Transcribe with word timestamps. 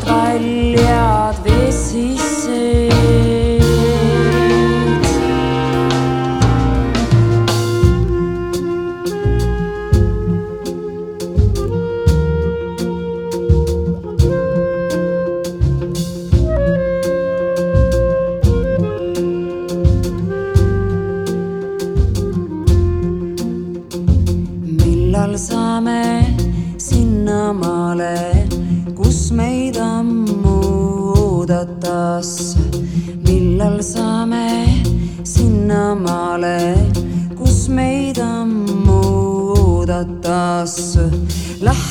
paljad 0.00 0.40
väljad 0.40 1.36
vesist. 1.44 2.31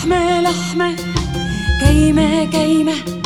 لحمة 0.02 0.42
لحمة 0.42 0.96
كيمة 1.80 2.46
كيمة. 2.46 3.21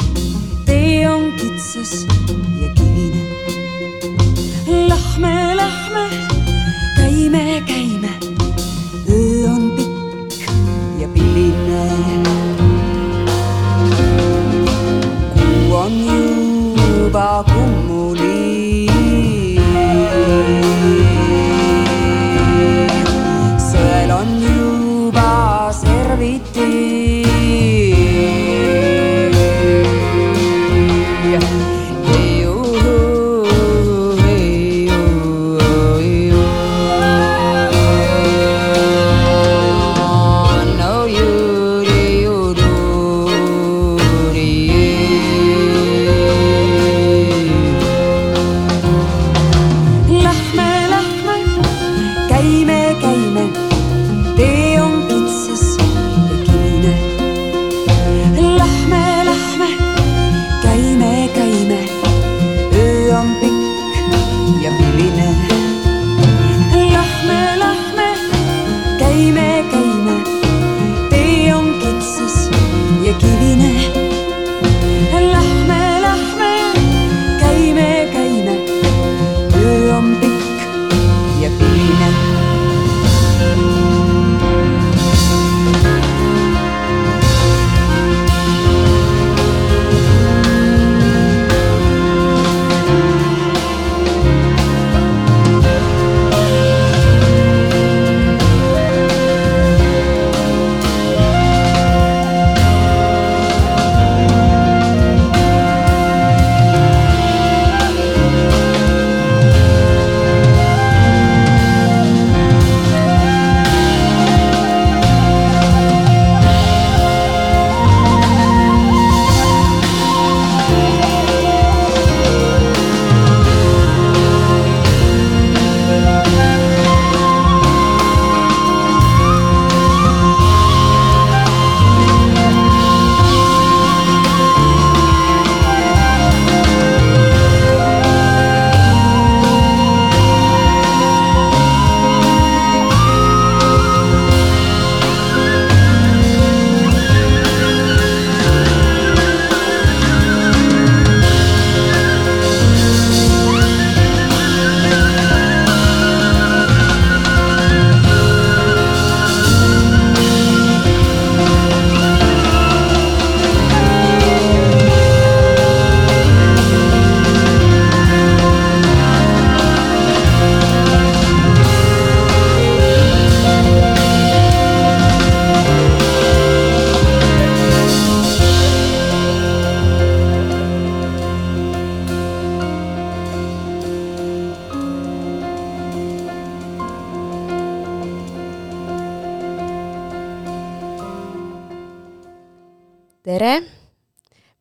Tere, 193.25 193.55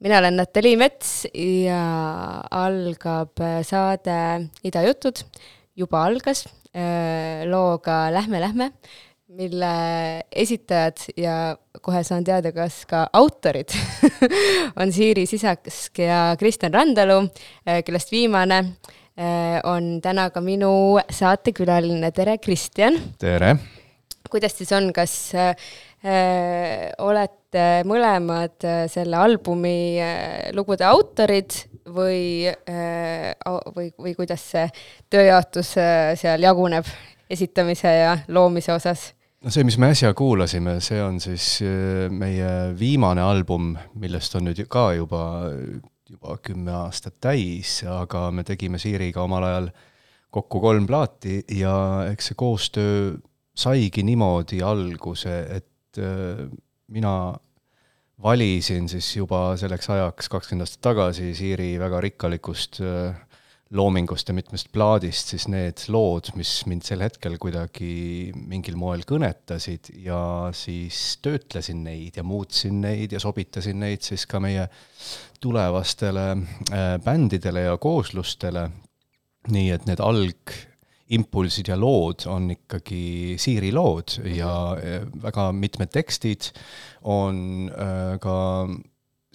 mina 0.00 0.18
olen 0.22 0.38
Natali 0.40 0.72
Mets 0.80 1.26
ja 1.36 1.80
algab 2.56 3.42
saade 3.66 4.16
Ida 4.64 4.84
jutud, 4.86 5.20
juba 5.76 6.04
algas. 6.08 6.46
Looga 7.46 8.08
Lähme, 8.10 8.40
lähme, 8.42 8.66
mille 9.36 9.74
esitajad 10.34 11.04
ja 11.20 11.36
kohe 11.84 12.00
saan 12.02 12.24
teada, 12.26 12.50
kas 12.56 12.80
ka 12.90 13.04
autorid 13.14 13.70
on 14.80 14.90
Siiri 14.90 15.22
Sisask 15.30 16.02
ja 16.02 16.32
Kristjan 16.40 16.74
Randalu, 16.74 17.20
kellest 17.86 18.10
viimane 18.10 18.58
on 19.70 20.00
täna 20.02 20.26
ka 20.34 20.42
minu 20.42 20.98
saatekülaline, 21.14 22.10
tere 22.16 22.40
Kristjan! 22.42 22.98
tere! 23.22 23.54
kuidas 24.34 24.56
siis 24.58 24.72
on, 24.74 24.90
kas 24.94 25.14
äh, 25.38 25.54
olete 26.98 27.43
mõlemad 27.86 28.66
äh, 28.66 28.84
selle 28.90 29.18
albumi 29.20 30.00
äh, 30.02 30.50
lugude 30.56 30.86
autorid 30.88 31.56
või 31.94 32.48
äh,, 32.48 33.34
või, 33.74 33.90
või 33.98 34.14
kuidas 34.16 34.44
see 34.54 34.68
tööjaotus 35.12 35.74
äh, 35.80 36.14
seal 36.18 36.42
jaguneb 36.44 36.88
esitamise 37.30 37.92
ja 37.98 38.16
loomise 38.28 38.72
osas? 38.74 39.12
no 39.44 39.52
see, 39.52 39.64
mis 39.66 39.76
me 39.80 39.90
äsja 39.92 40.14
kuulasime, 40.16 40.78
see 40.84 41.00
on 41.04 41.20
siis 41.22 41.58
äh, 41.64 42.06
meie 42.12 42.50
viimane 42.78 43.24
album, 43.24 43.74
millest 44.00 44.36
on 44.38 44.48
nüüd 44.48 44.62
ka 44.72 44.90
juba, 44.96 45.24
juba 46.08 46.38
kümme 46.44 46.72
aastat 46.84 47.18
täis, 47.22 47.82
aga 47.88 48.30
me 48.32 48.46
tegime 48.46 48.80
Siiriga 48.80 49.24
omal 49.24 49.48
ajal 49.50 49.70
kokku 50.34 50.60
kolm 50.62 50.88
plaati 50.88 51.42
ja 51.54 51.76
eks 52.10 52.32
see 52.32 52.38
koostöö 52.38 53.14
saigi 53.54 54.02
niimoodi 54.02 54.62
alguse, 54.66 55.36
et 55.60 56.00
äh, 56.00 56.46
mina 56.88 57.34
valisin 58.24 58.88
siis 58.88 59.10
juba 59.16 59.52
selleks 59.60 59.90
ajaks, 59.92 60.30
kakskümmend 60.32 60.64
aastat 60.64 60.82
tagasi, 60.88 61.32
Siiri 61.36 61.74
väga 61.80 62.00
rikkalikust 62.04 62.80
äh, 62.84 63.16
loomingust 63.74 64.28
ja 64.28 64.34
mitmest 64.36 64.70
plaadist 64.72 65.32
siis 65.32 65.46
need 65.50 65.82
lood, 65.92 66.30
mis 66.38 66.52
mind 66.70 66.86
sel 66.86 67.02
hetkel 67.04 67.36
kuidagi 67.42 68.32
mingil 68.36 68.78
moel 68.80 69.04
kõnetasid 69.08 69.90
ja 70.04 70.20
siis 70.56 71.18
töötlesin 71.24 71.82
neid 71.86 72.20
ja 72.20 72.24
muutsin 72.26 72.80
neid 72.84 73.16
ja 73.16 73.22
sobitasin 73.22 73.80
neid 73.82 74.04
siis 74.06 74.26
ka 74.30 74.40
meie 74.42 74.68
tulevastele 75.42 76.28
äh, 76.34 76.94
bändidele 77.04 77.68
ja 77.68 77.76
kooslustele. 77.80 78.70
nii 79.52 79.70
et 79.74 79.84
need 79.84 80.00
alg 80.00 80.54
impulsid 81.12 81.68
ja 81.68 81.76
lood 81.76 82.24
on 82.30 82.48
ikkagi 82.54 83.36
Siiri 83.40 83.72
lood 83.74 84.16
ja 84.32 84.50
äh, 84.78 85.02
väga 85.22 85.50
mitmed 85.52 85.92
tekstid 85.92 86.48
on 87.10 87.68
äh, 87.68 88.16
ka 88.22 88.36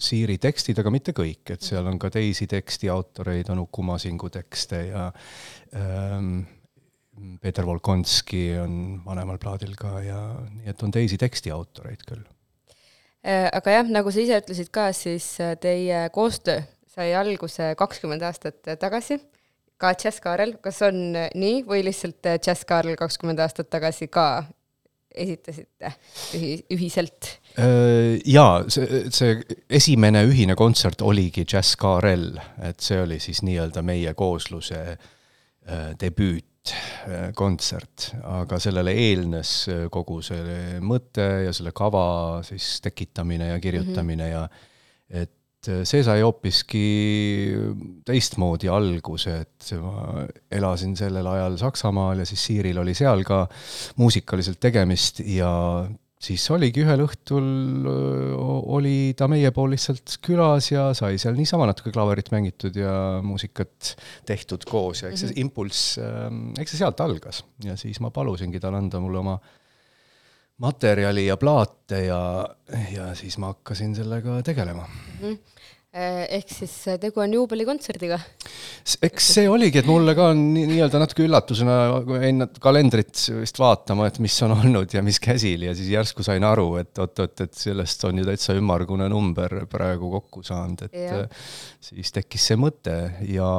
Siiri 0.00 0.38
tekstid, 0.40 0.78
aga 0.80 0.90
mitte 0.90 1.12
kõik, 1.12 1.44
et 1.52 1.62
seal 1.62 1.84
on 1.86 1.98
ka 2.00 2.08
teisi 2.10 2.46
tekstiautoreid, 2.48 3.50
on 3.52 3.66
Uku 3.66 3.84
Masingu 3.84 4.30
tekste 4.32 4.80
ja 4.88 5.10
ähm, 5.76 6.40
Peeter 7.42 7.66
Volkonski 7.68 8.46
on 8.62 9.02
vanemal 9.04 9.38
plaadil 9.38 9.76
ka 9.78 9.98
ja 10.02 10.20
nii 10.40 10.72
et 10.72 10.82
on 10.82 10.94
teisi 10.94 11.20
tekstiautoreid 11.20 12.06
küll. 12.08 12.24
Äh, 13.20 13.46
aga 13.52 13.76
jah, 13.76 13.90
nagu 13.92 14.10
sa 14.10 14.24
ise 14.24 14.40
ütlesid 14.40 14.72
ka, 14.74 14.88
siis 14.96 15.36
teie 15.60 16.06
koostöö 16.16 16.64
sai 16.90 17.12
alguse 17.14 17.74
kakskümmend 17.78 18.24
aastat 18.26 18.64
tagasi 18.80 19.20
ka 19.80 19.94
Jazz 19.96 20.20
Kaarel, 20.20 20.56
kas 20.62 20.82
on 20.86 21.14
nii 21.16 21.64
või 21.68 21.84
lihtsalt 21.86 22.26
Jazz 22.38 22.66
Kaarel 22.68 22.98
kakskümmend 23.00 23.40
aastat 23.40 23.70
tagasi 23.72 24.10
ka 24.12 24.26
esitasite 25.14 25.92
ühi-, 26.36 26.64
ühiselt? 26.74 27.38
Äh, 27.58 28.18
jaa, 28.28 28.64
see, 28.70 29.04
see 29.14 29.42
esimene 29.80 30.24
ühine 30.28 30.54
kontsert 30.58 31.02
oligi 31.02 31.44
Jazz 31.48 31.76
Kaarel, 31.80 32.40
et 32.66 32.80
see 32.84 33.00
oli 33.02 33.18
siis 33.22 33.42
nii-öelda 33.46 33.82
meie 33.86 34.14
koosluse 34.18 34.80
äh, 34.90 34.98
debüütkontsert, 36.00 37.98
äh, 38.14 38.20
aga 38.42 38.58
sellele 38.62 38.92
eelnes 39.08 39.50
kogu 39.92 40.16
see 40.26 40.42
mõte 40.84 41.26
ja 41.46 41.52
selle 41.56 41.72
kava 41.76 42.06
siis 42.46 42.66
tekitamine 42.84 43.46
ja 43.52 43.58
kirjutamine 43.60 44.24
mm 44.24 44.30
-hmm. 44.30 44.34
ja 44.34 44.42
et 45.22 45.36
see 45.68 46.04
sai 46.04 46.22
hoopiski 46.24 46.84
teistmoodi 48.08 48.70
alguse, 48.72 49.34
et 49.44 49.72
ma 49.82 50.24
elasin 50.56 50.94
sellel 50.98 51.26
ajal 51.34 51.58
Saksamaal 51.60 52.22
ja 52.22 52.28
siis 52.28 52.44
Siiril 52.48 52.80
oli 52.80 52.94
seal 52.96 53.24
ka 53.28 53.42
muusikaliselt 54.00 54.60
tegemist 54.62 55.20
ja 55.26 55.50
siis 56.20 56.44
oligi 56.52 56.82
ühel 56.84 57.04
õhtul, 57.04 57.46
oli 58.76 59.12
ta 59.16 59.28
meie 59.30 59.52
pool 59.56 59.72
lihtsalt 59.74 60.18
külas 60.24 60.70
ja 60.72 60.90
sai 60.96 61.20
seal 61.20 61.36
niisama 61.38 61.68
natuke 61.70 61.92
klaverit 61.94 62.28
mängitud 62.32 62.76
ja 62.76 62.94
muusikat 63.24 63.94
tehtud 64.28 64.66
koos 64.68 65.04
ja 65.04 65.12
eks 65.12 65.24
see 65.24 65.32
mhm. 65.32 65.40
impulss, 65.46 65.96
eks 66.60 66.74
see 66.76 66.82
sealt 66.82 67.00
algas 67.04 67.44
ja 67.64 67.76
siis 67.80 68.00
ma 68.04 68.12
palusingi 68.14 68.60
tal 68.60 68.76
anda 68.80 69.00
mulle 69.02 69.22
oma 69.22 69.38
materjali 70.60 71.26
ja 71.26 71.38
plaate 71.40 72.04
ja, 72.06 72.20
ja 72.92 73.10
siis 73.18 73.38
ma 73.40 73.54
hakkasin 73.54 73.94
sellega 73.96 74.42
tegelema 74.46 74.86
mm. 74.86 75.24
-hmm 75.24 75.38
ehk 75.90 76.52
siis 76.54 76.72
äh, 76.86 76.98
tegu 77.02 77.18
on 77.18 77.32
juubelikontserdiga? 77.34 78.20
eks 79.02 79.30
see 79.34 79.48
oligi, 79.50 79.80
et 79.80 79.88
mulle 79.90 80.14
ka 80.14 80.28
on 80.30 80.42
nii-öelda 80.54 81.00
natuke 81.02 81.24
üllatusena, 81.26 81.78
jäin 82.22 82.46
kalendrit 82.62 83.24
vist 83.40 83.58
vaatama, 83.58 84.06
et 84.06 84.20
mis 84.22 84.36
on 84.46 84.54
olnud 84.54 84.94
ja 84.94 85.02
mis 85.02 85.18
käsil 85.22 85.66
ja 85.66 85.74
siis 85.74 85.90
järsku 85.90 86.22
sain 86.26 86.46
aru, 86.46 86.76
et 86.78 87.02
oot-oot, 87.02 87.42
et 87.42 87.58
sellest 87.58 88.06
on 88.06 88.22
ju 88.22 88.28
täitsa 88.28 88.54
ümmargune 88.58 89.10
number 89.10 89.64
praegu 89.70 90.12
kokku 90.14 90.44
saanud, 90.46 90.86
et 90.86 90.94
ja. 90.94 91.24
siis 91.90 92.14
tekkis 92.14 92.52
see 92.52 92.60
mõte 92.60 92.96
ja 93.26 93.50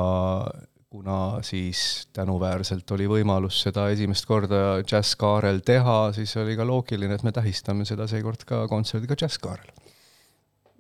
kuna 0.92 1.40
siis 1.48 2.08
tänuväärselt 2.14 2.92
oli 2.92 3.06
võimalus 3.08 3.62
seda 3.64 3.86
esimest 3.94 4.26
korda 4.28 4.82
džässkaarel 4.84 5.62
teha, 5.64 6.12
siis 6.16 6.34
oli 6.42 6.58
ka 6.60 6.66
loogiline, 6.68 7.16
et 7.16 7.24
me 7.24 7.32
tähistame 7.32 7.88
seda 7.88 8.10
seekord 8.12 8.44
ka 8.48 8.66
kontserdiga 8.68 9.16
džässkaarel. 9.16 9.72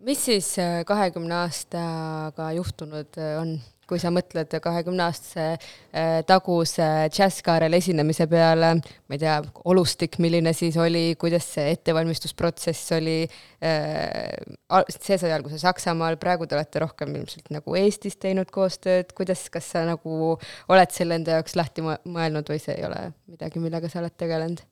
mis 0.03 0.25
siis 0.25 0.49
äh, 0.59 0.81
kahekümne 0.85 1.37
aastaga 1.45 2.49
juhtunud 2.57 3.21
äh, 3.21 3.37
on? 3.39 3.55
Kui 3.89 4.00
sa 4.00 4.11
mõtled 4.13 4.53
kahekümne 4.63 5.03
aastase 5.03 5.45
äh, 5.51 6.21
taguse 6.27 6.88
džässkaarel 7.11 7.75
esinemise 7.75 8.27
peale, 8.31 8.73
ma 8.79 9.17
ei 9.17 9.21
tea, 9.21 9.38
olustik, 9.71 10.17
milline 10.23 10.53
siis 10.55 10.77
oli, 10.79 11.17
kuidas 11.19 11.50
see 11.57 11.73
ettevalmistusprotsess 11.75 12.95
oli, 12.97 13.19
äh, 13.65 14.88
see 14.95 15.19
sai 15.21 15.33
alguse 15.35 15.59
Saksamaal, 15.61 16.19
praegu 16.21 16.47
te 16.47 16.57
olete 16.59 16.83
rohkem 16.85 17.15
ilmselt 17.19 17.51
nagu 17.53 17.77
Eestis 17.79 18.19
teinud 18.21 18.51
koostööd, 18.53 19.15
kuidas, 19.17 19.47
kas 19.53 19.73
sa 19.75 19.85
nagu 19.88 20.35
oled 20.71 20.95
selle 20.95 21.19
enda 21.19 21.39
jaoks 21.39 21.57
lahti 21.59 21.83
mõelnud 21.85 22.53
või 22.53 22.61
see 22.63 22.77
ei 22.79 22.88
ole 22.88 23.09
midagi, 23.31 23.63
millega 23.63 23.91
sa 23.91 24.03
oled 24.03 24.15
tegelenud? 24.17 24.63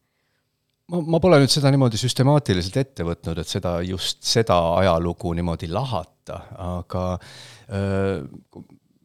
ma, 0.89 1.01
ma 1.15 1.21
pole 1.21 1.39
nüüd 1.41 1.53
seda 1.53 1.71
niimoodi 1.73 1.99
süstemaatiliselt 2.01 2.79
ette 2.81 3.05
võtnud, 3.07 3.39
et 3.41 3.51
seda, 3.51 3.77
just 3.85 4.23
seda 4.25 4.57
ajalugu 4.79 5.33
niimoodi 5.37 5.69
lahata, 5.71 6.41
aga 6.65 7.05
öö, 7.69 8.23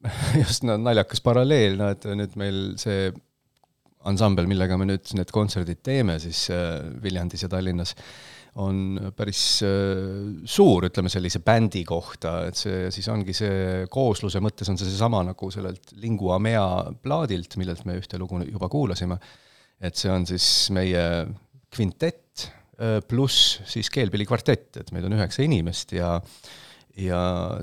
just 0.43 0.65
no, 0.67 0.77
naljakas 0.81 1.23
paralleel, 1.25 1.79
no 1.81 1.91
et 1.95 2.05
nüüd 2.17 2.37
meil 2.41 2.61
see 2.81 3.09
ansambel, 4.09 4.49
millega 4.51 4.77
me 4.81 4.87
nüüd 4.89 5.15
need 5.17 5.33
kontserdid 5.33 5.81
teeme 5.85 6.19
siis 6.23 6.47
äh, 6.53 6.83
Viljandis 7.03 7.47
ja 7.47 7.51
Tallinnas, 7.53 7.95
on 8.61 8.99
päris 9.17 9.43
äh, 9.67 10.45
suur, 10.47 10.87
ütleme 10.91 11.11
sellise 11.11 11.41
bändi 11.45 11.83
kohta, 11.89 12.37
et 12.51 12.59
see 12.59 12.91
siis 12.95 13.09
ongi 13.11 13.35
see 13.37 13.87
koosluse 13.93 14.43
mõttes 14.45 14.71
on 14.71 14.79
see 14.79 14.91
seesama 14.91 15.25
nagu 15.27 15.49
sellelt 15.55 15.95
Lingua 16.03 16.39
Mea 16.43 16.67
plaadilt, 17.03 17.57
millelt 17.61 17.87
me 17.89 17.99
ühte 18.01 18.21
lugu 18.21 18.43
juba 18.45 18.69
kuulasime, 18.73 19.19
et 19.81 19.97
see 19.99 20.13
on 20.13 20.29
siis 20.29 20.47
meie 20.77 21.07
kvintett 21.75 22.47
äh, 22.79 23.01
pluss 23.09 23.59
siis 23.71 23.91
keelpillikvartett, 23.95 24.83
et 24.83 24.95
meid 24.95 25.09
on 25.09 25.17
üheksa 25.17 25.43
inimest 25.47 25.97
ja 25.97 26.19
ja 27.01 27.21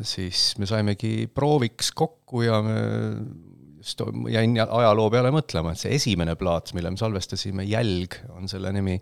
siis 0.07 0.51
me 0.59 0.67
saimegi 0.69 1.29
prooviks 1.31 1.91
kokku 1.95 2.43
ja 2.43 2.59
me 2.65 2.77
just 3.81 4.03
jäin 4.29 4.55
ajaloo 4.61 5.09
peale 5.09 5.31
mõtlema, 5.33 5.73
et 5.73 5.81
see 5.81 5.95
esimene 5.97 6.35
plaat, 6.37 6.73
mille 6.77 6.91
me 6.93 6.99
salvestasime, 7.01 7.65
Jälg 7.65 8.19
on 8.35 8.49
selle 8.51 8.69
nimi, 8.75 8.97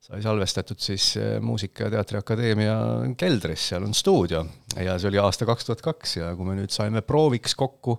sai 0.00 0.22
salvestatud 0.24 0.80
siis 0.80 1.10
eh, 1.20 1.32
Muusika- 1.44 1.88
ja 1.88 1.90
Teatriakadeemia 1.96 2.76
keldris, 3.20 3.66
seal 3.72 3.84
on 3.88 3.94
stuudio. 3.96 4.44
ja 4.78 4.94
see 4.98 5.10
oli 5.10 5.18
aasta 5.20 5.48
kaks 5.48 5.66
tuhat 5.66 5.82
kaks 5.84 6.16
ja 6.20 6.30
kui 6.38 6.46
me 6.46 6.54
nüüd 6.60 6.72
saime 6.72 7.02
prooviks 7.02 7.56
kokku 7.58 7.98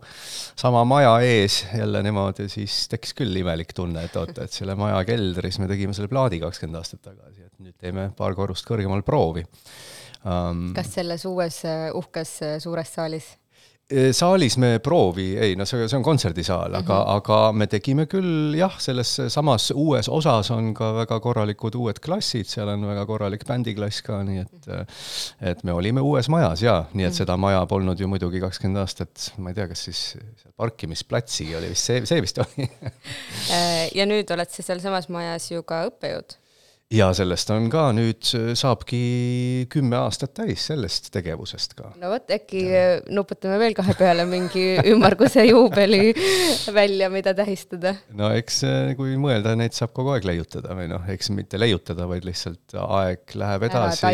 sama 0.56 0.86
maja 0.88 1.18
ees 1.26 1.66
jälle 1.78 2.02
niimoodi, 2.06 2.48
siis 2.50 2.86
tekkis 2.90 3.14
küll 3.18 3.42
imelik 3.44 3.76
tunne, 3.78 4.06
et 4.08 4.16
oota, 4.16 4.48
et 4.48 4.56
selle 4.56 4.78
maja 4.80 5.04
keldris 5.06 5.60
me 5.60 5.68
tegime 5.70 5.94
selle 5.98 6.10
plaadi 6.10 6.40
kakskümmend 6.42 6.80
aastat 6.80 7.04
tagasi, 7.12 7.44
et 7.46 7.60
nüüd 7.60 7.76
teeme 7.78 8.10
paar 8.18 8.38
korrust 8.40 8.66
kõrgemal 8.70 9.04
proovi 9.06 9.46
um,. 10.26 10.72
kas 10.78 10.94
selles 10.98 11.26
uues 11.26 11.64
äh, 11.66 11.90
uhkes 11.98 12.36
äh, 12.46 12.58
suures 12.64 12.94
saalis? 12.94 13.36
Eh, 13.92 14.14
saalis 14.16 14.56
me 14.62 14.78
proovi, 14.80 15.34
ei 15.36 15.56
no 15.60 15.66
see, 15.68 15.84
see 15.92 15.98
on 15.98 16.04
kontserdisaal, 16.06 16.78
aga 16.80 16.96
mm, 16.96 17.02
-hmm. 17.02 17.16
aga 17.18 17.40
me 17.52 17.66
tegime 17.68 18.06
küll 18.08 18.56
jah, 18.56 18.78
selles 18.80 19.10
samas 19.34 19.66
uues 19.76 20.08
osas 20.08 20.52
on 20.56 20.70
ka 20.74 20.94
väga 20.96 21.18
korralikud 21.20 21.76
uued 21.76 22.00
klassid, 22.00 22.48
seal 22.48 22.72
on 22.72 22.86
väga 22.88 23.04
korralik 23.06 23.44
bändiklass 23.48 24.02
ka, 24.06 24.22
nii 24.24 24.46
et 24.46 24.70
et 25.52 25.64
me 25.68 25.76
olime 25.76 26.02
uues 26.02 26.30
majas 26.32 26.64
jaa, 26.64 26.86
nii 26.94 27.10
et 27.10 27.20
seda 27.20 27.36
maja 27.38 27.66
polnud 27.68 28.00
ju 28.00 28.08
muidugi 28.08 28.40
kakskümmend 28.40 28.80
aastat, 28.80 29.34
ma 29.38 29.52
ei 29.52 29.60
tea, 29.60 29.68
kas 29.68 29.84
siis 29.90 30.04
seal 30.16 30.56
parkimisplatsigi 30.56 31.56
oli 31.60 31.74
vist 31.74 31.92
see, 31.92 32.06
see 32.06 32.24
vist 32.24 32.40
oli 32.46 32.70
ja 34.00 34.08
nüüd 34.08 34.32
oled 34.32 34.56
sa 34.56 34.64
sealsamas 34.64 35.12
majas 35.12 35.52
ju 35.52 35.68
ka 35.68 35.84
õppejõud 35.90 36.40
ja 36.92 37.08
sellest 37.16 37.50
on 37.54 37.68
ka 37.72 37.88
nüüd, 37.96 38.26
saabki 38.58 39.02
kümme 39.72 39.98
aastat 40.02 40.34
täis 40.42 40.66
sellest 40.70 41.10
tegevusest 41.14 41.76
ka. 41.78 41.92
no 42.02 42.12
vot, 42.12 42.28
äkki 42.36 42.64
nuputame 43.16 43.60
veel 43.62 43.76
kahe 43.78 43.96
peale 44.00 44.26
mingi 44.30 44.66
ümmarguse 44.92 45.46
juubeli 45.48 46.12
välja, 46.76 47.10
mida 47.14 47.34
tähistada. 47.38 47.96
no 48.18 48.32
eks 48.36 48.62
kui 49.00 49.16
mõelda, 49.22 49.56
neid 49.60 49.76
saab 49.78 49.96
kogu 49.96 50.14
aeg 50.16 50.28
leiutada 50.28 50.76
või 50.78 50.90
noh, 50.92 51.08
eks 51.12 51.32
mitte 51.36 51.60
leiutada, 51.62 52.08
vaid 52.12 52.28
lihtsalt 52.28 52.76
aeg 52.82 53.38
läheb 53.40 53.68
edasi 53.70 54.14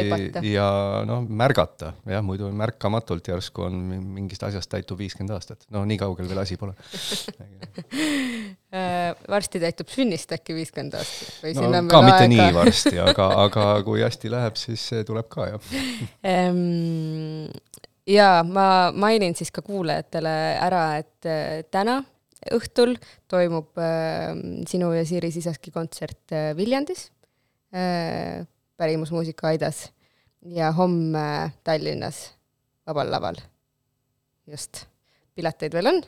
ja 0.51 0.69
noh, 1.07 1.25
märgata, 1.25 1.95
jah, 2.09 2.25
muidu 2.25 2.51
märkamatult 2.53 3.33
järsku 3.33 3.67
on 3.67 3.81
mingist 4.19 4.45
asjast 4.47 4.71
täitub 4.71 5.01
viiskümmend 5.01 5.33
aastat, 5.37 5.65
no 5.73 5.85
nii 5.87 5.99
kaugel 6.01 6.29
veel 6.29 6.45
asi 6.45 6.59
pole 6.61 6.77
varsti 8.67 9.61
täitub 9.63 9.87
sünnist 9.87 10.31
äkki 10.35 10.51
viiskümmend 10.57 10.97
aastat 10.99 11.37
või 11.39 11.53
no, 11.55 11.61
sinna 11.61 11.79
ka 11.87 12.01
mitte 12.03 12.23
aega. 12.25 12.31
nii 12.33 12.55
varsti, 12.57 12.95
aga, 13.07 13.27
aga 13.45 13.67
kui 13.87 14.01
hästi 14.03 14.31
läheb, 14.33 14.59
siis 14.59 14.83
see 14.91 15.05
tuleb 15.07 15.29
ka, 15.31 15.45
jah 15.53 15.69
ehm, 16.27 17.47
jaa, 18.07 18.43
ma 18.43 18.67
mainin 18.95 19.35
siis 19.37 19.51
ka 19.55 19.63
kuulajatele 19.65 20.35
ära, 20.63 20.83
et 21.01 21.27
äh, 21.29 21.61
täna 21.71 21.99
õhtul 22.53 22.95
toimub 23.29 23.79
äh, 23.81 24.31
sinu 24.69 24.91
ja 24.95 25.05
Siiri 25.07 25.31
Sisaski 25.33 25.73
kontsert 25.75 26.35
äh, 26.35 26.51
Viljandis 26.57 27.09
äh,, 27.75 28.45
pärimusmuusika 28.77 29.51
Aidas 29.51 29.87
ja 30.53 30.71
homme 30.75 31.53
Tallinnas 31.63 32.27
Vabal 32.87 33.11
Laval. 33.11 33.41
just, 34.47 34.85
pileteid 35.35 35.75
veel 35.75 35.91
on 35.91 36.05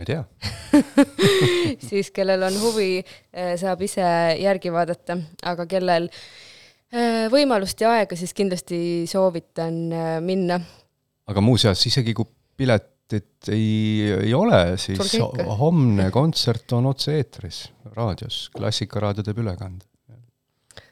ma 0.00 0.06
ei 0.06 0.08
tea 0.08 0.24
siis 1.90 2.08
kellel 2.14 2.42
on 2.46 2.54
huvi, 2.62 3.00
eh, 3.00 3.56
saab 3.60 3.82
ise 3.84 4.04
järgi 4.40 4.72
vaadata, 4.72 5.18
aga 5.50 5.66
kellel 5.68 6.06
eh, 6.08 7.26
võimalust 7.32 7.82
ja 7.84 7.92
aega, 7.98 8.16
siis 8.16 8.32
kindlasti 8.36 8.78
soovitan 9.10 9.80
eh, 9.92 10.14
minna. 10.24 10.60
aga 11.28 11.44
muuseas, 11.44 11.84
isegi 11.90 12.14
kui 12.16 12.28
piletit 12.56 13.50
ei, 13.52 14.08
ei 14.14 14.32
ole, 14.36 14.78
siis 14.80 15.18
homne 15.60 16.08
kontsert 16.14 16.72
on 16.78 16.88
otse-eetris 16.94 17.66
raadios, 17.92 18.46
Klassikaraadio 18.56 19.26
teeb 19.26 19.42
ülekande. 19.44 19.84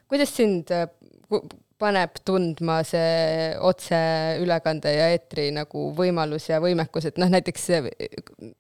kuidas 0.09 0.37
sind 0.37 0.75
paneb 1.79 2.19
tundma 2.27 2.81
see 2.87 3.53
otseülekande 3.65 4.93
ja 4.97 5.09
eetri 5.15 5.49
nagu 5.55 5.89
võimalus 5.97 6.49
ja 6.51 6.59
võimekus, 6.63 7.07
et 7.09 7.21
noh, 7.23 7.31
näiteks 7.31 7.69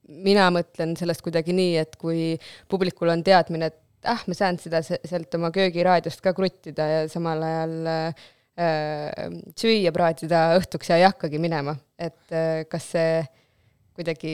mina 0.07 0.49
mõtlen 0.55 0.95
sellest 0.99 1.25
kuidagi 1.27 1.55
nii, 1.57 1.75
et 1.83 1.99
kui 2.01 2.33
publikul 2.71 3.11
on 3.15 3.25
teadmine, 3.27 3.73
et 3.73 4.11
ah, 4.11 4.23
ma 4.29 4.37
saan 4.39 4.61
seda 4.63 4.83
sealt 4.87 5.35
oma 5.39 5.51
köögiraadiost 5.55 6.23
ka 6.25 6.35
kruttida 6.37 6.87
ja 6.93 7.03
samal 7.11 7.43
ajal 7.43 7.91
äh, 7.91 8.29
süüa 9.59 9.93
praatida 9.95 10.47
õhtuks 10.61 10.93
ja 10.93 11.01
ei 11.01 11.09
hakkagi 11.09 11.43
minema, 11.43 11.75
et 11.99 12.23
äh, 12.31 12.63
kas 12.71 12.93
see 12.95 13.21
kuidagi 13.99 14.33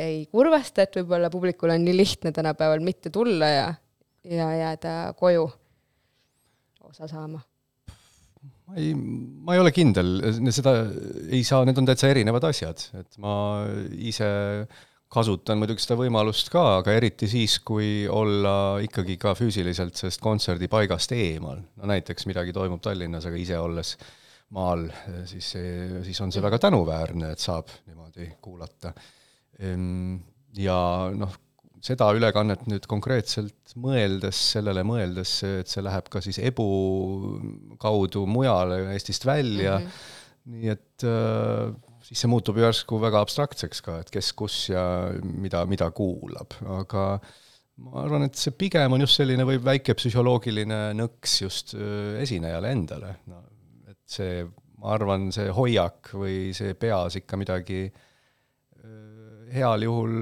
ei 0.00 0.24
kurvasta, 0.32 0.86
et 0.86 0.96
võib-olla 0.96 1.28
publikul 1.32 1.74
on 1.74 1.84
nii 1.84 1.96
lihtne 1.98 2.32
tänapäeval 2.32 2.80
mitte 2.80 3.12
tulla 3.12 3.52
ja, 3.52 3.70
ja 4.24 4.52
jääda 4.56 4.98
koju 5.18 5.44
osa 6.88 7.04
saama? 7.04 7.42
ma 7.44 7.51
ei, 8.78 8.94
ma 8.94 9.56
ei 9.56 9.62
ole 9.62 9.72
kindel, 9.74 10.14
seda 10.54 10.74
ei 11.28 11.42
saa, 11.46 11.66
need 11.68 11.78
on 11.80 11.88
täitsa 11.88 12.10
erinevad 12.12 12.46
asjad, 12.48 12.82
et 13.00 13.20
ma 13.22 13.34
ise 13.92 14.28
kasutan 15.12 15.60
muidugi 15.60 15.84
seda 15.84 15.98
võimalust 16.00 16.48
ka, 16.52 16.62
aga 16.80 16.94
eriti 16.96 17.28
siis, 17.28 17.58
kui 17.66 18.06
olla 18.08 18.80
ikkagi 18.84 19.18
ka 19.20 19.34
füüsiliselt 19.36 19.98
sellest 19.98 20.22
kontserdipaigast 20.24 21.12
eemal. 21.16 21.60
no 21.76 21.90
näiteks 21.90 22.28
midagi 22.30 22.54
toimub 22.56 22.80
Tallinnas, 22.84 23.28
aga 23.28 23.40
ise 23.40 23.58
olles 23.60 23.96
maal, 24.56 24.86
siis 25.28 25.52
siis 26.06 26.20
on 26.24 26.32
see 26.32 26.44
väga 26.44 26.60
tänuväärne, 26.64 27.32
et 27.32 27.44
saab 27.44 27.68
niimoodi 27.86 28.30
kuulata. 28.44 28.92
Ja 30.56 30.78
noh, 31.16 31.36
seda 31.82 32.08
ülekannet 32.14 32.66
nüüd 32.70 32.86
konkreetselt 32.90 33.74
mõeldes, 33.80 34.38
sellele 34.54 34.84
mõeldes, 34.86 35.34
et 35.48 35.70
see 35.70 35.82
läheb 35.82 36.08
ka 36.12 36.22
siis 36.22 36.38
EBU 36.42 36.66
kaudu 37.82 38.24
mujale 38.30 38.84
Eestist 38.94 39.26
välja. 39.26 39.80
Mm, 39.80 39.86
-hmm. 39.86 40.52
nii 40.52 40.68
et 40.72 41.06
äh, 41.06 41.72
siis 42.06 42.22
see 42.22 42.30
muutub 42.30 42.58
järsku 42.58 42.98
väga 43.02 43.22
abstraktseks 43.22 43.82
ka, 43.82 44.00
et 44.02 44.10
kes, 44.14 44.32
kus 44.38 44.58
ja 44.70 44.84
mida, 45.22 45.64
mida 45.70 45.90
kuulab, 45.94 46.54
aga 46.80 47.06
ma 47.82 48.02
arvan, 48.04 48.26
et 48.26 48.38
see 48.38 48.54
pigem 48.58 48.94
on 48.94 49.02
just 49.04 49.18
selline 49.18 49.46
või 49.48 49.58
väike 49.62 49.94
psühholoogiline 49.98 50.80
nõks 50.98 51.38
just 51.42 51.74
äh, 51.78 52.20
esinejale 52.22 52.74
endale, 52.74 53.16
no 53.30 53.42
et 53.90 54.02
see, 54.06 54.42
ma 54.82 54.94
arvan, 54.96 55.30
see 55.34 55.50
hoiak 55.54 56.12
või 56.18 56.52
see 56.56 56.74
peas 56.78 57.18
ikka 57.22 57.38
midagi 57.40 57.84
äh, 57.86 59.21
heal 59.52 59.84
juhul 59.84 60.12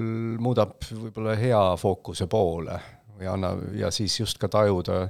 muudab 0.41 0.79
võib-olla 0.89 1.35
hea 1.39 1.61
fookuse 1.79 2.27
poole 2.31 2.79
või 3.17 3.29
annab, 3.31 3.61
ja 3.77 3.91
siis 3.93 4.19
just 4.19 4.39
ka 4.41 4.49
tajuda 4.51 5.05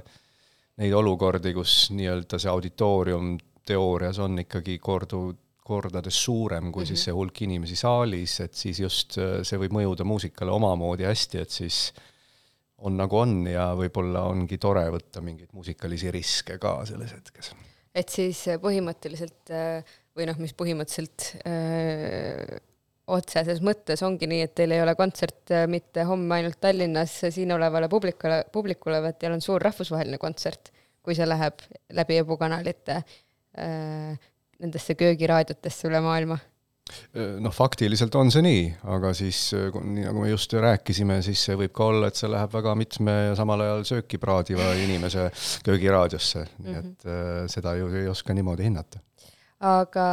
neid 0.80 0.94
olukordi, 0.96 1.52
kus 1.56 1.90
nii-öelda 1.96 2.40
see 2.40 2.50
auditoorium 2.52 3.34
teoorias 3.66 4.18
on 4.22 4.38
ikkagi 4.42 4.78
kordu, 4.82 5.24
kordades 5.62 6.18
suurem 6.24 6.72
kui 6.72 6.82
mm 6.82 6.84
-hmm. 6.84 6.88
siis 6.88 6.98
mhm. 6.98 7.04
see 7.04 7.18
hulk 7.18 7.42
inimesi 7.42 7.76
saalis, 7.76 8.40
et 8.40 8.54
siis 8.54 8.80
just 8.80 9.18
äh, 9.18 9.40
see 9.42 9.58
võib 9.58 9.76
mõjuda 9.78 10.04
muusikale 10.04 10.50
omamoodi 10.50 11.06
hästi, 11.08 11.38
et 11.38 11.50
siis 11.50 11.92
on 12.78 12.96
nagu 12.96 13.18
on 13.18 13.46
ja 13.46 13.70
võib-olla 13.78 14.24
ongi 14.26 14.58
tore 14.58 14.88
võtta 14.90 15.20
mingeid 15.20 15.52
muusikalisi 15.52 16.10
riske 16.10 16.58
ka 16.58 16.80
selles 16.86 17.12
hetkes. 17.12 17.54
et 17.94 18.08
siis 18.08 18.44
põhimõtteliselt 18.60 19.50
äh, 19.50 19.84
või 20.16 20.26
noh, 20.26 20.38
mis 20.38 20.54
põhimõtteliselt 20.54 21.32
äh 21.46 22.60
otseses 23.10 23.62
mõttes 23.64 24.02
ongi 24.06 24.28
nii, 24.30 24.44
et 24.46 24.54
teil 24.54 24.74
ei 24.76 24.82
ole 24.82 24.94
kontsert 24.98 25.50
äh, 25.54 25.66
mitte 25.70 26.04
homme 26.06 26.38
ainult 26.38 26.60
Tallinnas 26.62 27.16
siin 27.34 27.52
olevale 27.54 27.88
publikule, 27.90 28.42
publikule, 28.52 29.02
vaid 29.02 29.18
teil 29.18 29.34
on 29.34 29.42
suur 29.42 29.62
rahvusvaheline 29.62 30.20
kontsert, 30.22 30.70
kui 31.02 31.16
see 31.18 31.26
läheb 31.26 31.64
läbi 31.98 32.20
Ebu 32.22 32.38
kanalite 32.38 33.02
äh, 33.02 34.30
nendesse 34.62 34.94
köögiraadiotesse 34.94 35.90
üle 35.90 35.98
maailma 36.04 36.38
äh, 36.38 37.40
noh, 37.42 37.54
faktiliselt 37.54 38.14
on 38.20 38.30
see 38.30 38.44
nii, 38.46 38.62
aga 38.94 39.10
siis 39.18 39.42
nii 39.58 40.06
nagu 40.06 40.22
me 40.22 40.30
just 40.30 40.54
rääkisime, 40.54 41.18
siis 41.26 41.42
see 41.48 41.58
võib 41.58 41.74
ka 41.74 41.90
olla, 41.90 42.12
et 42.12 42.22
see 42.22 42.30
läheb 42.30 42.54
väga 42.54 42.76
mitme 42.78 43.18
ja 43.32 43.36
samal 43.38 43.66
ajal 43.66 43.86
sööki 43.96 44.22
praadiva 44.22 44.70
inimese 44.78 45.26
köögiraadiosse, 45.66 46.46
nii 46.62 46.78
et 46.78 46.86
mm 46.86 47.10
-hmm. 47.10 47.52
seda 47.58 47.74
ju 47.82 47.90
ei 47.98 48.08
oska 48.14 48.34
niimoodi 48.34 48.70
hinnata. 48.70 49.02
aga 49.58 50.06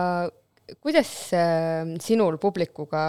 kuidas 0.81 1.09
äh, 1.33 1.97
sinul 2.03 2.37
publikuga 2.41 3.03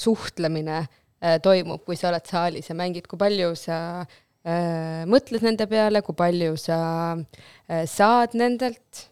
suhtlemine 0.00 0.80
äh, 0.80 1.38
toimub, 1.42 1.84
kui 1.84 1.98
sa 1.98 2.10
oled 2.10 2.26
saalis 2.28 2.70
ja 2.70 2.76
mängid, 2.78 3.08
kui 3.10 3.20
palju 3.20 3.52
sa 3.58 3.78
äh, 4.00 5.02
mõtled 5.10 5.44
nende 5.46 5.66
peale, 5.70 6.02
kui 6.06 6.16
palju 6.18 6.56
sa 6.60 6.80
äh, 7.16 7.84
saad 7.90 8.36
nendelt, 8.38 9.06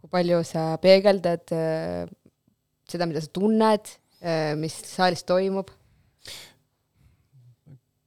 kui 0.00 0.12
palju 0.12 0.42
sa 0.46 0.74
peegeldad 0.82 1.48
seda, 1.48 3.06
mida 3.08 3.22
sa 3.24 3.30
tunned 3.32 3.94
mis 4.60 4.74
saalis 4.88 5.24
toimub? 5.28 5.68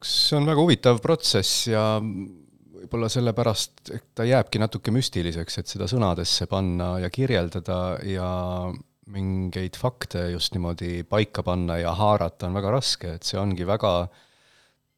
see 0.07 0.37
on 0.37 0.45
väga 0.47 0.61
huvitav 0.61 0.99
protsess 1.01 1.67
ja 1.67 1.97
võib-olla 2.87 3.09
sellepärast, 3.11 3.91
ta 4.15 4.23
jääbki 4.23 4.61
natuke 4.63 4.93
müstiliseks, 4.95 5.59
et 5.59 5.67
seda 5.67 5.89
sõnadesse 5.91 6.47
panna 6.47 6.95
ja 7.03 7.09
kirjeldada 7.11 7.97
ja 8.07 8.29
mingeid 9.11 9.75
fakte 9.79 10.29
just 10.31 10.55
niimoodi 10.55 11.03
paika 11.07 11.43
panna 11.43 11.77
ja 11.81 11.91
haarata 11.95 12.47
on 12.47 12.55
väga 12.55 12.71
raske, 12.71 13.17
et 13.17 13.27
see 13.27 13.39
ongi 13.39 13.67
väga 13.67 14.07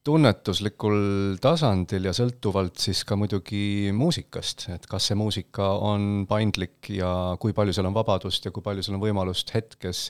tunnetuslikul 0.05 1.37
tasandil 1.41 2.07
ja 2.07 2.13
sõltuvalt 2.15 2.79
siis 2.81 3.01
ka 3.05 3.17
muidugi 3.19 3.91
muusikast, 3.93 4.69
et 4.73 4.85
kas 4.89 5.09
see 5.09 5.17
muusika 5.19 5.73
on 5.85 6.25
paindlik 6.29 6.93
ja 6.93 7.35
kui 7.41 7.53
palju 7.57 7.75
seal 7.75 7.89
on 7.89 7.97
vabadust 7.97 8.45
ja 8.45 8.53
kui 8.53 8.65
palju 8.65 8.85
seal 8.85 8.97
on 8.97 9.03
võimalust 9.03 9.51
hetkes 9.53 10.05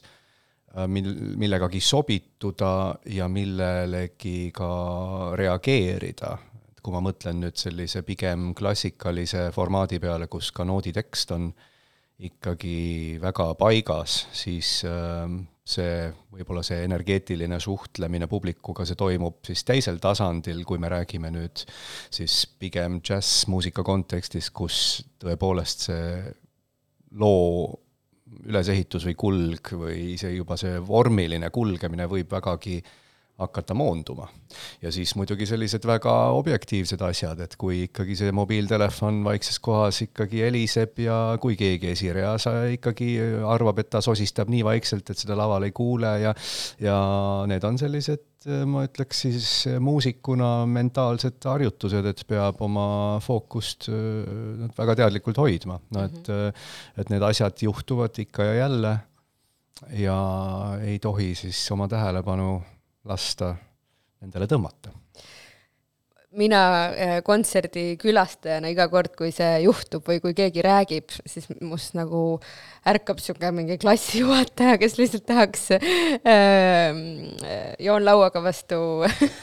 äh, 0.75 0.85
mil, 0.87 1.09
millegagi 1.39 1.81
sobituda 1.83 2.99
ja 3.15 3.27
millelegi 3.31 4.51
ka 4.55 4.69
reageerida 5.39 6.37
kui 6.83 6.95
ma 6.95 7.01
mõtlen 7.03 7.41
nüüd 7.43 7.59
sellise 7.59 8.03
pigem 8.07 8.53
klassikalise 8.57 9.49
formaadi 9.55 9.99
peale, 10.01 10.27
kus 10.31 10.51
ka 10.55 10.65
nooditekst 10.67 11.35
on 11.35 11.49
ikkagi 12.19 13.15
väga 13.21 13.53
paigas, 13.59 14.25
siis 14.35 14.81
ähm, 14.87 15.41
see, 15.63 16.09
võib-olla 16.33 16.63
see 16.65 16.81
energeetiline 16.83 17.59
suhtlemine 17.63 18.27
publikuga, 18.31 18.83
see 18.87 18.99
toimub 18.99 19.39
siis 19.47 19.63
teisel 19.67 20.01
tasandil, 20.03 20.65
kui 20.67 20.81
me 20.81 20.91
räägime 20.91 21.31
nüüd 21.31 21.63
siis 22.11 22.41
pigem 22.59 22.99
džässmuusika 23.05 23.85
kontekstis, 23.87 24.51
kus 24.51 24.79
tõepoolest 25.21 25.87
see 25.89 26.09
loo 27.19 27.69
ülesehitus 28.49 29.07
või 29.07 29.15
kulg 29.19 29.71
või 29.79 30.01
see 30.19 30.35
juba 30.35 30.57
see 30.59 30.77
vormiline 30.85 31.49
kulgemine 31.53 32.05
võib 32.09 32.35
vägagi 32.35 32.77
hakata 33.39 33.73
moonduma. 33.73 34.27
ja 34.81 34.91
siis 34.91 35.15
muidugi 35.15 35.45
sellised 35.45 35.85
väga 35.87 36.13
objektiivsed 36.35 37.01
asjad, 37.05 37.39
et 37.45 37.55
kui 37.59 37.83
ikkagi 37.87 38.15
see 38.19 38.31
mobiiltelefon 38.35 39.21
vaikses 39.23 39.59
kohas 39.63 40.01
ikkagi 40.05 40.43
heliseb 40.45 40.99
ja 41.05 41.19
kui 41.41 41.55
keegi 41.59 41.93
esireas 41.93 42.47
ikkagi 42.73 43.13
arvab, 43.47 43.79
et 43.79 43.89
ta 43.93 44.01
sosistab 44.03 44.51
nii 44.51 44.63
vaikselt, 44.67 45.09
et 45.09 45.21
seda 45.21 45.37
laval 45.39 45.67
ei 45.67 45.75
kuule 45.75 46.15
ja 46.23 46.33
ja 46.81 46.97
need 47.49 47.63
on 47.63 47.77
sellised, 47.79 48.25
ma 48.69 48.85
ütleks 48.87 49.25
siis 49.25 49.49
muusikuna 49.83 50.65
mentaalsed 50.69 51.43
harjutused, 51.51 52.05
et 52.11 52.23
peab 52.27 52.61
oma 52.63 52.87
fookust 53.23 53.89
äh, 53.91 54.69
väga 54.77 54.95
teadlikult 55.03 55.39
hoidma, 55.41 55.79
no 55.95 56.07
et 56.07 56.27
-hmm. 56.27 56.65
et 56.97 57.09
need 57.09 57.23
asjad 57.23 57.63
juhtuvad 57.63 58.19
ikka 58.19 58.43
ja 58.43 58.53
jälle 58.63 58.97
ja 59.95 60.19
ei 60.81 60.99
tohi 60.99 61.35
siis 61.35 61.71
oma 61.71 61.87
tähelepanu 61.87 62.61
lasta 63.09 63.53
nendele 64.21 64.47
tõmmata 64.49 64.93
mina 66.37 66.61
äh, 66.93 67.13
kontserdi 67.25 67.95
külastajana 67.99 68.69
iga 68.69 68.85
kord, 68.91 69.15
kui 69.17 69.31
see 69.33 69.63
juhtub 69.63 70.05
või 70.05 70.19
kui 70.21 70.35
keegi 70.37 70.61
räägib, 70.61 71.09
siis 71.25 71.47
must 71.65 71.95
nagu 71.97 72.37
ärkab 72.89 73.17
niisugune 73.17 73.49
mingi 73.57 73.79
klassijuhataja, 73.81 74.77
kes 74.81 74.97
lihtsalt 74.99 75.25
tahaks 75.29 75.65
äh, 75.73 76.93
joonlauaga 77.81 78.43
vastu 78.45 78.79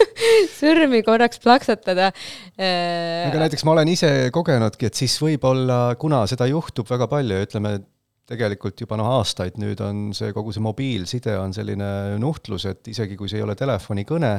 sõrmi 0.60 1.02
korraks 1.06 1.42
plaksatada 1.42 2.12
äh,. 2.54 3.26
aga 3.26 3.42
näiteks 3.42 3.66
ma 3.66 3.74
olen 3.74 3.90
ise 3.90 4.12
kogenudki, 4.34 4.86
et 4.86 5.02
siis 5.02 5.18
võib-olla, 5.22 5.96
kuna 5.98 6.22
seda 6.30 6.46
juhtub 6.50 6.86
väga 6.90 7.10
palju 7.10 7.42
ütleme, 7.48 7.80
tegelikult 8.26 8.80
juba 8.82 8.98
noh, 8.98 9.10
aastaid 9.20 9.58
nüüd 9.62 9.80
on 9.86 10.08
see, 10.16 10.32
kogu 10.34 10.54
see 10.54 10.64
mobiilside 10.64 11.36
on 11.38 11.54
selline 11.54 11.90
nuhtlus, 12.22 12.66
et 12.70 12.90
isegi 12.90 13.18
kui 13.18 13.30
see 13.30 13.40
ei 13.40 13.46
ole 13.46 13.54
telefonikõne, 13.58 14.32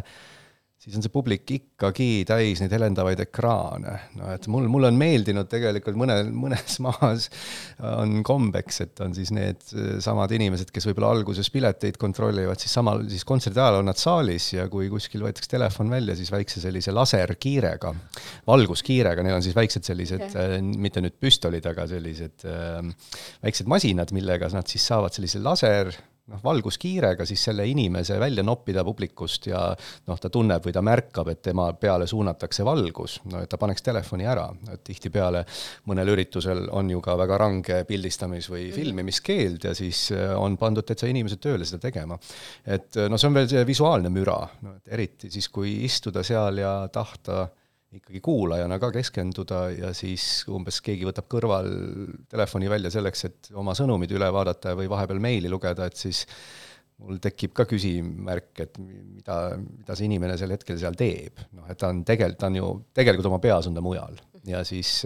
siis 0.77 0.95
on 0.97 1.03
see 1.03 1.11
publik 1.11 1.49
ikkagi 1.55 2.21
täis 2.29 2.61
neid 2.61 2.73
helendavaid 2.75 3.19
ekraane. 3.25 3.93
no 4.19 4.29
et 4.33 4.45
mul, 4.51 4.67
mulle 4.71 4.91
on 4.91 4.99
meeldinud 4.99 5.49
tegelikult 5.49 5.97
mõnel, 5.99 6.29
mõnes 6.29 6.77
maas 6.85 7.27
on 7.81 8.21
kombeks, 8.27 8.81
et 8.85 9.01
on 9.03 9.15
siis 9.17 9.31
need 9.35 9.63
samad 10.03 10.31
inimesed, 10.37 10.69
kes 10.73 10.87
võib-olla 10.89 11.11
alguses 11.17 11.49
pileteid 11.53 11.97
kontrollivad, 12.01 12.61
siis 12.61 12.75
samal, 12.77 13.03
siis 13.09 13.25
kontserdi 13.27 13.61
ajal 13.63 13.79
on 13.81 13.89
nad 13.89 14.01
saalis 14.01 14.51
ja 14.53 14.67
kui 14.71 14.91
kuskil 14.93 15.25
võetakse 15.25 15.49
telefon 15.51 15.89
välja, 15.93 16.15
siis 16.19 16.31
väikse 16.33 16.61
sellise 16.63 16.93
laserkiirega, 16.95 17.93
valguskiirega, 18.47 19.25
neil 19.25 19.39
on 19.39 19.45
siis 19.45 19.57
väiksed 19.57 19.87
sellised 19.87 20.27
okay., 20.29 20.61
mitte 20.61 21.01
nüüd 21.01 21.17
püstolid, 21.17 21.65
aga 21.67 21.87
sellised 21.89 22.45
äh, 22.45 22.85
väiksed 23.45 23.69
masinad, 23.71 24.13
millega 24.15 24.51
nad 24.53 24.69
siis 24.69 24.85
saavad 24.87 25.15
sellise 25.17 25.41
laser 25.41 25.91
noh, 26.31 26.41
valguskiirega 26.43 27.25
siis 27.27 27.43
selle 27.49 27.65
inimese 27.67 28.19
välja 28.19 28.43
noppida 28.45 28.83
publikust 28.87 29.47
ja 29.49 29.61
noh, 30.07 30.19
ta 30.19 30.31
tunneb 30.33 30.65
või 30.65 30.75
ta 30.75 30.83
märkab, 30.85 31.31
et 31.31 31.41
tema 31.49 31.69
peale 31.79 32.07
suunatakse 32.07 32.65
valgus, 32.67 33.19
no 33.31 33.41
et 33.43 33.51
ta 33.51 33.59
paneks 33.61 33.85
telefoni 33.85 34.27
ära, 34.27 34.47
et 34.73 34.83
tihtipeale 34.87 35.43
mõnel 35.89 36.13
üritusel 36.15 36.67
on 36.75 36.91
ju 36.91 37.01
ka 37.03 37.17
väga 37.19 37.39
range 37.43 37.81
pildistamis- 37.89 38.49
või 38.51 38.67
mhm. 38.67 38.75
filmimiskeeld 38.79 39.69
ja 39.69 39.75
siis 39.77 40.07
äh, 40.15 40.33
on 40.37 40.57
pandud 40.59 40.87
täitsa 40.87 41.09
inimesed 41.11 41.41
tööle 41.43 41.67
seda 41.67 41.87
tegema. 41.87 42.19
et 42.65 42.95
no 43.09 43.17
see 43.17 43.29
on 43.29 43.37
veel 43.37 43.49
see 43.51 43.63
visuaalne 43.67 44.11
müra, 44.13 44.41
no 44.61 44.77
et 44.77 44.93
eriti 44.97 45.31
siis, 45.31 45.49
kui 45.53 45.77
istuda 45.87 46.23
seal 46.27 46.59
ja 46.63 46.73
tahta 46.93 47.47
ikkagi 47.95 48.19
kuulajana 48.23 48.77
ka 48.81 48.89
keskenduda 48.91 49.61
ja 49.71 49.91
siis 49.95 50.43
umbes 50.51 50.81
keegi 50.83 51.07
võtab 51.07 51.27
kõrval 51.31 51.69
telefoni 52.29 52.69
välja 52.71 52.91
selleks, 52.93 53.25
et 53.29 53.51
oma 53.55 53.75
sõnumid 53.77 54.11
üle 54.11 54.27
vaadata 54.33 54.75
või 54.77 54.89
vahepeal 54.91 55.21
meili 55.23 55.51
lugeda, 55.51 55.87
et 55.87 55.95
siis 55.99 56.25
mul 56.97 57.21
tekib 57.23 57.53
ka 57.55 57.67
küsimärk, 57.69 58.51
et 58.65 58.79
mida, 58.81 59.37
mida 59.59 59.95
see 59.95 60.09
inimene 60.09 60.35
sel 60.39 60.51
hetkel 60.55 60.79
seal 60.81 60.97
teeb. 60.99 61.39
noh, 61.55 61.67
et 61.69 61.79
ta 61.79 61.91
on 61.93 62.03
tegelikult, 62.07 62.41
ta 62.41 62.49
on 62.51 62.59
ju, 62.59 62.71
tegelikult 62.97 63.31
oma 63.31 63.39
peas 63.43 63.69
on 63.69 63.77
ta 63.77 63.85
mujal 63.85 64.19
ja 64.47 64.63
siis 64.67 64.99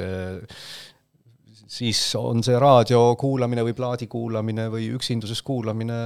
siis 1.71 1.99
on 2.19 2.43
see 2.43 2.57
raadio 2.59 3.15
kuulamine 3.19 3.63
või 3.63 3.75
plaadi 3.77 4.07
kuulamine 4.11 4.67
või 4.73 4.89
üksinduses 4.97 5.41
kuulamine 5.45 5.99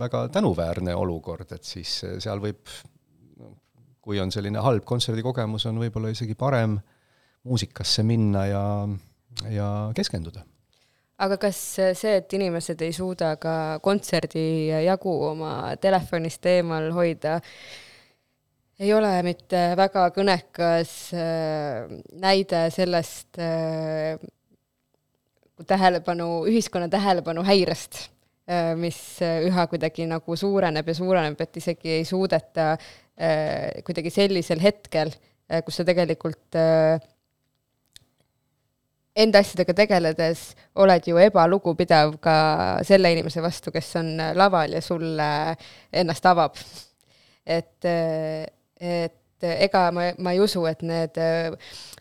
väga 0.00 0.26
tänuväärne 0.34 0.96
olukord, 0.98 1.52
et 1.54 1.64
siis 1.68 2.00
seal 2.22 2.42
võib 2.42 2.64
kui 4.04 4.20
on 4.20 4.32
selline 4.32 4.60
halb 4.60 4.84
kontserdikogemus, 4.84 5.64
on 5.70 5.80
võib-olla 5.80 6.12
isegi 6.12 6.36
parem 6.36 6.76
muusikasse 7.44 8.04
minna 8.04 8.44
ja, 8.46 8.64
ja 9.52 9.68
keskenduda. 9.96 10.44
aga 11.24 11.38
kas 11.40 11.58
see, 11.96 12.16
et 12.18 12.32
inimesed 12.36 12.80
ei 12.84 12.92
suuda 12.92 13.34
ka 13.40 13.54
kontserdi 13.82 14.68
jagu 14.84 15.14
oma 15.30 15.54
telefonist 15.80 16.46
eemal 16.52 16.90
hoida, 16.92 17.38
ei 18.80 18.90
ole 18.94 19.10
mitte 19.22 19.60
väga 19.78 20.08
kõnekas 20.14 20.94
äh, 21.14 21.84
näide 22.20 22.66
sellest 22.74 23.38
äh, 23.38 24.18
tähelepanu, 25.66 26.42
ühiskonna 26.50 26.88
tähelepanu 26.90 27.44
häirest, 27.46 28.08
äh, 28.50 28.72
mis 28.78 28.98
üha 29.22 29.68
kuidagi 29.70 30.08
nagu 30.10 30.36
suureneb 30.36 30.90
ja 30.90 30.96
suureneb, 30.98 31.40
et 31.40 31.62
isegi 31.62 32.00
ei 32.00 32.04
suudeta 32.08 32.74
kuidagi 33.86 34.10
sellisel 34.10 34.62
hetkel, 34.62 35.12
äh, 35.50 35.62
kus 35.66 35.78
sa 35.78 35.86
tegelikult 35.86 36.58
äh, 36.58 36.98
enda 39.14 39.38
asjadega 39.44 39.76
tegeledes 39.78 40.46
oled 40.82 41.06
ju 41.06 41.20
ebalugupidav 41.22 42.16
ka 42.22 42.36
selle 42.86 43.12
inimese 43.14 43.42
vastu, 43.44 43.70
kes 43.74 43.92
on 44.00 44.16
laval 44.34 44.74
ja 44.74 44.82
sulle 44.82 45.28
ennast 45.92 46.26
avab. 46.26 46.58
et, 47.46 47.86
et 48.80 49.23
ega 49.44 49.88
ma, 49.94 50.08
ma 50.18 50.34
ei 50.34 50.40
usu, 50.42 50.64
et 50.68 50.82
need 50.86 51.18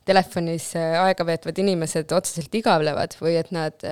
telefonis 0.08 0.70
äh, 0.80 0.98
aega 1.04 1.26
veetvad 1.28 1.60
inimesed 1.64 2.12
otseselt 2.16 2.56
igavlevad 2.60 3.16
või 3.22 3.38
et 3.40 3.52
nad 3.56 3.86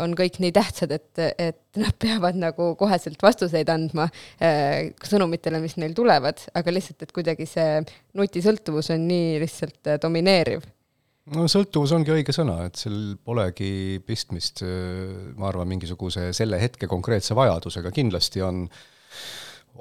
on 0.00 0.14
kõik 0.16 0.38
nii 0.40 0.52
tähtsad, 0.56 0.94
et, 0.96 1.20
et 1.36 1.80
nad 1.80 1.92
peavad 2.00 2.38
nagu 2.40 2.70
koheselt 2.80 3.20
vastuseid 3.20 3.68
andma 3.68 4.06
sõnumitele, 4.40 5.60
mis 5.60 5.76
neil 5.76 5.92
tulevad, 5.96 6.40
aga 6.56 6.72
lihtsalt, 6.72 7.04
et 7.04 7.12
kuidagi 7.12 7.44
see 7.44 7.82
nutisõltuvus 8.16 8.88
on 8.94 9.04
nii 9.10 9.34
lihtsalt 9.42 9.92
domineeriv. 10.00 10.64
No 11.30 11.44
sõltuvus 11.52 11.92
ongi 11.94 12.14
õige 12.14 12.32
sõna, 12.34 12.56
et 12.66 12.80
seal 12.80 13.14
polegi 13.22 14.00
pistmist, 14.06 14.64
ma 15.36 15.50
arvan, 15.50 15.68
mingisuguse 15.70 16.30
selle 16.34 16.58
hetke 16.62 16.88
konkreetse 16.90 17.36
vajadusega, 17.38 17.92
kindlasti 17.94 18.42
on 18.42 18.64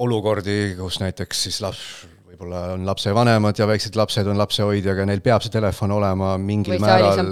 olukordi, 0.04 0.76
kus 0.78 1.00
näiteks 1.02 1.46
siis 1.48 1.62
laps 1.64 1.86
võib-olla 2.30 2.66
on 2.76 2.86
lapsevanemad 2.88 3.58
ja 3.58 3.68
väiksed 3.70 3.98
lapsed 3.98 4.28
on 4.30 4.38
lapsehoidjaga, 4.40 5.08
neil 5.10 5.24
peab 5.26 5.44
see 5.46 5.54
telefon 5.54 5.96
olema 5.98 6.36
mingil 6.42 6.78
või 6.78 6.84
määral. 6.86 7.24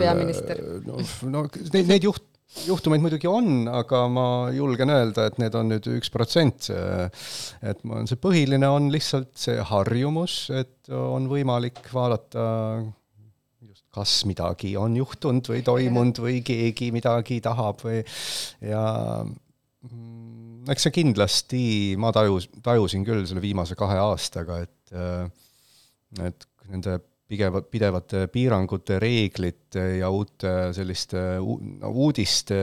no, 0.87 0.97
no 1.33 1.43
neid, 1.73 1.85
neid 1.91 2.07
juht, 2.07 2.25
juhtumeid 2.65 3.03
muidugi 3.03 3.29
on, 3.29 3.67
aga 3.69 4.03
ma 4.11 4.27
julgen 4.55 4.91
öelda, 4.93 5.27
et 5.29 5.39
need 5.41 5.55
on 5.59 5.69
nüüd 5.73 5.89
üks 5.97 6.11
protsent. 6.13 6.69
et 6.71 7.83
ma, 7.87 8.03
see 8.09 8.21
põhiline 8.21 8.69
on 8.71 8.89
lihtsalt 8.93 9.33
see 9.37 9.59
harjumus, 9.71 10.39
et 10.55 10.93
on 10.93 11.27
võimalik 11.29 11.83
vaadata 11.93 12.47
just, 13.67 13.85
kas 13.93 14.21
midagi 14.29 14.73
on 14.79 14.95
juhtunud 14.97 15.51
või 15.51 15.65
toimunud 15.67 16.23
või 16.23 16.39
keegi 16.45 16.89
midagi 16.95 17.41
tahab 17.45 17.83
või 17.85 18.01
ja 18.65 18.87
mm, 19.21 20.65
eks 20.71 20.87
see 20.87 20.95
kindlasti, 21.01 21.61
ma 21.99 22.09
tajus, 22.15 22.49
tajusin 22.63 23.05
küll 23.07 23.27
selle 23.27 23.43
viimase 23.43 23.77
kahe 23.79 23.99
aastaga, 24.01 24.63
et 24.65 24.73
et 24.93 25.43
et 26.23 26.45
nende 26.71 26.97
pigeva, 27.27 27.61
pidevate 27.61 28.27
piirangute, 28.31 28.99
reeglite 29.03 29.83
ja 29.99 30.09
uute 30.13 30.73
selliste 30.75 31.23
uudiste 31.41 32.59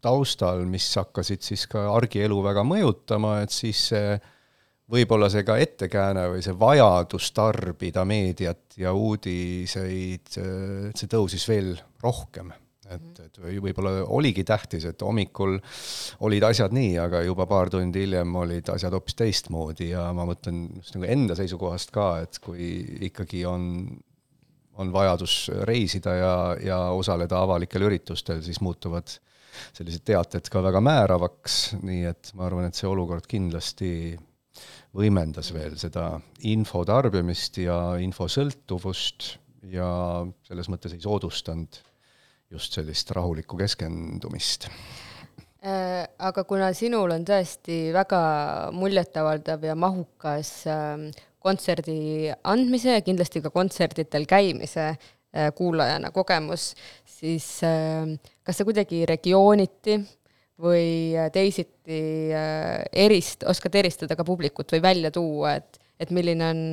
taustal, 0.00 0.64
mis 0.68 0.86
hakkasid 0.96 1.44
siis 1.44 1.66
ka 1.68 1.86
argielu 1.94 2.38
väga 2.44 2.64
mõjutama, 2.64 3.40
et 3.44 3.52
siis 3.52 3.82
see 3.92 4.14
võib-olla 4.90 5.28
see 5.30 5.44
ka 5.46 5.58
ettekääne 5.60 6.26
või 6.32 6.44
see 6.44 6.56
vajadus 6.58 7.30
tarbida 7.36 8.04
meediat 8.08 8.80
ja 8.80 8.94
uudiseid, 8.96 10.32
see 10.32 11.10
tõusis 11.10 11.46
veel 11.48 11.76
rohkem 12.02 12.50
et, 12.94 13.22
et 13.24 13.40
võib-olla 13.62 13.92
oligi 14.10 14.44
tähtis, 14.46 14.86
et 14.88 15.02
hommikul 15.04 15.56
olid 16.26 16.46
asjad 16.50 16.74
nii, 16.76 16.94
aga 17.02 17.22
juba 17.26 17.46
paar 17.50 17.70
tundi 17.72 18.04
hiljem 18.04 18.34
olid 18.42 18.70
asjad 18.74 18.94
hoopis 18.96 19.18
teistmoodi 19.18 19.90
ja 19.92 20.08
ma 20.16 20.26
mõtlen 20.28 20.66
just 20.80 20.96
nagu 20.96 21.08
enda 21.10 21.36
seisukohast 21.38 21.94
ka, 21.94 22.10
et 22.24 22.40
kui 22.42 22.70
ikkagi 23.10 23.44
on, 23.48 23.66
on 24.80 24.94
vajadus 24.94 25.42
reisida 25.68 26.16
ja, 26.18 26.34
ja 26.64 26.80
osaleda 26.96 27.42
avalikel 27.44 27.88
üritustel, 27.88 28.42
siis 28.46 28.62
muutuvad 28.64 29.12
sellised 29.74 30.04
teated 30.06 30.48
ka 30.50 30.62
väga 30.64 30.82
määravaks, 30.84 31.60
nii 31.82 32.04
et 32.10 32.32
ma 32.38 32.46
arvan, 32.46 32.68
et 32.68 32.78
see 32.78 32.88
olukord 32.88 33.26
kindlasti 33.30 33.92
võimendas 34.96 35.52
veel 35.54 35.76
seda 35.78 36.16
info 36.50 36.82
tarbimist 36.86 37.60
ja 37.62 37.76
infosõltuvust 38.02 39.34
ja 39.70 39.90
selles 40.48 40.70
mõttes 40.72 40.96
ei 40.96 41.02
soodustanud 41.04 41.78
just 42.50 42.74
sellist 42.74 43.10
rahulikku 43.14 43.58
keskendumist. 43.60 44.68
Äh, 45.60 46.06
aga 46.18 46.44
kuna 46.48 46.70
sinul 46.76 47.12
on 47.12 47.24
tõesti 47.28 47.90
väga 47.92 48.20
muljetavaldav 48.72 49.66
ja 49.68 49.74
mahukas 49.76 50.52
ähm, 50.72 51.10
kontserdi 51.40 52.30
andmise 52.48 52.96
ja 52.96 53.02
kindlasti 53.04 53.42
ka 53.44 53.52
kontserditel 53.52 54.24
käimise 54.28 54.86
äh, 54.88 55.50
kuulajana 55.56 56.10
kogemus, 56.16 56.72
siis 57.04 57.46
ähm, 57.68 58.16
kas 58.42 58.60
sa 58.60 58.66
kuidagi 58.68 59.02
regiooniti 59.08 59.98
või 60.60 61.12
äh, 61.12 61.28
teisiti 61.32 62.00
erist-, 63.04 63.44
oskad 63.48 63.76
eristada 63.82 64.16
ka 64.16 64.24
publikut 64.24 64.72
või 64.72 64.82
välja 64.88 65.12
tuua, 65.12 65.58
et, 65.60 65.76
et 66.00 66.12
milline 66.16 66.50
on 66.54 66.64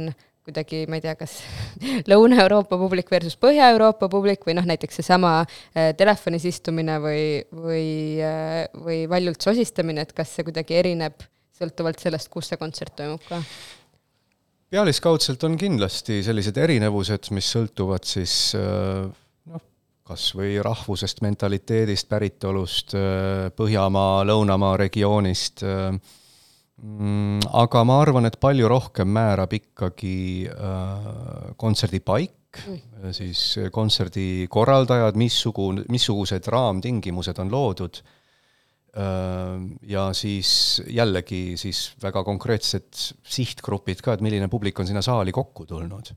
kuidagi, 0.48 0.86
ma 0.90 0.98
ei 0.98 1.04
tea, 1.04 1.14
kas 1.20 1.38
Lõuna-Euroopa 2.12 2.80
publik 2.80 3.12
versus 3.12 3.38
Põhja-Euroopa 3.42 4.10
publik 4.12 4.46
või 4.48 4.56
noh, 4.58 4.68
näiteks 4.68 5.02
seesama 5.02 5.42
äh, 5.44 5.92
telefonis 6.00 6.48
istumine 6.48 6.98
või, 7.04 7.24
või 7.52 7.88
äh,, 8.24 8.64
või 8.84 9.02
valjult 9.12 9.44
sosistamine, 9.44 10.08
et 10.08 10.16
kas 10.16 10.38
see 10.38 10.48
kuidagi 10.48 10.78
erineb 10.80 11.26
sõltuvalt 11.58 12.00
sellest, 12.02 12.32
kus 12.32 12.52
see 12.52 12.62
kontsert 12.62 12.96
toimub 13.00 13.24
ka? 13.28 13.42
pealiskaudselt 14.72 15.44
on 15.48 15.56
kindlasti 15.60 16.20
sellised 16.26 16.58
erinevused, 16.60 17.32
mis 17.36 17.48
sõltuvad 17.56 18.08
siis 18.08 18.38
äh, 18.60 19.04
noh, 19.52 19.66
kas 20.08 20.30
või 20.36 20.56
rahvusest, 20.64 21.24
mentaliteedist, 21.24 22.08
päritolust, 22.12 22.96
Põhjamaa, 23.58 24.24
Lõunamaa 24.28 24.78
regioonist 24.80 25.64
aga 26.78 27.84
ma 27.90 28.02
arvan, 28.04 28.28
et 28.30 28.38
palju 28.42 28.68
rohkem 28.70 29.10
määrab 29.10 29.56
ikkagi 29.58 30.46
äh, 30.46 31.08
kontserdi 31.58 32.04
paik 32.06 32.62
mm., 32.68 33.16
siis 33.18 33.42
kontserdi 33.74 34.46
korraldajad, 34.52 35.18
missugune, 35.18 35.88
missugused 35.90 36.46
raamtingimused 36.54 37.42
on 37.42 37.50
loodud 37.54 37.98
äh,, 38.94 39.58
ja 39.90 40.12
siis 40.14 40.84
jällegi 40.86 41.58
siis 41.58 41.96
väga 42.04 42.22
konkreetsed 42.28 43.02
sihtgrupid 43.26 44.06
ka, 44.06 44.14
et 44.14 44.26
milline 44.26 44.50
publik 44.52 44.78
on 44.78 44.90
sinna 44.90 45.02
saali 45.06 45.34
kokku 45.34 45.66
tulnud 45.66 46.14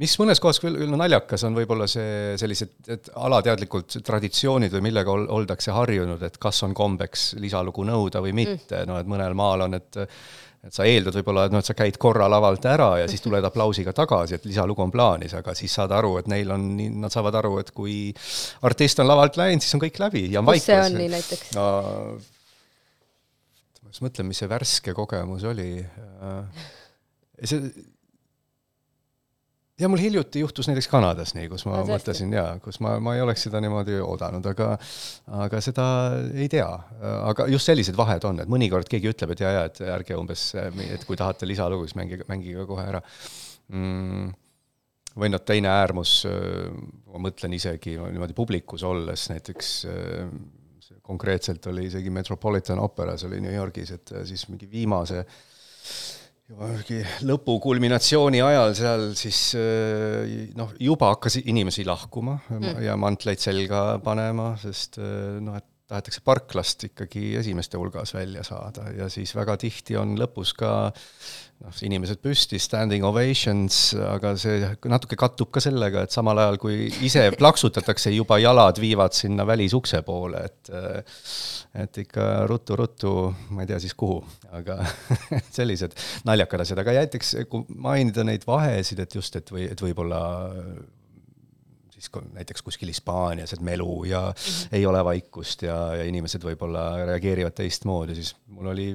mis 0.00 0.16
mõnes 0.20 0.40
kohas 0.42 0.60
küll, 0.62 0.76
küll 0.78 0.96
naljakas 0.98 1.44
on 1.48 1.56
võib-olla 1.56 1.86
see 1.90 2.34
sellised, 2.40 2.74
et 2.92 3.12
alateadlikult 3.16 3.98
traditsioonid 4.06 4.74
või 4.76 4.88
millega 4.90 5.12
ol, 5.12 5.28
oldakse 5.38 5.74
harjunud, 5.74 6.22
et 6.26 6.36
kas 6.42 6.62
on 6.66 6.74
kombeks 6.76 7.30
lisalugu 7.42 7.86
nõuda 7.88 8.22
või 8.24 8.34
mitte 8.36 8.82
mm., 8.82 8.90
no 8.90 8.98
et 9.00 9.08
mõnel 9.10 9.38
maal 9.38 9.68
on, 9.68 9.80
et 9.80 10.04
et 10.66 10.74
sa 10.74 10.82
eeldad 10.88 11.14
võib-olla, 11.14 11.44
et 11.46 11.52
noh, 11.54 11.62
et 11.62 11.68
sa 11.68 11.76
käid 11.78 11.94
korra 12.02 12.26
lavalt 12.26 12.64
ära 12.66 12.88
ja 12.98 13.06
siis 13.06 13.22
tuled 13.22 13.44
aplausiga 13.46 13.92
tagasi, 13.94 14.34
et 14.34 14.46
lisalugu 14.48 14.82
on 14.82 14.90
plaanis, 14.90 15.36
aga 15.38 15.54
siis 15.54 15.76
saad 15.78 15.94
aru, 15.94 16.16
et 16.18 16.30
neil 16.32 16.50
on, 16.50 16.64
nad 17.04 17.14
saavad 17.14 17.38
aru, 17.38 17.52
et 17.62 17.70
kui 17.76 17.98
artist 18.66 18.98
on 19.02 19.06
lavalt 19.06 19.38
läinud, 19.38 19.62
siis 19.62 19.76
on 19.78 19.84
kõik 19.84 20.00
läbi 20.02 20.24
ja 20.32 20.42
on 20.42 20.50
kus 20.50 20.66
see 20.66 20.80
on 20.80 20.98
nii 20.98 21.12
näiteks 21.12 21.52
no,? 21.54 21.66
ma 23.84 23.94
just 23.94 24.02
mõtlen, 24.02 24.26
mis 24.26 24.42
see 24.42 24.50
värske 24.50 24.96
kogemus 24.96 25.46
oli. 25.46 25.70
see 27.46 27.70
ja 29.80 29.88
mul 29.92 30.00
hiljuti 30.00 30.40
juhtus 30.40 30.68
näiteks 30.70 30.88
Kanadas 30.88 31.34
nii, 31.36 31.50
kus 31.52 31.66
ma 31.68 31.80
no, 31.80 31.84
mõtlesin 31.90 32.32
jaa, 32.32 32.56
kus 32.64 32.78
ma, 32.84 32.94
ma 33.02 33.16
ei 33.16 33.22
oleks 33.24 33.44
seda 33.46 33.60
niimoodi 33.64 33.98
oodanud, 34.00 34.48
aga 34.52 34.70
aga 35.44 35.60
seda 35.64 35.86
ei 36.32 36.48
tea. 36.52 36.68
aga 37.18 37.48
just 37.52 37.68
sellised 37.68 37.98
vahed 37.98 38.24
on, 38.28 38.40
et 38.42 38.50
mõnikord 38.52 38.88
keegi 38.90 39.12
ütleb, 39.12 39.34
et 39.34 39.44
jaa, 39.44 39.52
jaa, 39.58 39.68
et 39.70 39.82
ärge 39.98 40.16
umbes, 40.16 40.48
et 40.88 41.04
kui 41.08 41.18
tahate 41.20 41.48
lisalugu, 41.48 41.86
siis 41.88 41.98
mängige, 41.98 42.28
mängige 42.30 42.66
kohe 42.68 42.88
ära. 42.88 43.02
Mm. 43.74 44.34
Või 45.16 45.30
noh, 45.32 45.40
teine 45.48 45.70
äärmus, 45.72 46.18
ma 47.08 47.20
mõtlen 47.24 47.54
isegi 47.56 47.94
niimoodi 47.96 48.36
publikus 48.36 48.82
olles, 48.84 49.30
näiteks 49.32 49.70
konkreetselt 51.06 51.66
oli 51.70 51.86
isegi 51.88 52.10
Metropolitan 52.10 52.80
Operas 52.82 53.24
oli 53.24 53.40
New 53.40 53.54
Yorgis, 53.54 53.92
et 53.94 54.12
siis 54.28 54.44
mingi 54.50 54.68
viimase 54.70 55.22
mingi 56.54 57.00
lõpu 57.26 57.56
kulminatsiooni 57.62 58.40
ajal 58.44 58.74
seal 58.78 59.06
siis 59.18 59.40
äh, 59.58 60.46
noh, 60.54 60.70
juba 60.78 61.10
hakkas 61.14 61.40
inimesi 61.42 61.86
lahkuma 61.86 62.38
mm. 62.46 62.84
ja 62.86 62.94
mantleid 63.00 63.42
selga 63.42 63.98
panema, 64.04 64.52
sest 64.62 65.00
äh, 65.02 65.40
noh, 65.42 65.58
et 65.58 65.66
tahetakse 65.86 66.22
parklast 66.26 66.88
ikkagi 66.88 67.36
esimeste 67.38 67.78
hulgas 67.78 68.14
välja 68.14 68.42
saada 68.46 68.88
ja 68.96 69.06
siis 69.12 69.34
väga 69.36 69.54
tihti 69.60 69.94
on 69.98 70.16
lõpus 70.18 70.50
ka 70.58 70.70
noh, 70.90 71.76
inimesed 71.86 72.18
püsti, 72.24 72.58
standing 72.60 73.06
ovations, 73.06 73.78
aga 73.94 74.32
see 74.40 74.66
natuke 74.90 75.18
kattub 75.20 75.52
ka 75.54 75.62
sellega, 75.62 76.02
et 76.04 76.14
samal 76.14 76.40
ajal, 76.42 76.58
kui 76.62 76.88
ise 77.06 77.28
plaksutatakse, 77.40 78.10
juba 78.16 78.40
jalad 78.42 78.80
viivad 78.82 79.14
sinna 79.16 79.46
välisukse 79.48 80.02
poole, 80.06 80.42
et 80.50 80.72
et 81.76 81.98
ikka 82.02 82.46
ruttu-ruttu, 82.48 83.12
ma 83.54 83.62
ei 83.62 83.70
tea 83.70 83.78
siis 83.82 83.94
kuhu, 83.94 84.18
aga 84.56 84.80
sellised 85.58 85.94
naljakad 86.26 86.64
asjad, 86.64 86.82
aga 86.82 86.98
näiteks 86.98 87.34
kui 87.52 87.78
mainida 87.78 88.26
neid 88.26 88.46
vahesid, 88.48 89.06
et 89.06 89.18
just, 89.18 89.38
et 89.38 89.54
või, 89.54 89.68
et 89.70 89.86
võib-olla 89.86 90.20
siis 91.96 92.10
näiteks 92.36 92.62
kuskil 92.62 92.92
Hispaanias, 92.92 93.52
et 93.56 93.60
melu 93.64 94.04
ja 94.04 94.20
mm 94.28 94.40
-hmm. 94.40 94.76
ei 94.78 94.86
ole 94.86 95.04
vaikust 95.04 95.62
ja, 95.62 95.78
ja 95.96 96.04
inimesed 96.04 96.44
võib-olla 96.44 97.06
reageerivad 97.06 97.56
teistmoodi, 97.56 98.14
siis 98.14 98.34
mul 98.46 98.72
oli 98.74 98.90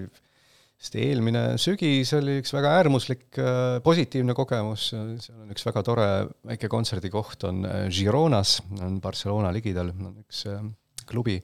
sest 0.82 0.98
eelmine 0.98 1.42
sügis 1.62 2.10
oli 2.18 2.40
üks 2.42 2.54
väga 2.56 2.74
äärmuslik 2.80 3.38
äh, 3.38 3.80
positiivne 3.86 4.34
kogemus, 4.34 4.88
seal 4.92 5.44
on 5.44 5.52
üks 5.54 5.66
väga 5.68 5.84
tore 5.86 6.08
väike 6.50 6.70
kontserdikoht, 6.72 7.44
on 7.50 7.66
äh, 7.70 7.84
Gironas, 7.94 8.60
on 8.82 8.98
Barcelona 9.02 9.52
ligidal, 9.54 9.94
on 9.94 10.24
üks 10.24 10.46
äh, 10.50 10.64
klubi, 11.06 11.38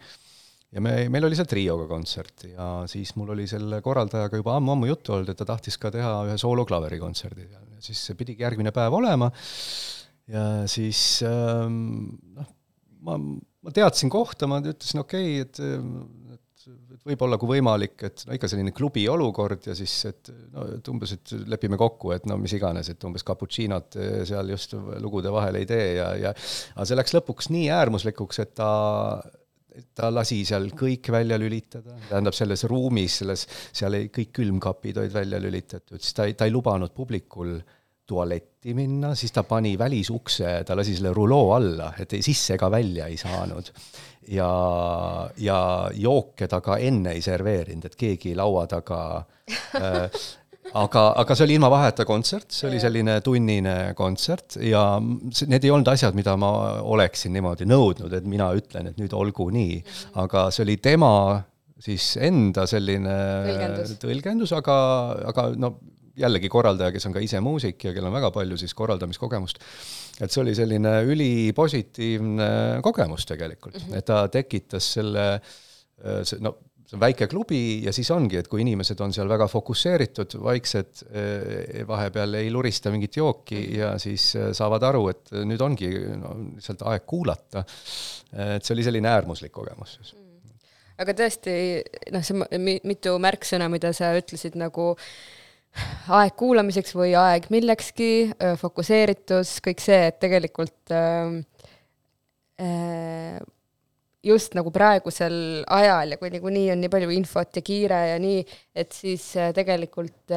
ja 0.73 0.81
me, 0.81 0.95
meil 1.13 1.27
oli 1.29 1.37
seal 1.37 1.49
trioga 1.49 1.85
kontsert 1.89 2.47
ja 2.49 2.69
siis 2.89 3.13
mul 3.19 3.35
oli 3.35 3.45
selle 3.49 3.79
korraldajaga 3.85 4.41
juba 4.41 4.57
ammu-ammu 4.57 4.89
juttu 4.89 5.13
olnud, 5.13 5.29
et 5.29 5.37
ta 5.37 5.45
tahtis 5.53 5.77
ka 5.81 5.93
teha 5.93 6.15
ühe 6.31 6.39
sooloklaveri-kontserdi 6.41 7.45
seal. 7.45 7.69
Ja 7.77 7.85
siis 7.85 8.01
see 8.09 8.17
pidigi 8.17 8.41
järgmine 8.41 8.73
päev 8.73 8.97
olema 8.97 9.29
ja 10.31 10.43
siis 10.69 11.01
ähm, 11.27 12.15
noh, 12.37 12.49
ma, 13.07 13.17
ma 13.17 13.75
teadsin 13.75 14.11
kohta, 14.11 14.49
ma 14.49 14.61
ütlesin 14.63 15.03
okei 15.03 15.41
okay,, 15.41 15.47
et 15.47 15.63
et 16.67 17.03
võib-olla 17.07 17.37
kui 17.39 17.53
võimalik, 17.53 18.01
et 18.03 18.23
no 18.27 18.35
ikka 18.35 18.49
selline 18.51 18.73
klubi 18.75 19.05
olukord 19.07 19.69
ja 19.69 19.75
siis, 19.77 19.93
et 20.09 20.31
no 20.51 20.65
et 20.75 20.89
umbes, 20.91 21.13
et 21.15 21.33
lepime 21.47 21.79
kokku, 21.79 22.11
et 22.15 22.27
no 22.27 22.35
mis 22.41 22.51
iganes, 22.57 22.89
et 22.91 23.07
umbes 23.07 23.23
cappuccino't 23.27 23.95
seal 24.27 24.51
just 24.51 24.75
lugude 24.99 25.31
vahel 25.31 25.61
ei 25.61 25.67
tee 25.69 25.93
ja, 25.95 26.09
ja 26.19 26.33
aga 26.33 26.87
see 26.89 26.99
läks 26.99 27.15
lõpuks 27.15 27.51
nii 27.55 27.69
äärmuslikuks, 27.77 28.41
et 28.43 28.55
ta 28.59 28.71
ta 29.97 30.09
lasi 30.09 30.39
seal 30.47 30.71
kõik 30.77 31.09
välja 31.13 31.37
lülitada, 31.39 31.97
tähendab 32.09 32.35
selles 32.35 32.63
ruumis, 32.69 33.19
selles, 33.21 33.45
seal 33.75 33.97
ei, 33.97 34.07
kõik 34.13 34.31
külmkapid 34.39 35.01
olid 35.03 35.13
välja 35.13 35.41
lülitatud, 35.41 36.01
siis 36.01 36.17
ta 36.17 36.25
ei, 36.25 36.33
ta 36.37 36.47
ei 36.47 36.53
lubanud 36.53 36.95
publikul 36.97 37.57
tualetti 38.07 38.73
minna, 38.77 39.13
siis 39.15 39.33
ta 39.35 39.43
pani 39.43 39.75
välisukse, 39.79 40.61
ta 40.65 40.75
lasi 40.79 40.95
selle 40.95 41.13
ruloo 41.15 41.51
alla, 41.55 41.91
et 41.99 42.15
ei 42.15 42.23
sisse 42.25 42.55
ega 42.55 42.71
välja 42.71 43.07
ei 43.11 43.17
saanud. 43.19 43.71
Ja, 44.27 44.49
ja 45.39 45.59
jooke 45.95 46.49
ta 46.51 46.59
ka 46.63 46.77
enne 46.83 47.13
ei 47.15 47.21
serveerinud, 47.23 47.85
et 47.87 47.95
keegi 47.95 48.33
laua 48.35 48.65
taga 48.67 48.99
äh, 49.79 50.17
aga, 50.75 51.03
aga 51.21 51.35
see 51.35 51.45
oli 51.47 51.57
ilma 51.57 51.69
vaheta 51.71 52.05
kontsert, 52.07 52.49
see 52.51 52.67
oli 52.69 52.79
selline 52.81 53.19
tunnine 53.25 53.75
kontsert 53.97 54.57
ja 54.63 54.83
need 54.99 55.63
ei 55.67 55.71
olnud 55.73 55.91
asjad, 55.91 56.17
mida 56.17 56.35
ma 56.39 56.51
oleksin 56.83 57.35
niimoodi 57.35 57.67
nõudnud, 57.69 58.13
et 58.17 58.27
mina 58.27 58.49
ütlen, 58.57 58.91
et 58.91 58.99
nüüd 58.99 59.15
olgu 59.15 59.49
nii, 59.53 59.79
aga 60.23 60.47
see 60.53 60.65
oli 60.67 60.77
tema 60.83 61.11
siis 61.83 62.15
enda 62.23 62.65
selline 62.69 63.15
tõlgendus, 63.47 63.93
tõlgendus, 64.01 64.55
aga, 64.57 64.77
aga 65.31 65.51
no 65.59 65.75
jällegi 66.17 66.49
korraldaja, 66.51 66.93
kes 66.95 67.07
on 67.09 67.15
ka 67.15 67.23
ise 67.23 67.41
muusik 67.43 67.87
ja 67.87 67.93
kellel 67.93 68.09
on 68.09 68.17
väga 68.17 68.31
palju 68.35 68.57
siis 68.59 68.73
korraldamiskogemust, 68.77 69.61
et 70.21 70.33
see 70.33 70.43
oli 70.43 70.55
selline 70.57 70.93
ülipositiivne 71.07 72.49
kogemus 72.85 73.27
tegelikult 73.29 73.77
mm, 73.77 73.89
-hmm. 73.89 73.99
et 73.99 74.05
ta 74.05 74.23
tekitas 74.33 74.93
selle, 74.97 75.27
see 76.23 76.41
no 76.41 76.57
see 76.87 76.95
on 76.95 77.01
väike 77.03 77.27
klubi 77.27 77.83
ja 77.83 77.91
siis 77.91 78.09
ongi, 78.15 78.37
et 78.39 78.47
kui 78.47 78.61
inimesed 78.63 78.99
on 79.03 79.11
seal 79.13 79.27
väga 79.27 79.47
fokusseeritud, 79.51 80.37
vaiksed, 80.39 81.01
vahepeal 81.87 82.37
ei 82.39 82.51
lurista 82.51 82.93
mingit 82.93 83.17
jooki 83.19 83.59
mhm. 83.59 83.79
ja 83.79 83.89
siis 83.99 84.29
saavad 84.55 84.85
aru, 84.87 85.09
et 85.11 85.33
nüüd 85.43 85.61
ongi 85.61 85.91
no, 86.15 86.31
lihtsalt 86.55 86.85
aeg 86.87 87.03
kuulata. 87.05 87.65
et 88.55 88.63
see 88.63 88.75
oli 88.75 88.87
selline 88.87 89.11
äärmuslik 89.11 89.51
kogemus 89.51 89.97
siis 89.97 90.13
mhm. 90.15 90.55
aga 91.03 91.17
tõesti, 91.23 91.57
noh, 92.15 92.23
see 92.23 92.79
mitu 92.87 93.17
märksõna, 93.19 93.67
mida 93.69 93.91
sa 93.93 94.15
ütlesid 94.15 94.55
nagu 94.55 94.93
äh, 94.95 95.36
aeg 96.17 96.33
kuulamiseks 96.39 96.95
või 96.97 97.13
aeg 97.19 97.47
millekski, 97.53 98.09
fokusseeritus, 98.61 99.57
kõik 99.65 99.83
see, 99.83 100.07
et 100.09 100.19
tegelikult 100.23 100.93
just 104.27 104.57
nagu 104.57 104.71
praegusel 104.73 105.37
ajal 105.77 106.15
ja 106.15 106.17
kui 106.17 106.31
niikuinii 106.33 106.71
on 106.73 106.81
nii 106.81 106.91
palju 106.91 107.11
infot 107.13 107.59
ja 107.59 107.63
kiire 107.65 107.99
ja 108.13 108.19
nii, 108.21 108.41
et 108.75 108.95
siis 108.95 109.29
tegelikult 109.55 110.33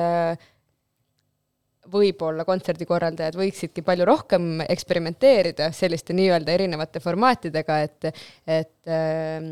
võib-olla 1.91 2.45
kontserdikorraldajad 2.47 3.37
võiksidki 3.39 3.83
palju 3.87 4.07
rohkem 4.09 4.61
eksperimenteerida 4.67 5.71
selliste 5.75 6.15
nii-öelda 6.17 6.53
erinevate 6.55 7.01
formaatidega, 7.03 7.79
et, 7.87 8.11
et 8.47 8.91
äh, 8.91 9.49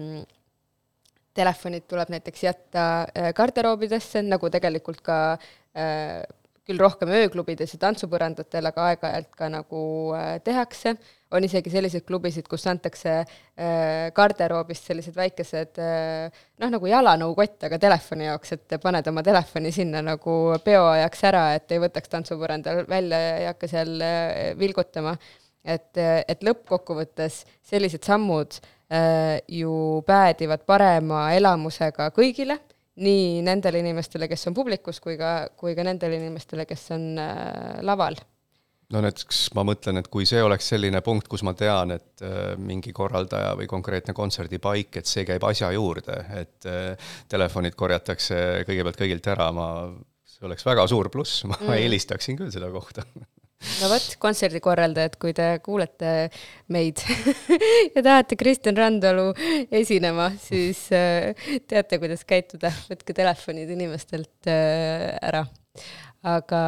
telefonid 1.38 1.87
tuleb 1.88 2.12
näiteks 2.14 2.44
jätta 2.44 2.85
garderoobidesse, 3.37 4.22
nagu 4.27 4.51
tegelikult 4.51 5.03
ka 5.07 5.18
küll 6.68 6.80
rohkem 6.82 7.10
ööklubides 7.16 7.72
ja 7.72 7.80
tantsupõrandatel, 7.80 8.68
aga 8.68 8.90
aeg-ajalt 8.90 9.30
ka 9.38 9.48
nagu 9.52 9.80
äh, 10.16 10.34
tehakse, 10.44 10.94
on 11.32 11.44
isegi 11.44 11.72
selliseid 11.72 12.04
klubisid, 12.08 12.44
kus 12.48 12.66
antakse 12.68 13.14
äh, 13.22 14.10
garderoobist 14.16 14.88
sellised 14.90 15.16
väikesed 15.16 15.80
äh, 15.80 16.38
noh, 16.60 16.72
nagu 16.74 16.90
jalanõukott, 16.90 17.56
aga 17.68 17.80
telefoni 17.80 18.28
jaoks, 18.28 18.54
et 18.58 18.78
paned 18.82 19.08
oma 19.08 19.24
telefoni 19.24 19.72
sinna 19.72 20.04
nagu 20.04 20.38
peo 20.64 20.86
ajaks 20.92 21.26
ära, 21.30 21.44
et 21.56 21.72
ei 21.72 21.82
võtaks 21.86 22.12
tantsupõrandal 22.12 22.84
välja 22.88 23.20
ja 23.24 23.36
ei 23.42 23.50
hakka 23.52 23.72
seal 23.72 23.94
äh, 24.04 24.32
vilgutama. 24.60 25.16
et, 25.68 25.98
et 26.00 26.44
lõppkokkuvõttes 26.46 27.42
sellised 27.66 28.04
sammud 28.04 28.60
äh, 28.92 29.40
ju 29.48 30.02
päädivad 30.06 30.62
parema 30.68 31.30
elamusega 31.36 32.12
kõigile 32.16 32.60
nii 32.98 33.44
nendele 33.46 33.82
inimestele, 33.82 34.28
kes 34.30 34.48
on 34.50 34.56
publikus, 34.56 35.00
kui 35.04 35.16
ka, 35.20 35.32
kui 35.58 35.76
ka 35.78 35.87
nendele 35.87 36.18
inimestele, 36.20 36.66
kes 36.68 36.90
on 36.96 37.06
äh, 37.22 37.78
laval. 37.87 38.18
no 38.92 39.02
näiteks 39.04 39.42
ma 39.56 39.64
mõtlen, 39.68 40.00
et 40.00 40.08
kui 40.12 40.26
see 40.28 40.40
oleks 40.42 40.70
selline 40.72 41.02
punkt, 41.04 41.28
kus 41.28 41.44
ma 41.46 41.52
tean, 41.58 41.92
et 41.98 42.24
äh, 42.24 42.54
mingi 42.56 42.92
korraldaja 42.96 43.54
või 43.58 43.68
konkreetne 43.70 44.16
kontserdipaik, 44.16 45.00
et 45.00 45.11
see 45.11 45.26
käib 45.28 45.44
asja 45.48 45.70
juurde, 45.76 46.20
et 46.40 46.68
äh, 46.68 47.11
telefonid 47.28 47.76
korjatakse 47.78 48.64
kõigepealt 48.68 49.02
kõigilt 49.02 49.32
ära, 49.34 49.50
ma, 49.54 49.68
see 50.28 50.46
oleks 50.48 50.66
väga 50.66 50.87
suur 50.90 51.12
pluss, 51.12 51.44
ma 51.48 51.58
mm. 51.61 51.76
eelistaksin 51.82 52.40
küll 52.40 52.54
seda 52.54 52.72
kohta 52.74 53.06
no 53.59 53.90
vot, 53.90 54.07
kontserdikorraldajad, 54.23 55.16
kui 55.21 55.35
te 55.37 55.49
kuulete 55.64 56.12
meid 56.75 57.03
ja 57.94 58.03
tahate 58.03 58.38
Kristjan 58.38 58.79
Randalu 58.79 59.33
esinema, 59.75 60.31
siis 60.42 60.85
äh, 60.94 61.33
teate, 61.71 62.01
kuidas 62.03 62.25
käituda, 62.29 62.73
võtke 62.90 63.16
telefonid 63.16 63.71
inimestelt 63.75 64.51
äh, 64.51 65.14
ära. 65.23 65.44
aga 66.29 66.61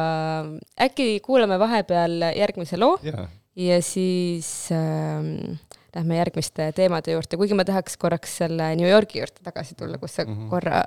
äkki 0.79 1.19
kuulame 1.23 1.57
vahepeal 1.59 2.31
järgmise 2.37 2.79
loo 2.79 2.95
yeah. 3.03 3.27
ja 3.55 3.81
siis 3.83 4.47
äh, 4.75 5.59
lähme 5.95 6.19
järgmiste 6.21 6.71
teemade 6.75 7.15
juurde, 7.15 7.39
kuigi 7.39 7.57
ma 7.57 7.67
tahaks 7.67 7.99
korraks 7.99 8.39
selle 8.43 8.73
New 8.79 8.87
Yorgi 8.87 9.19
juurde 9.19 9.43
tagasi 9.43 9.75
tulla, 9.79 9.99
kus 9.99 10.15
sa 10.15 10.25
mm 10.25 10.35
-hmm. 10.35 10.49
korra 10.49 10.83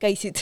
käisid 0.00 0.40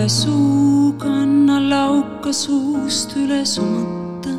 üle 0.00 0.08
suu 0.08 0.94
kanna 0.98 1.58
lauka 1.60 2.32
suust 2.32 3.16
üle 3.16 3.44
su 3.44 3.62
mõtte, 3.62 4.34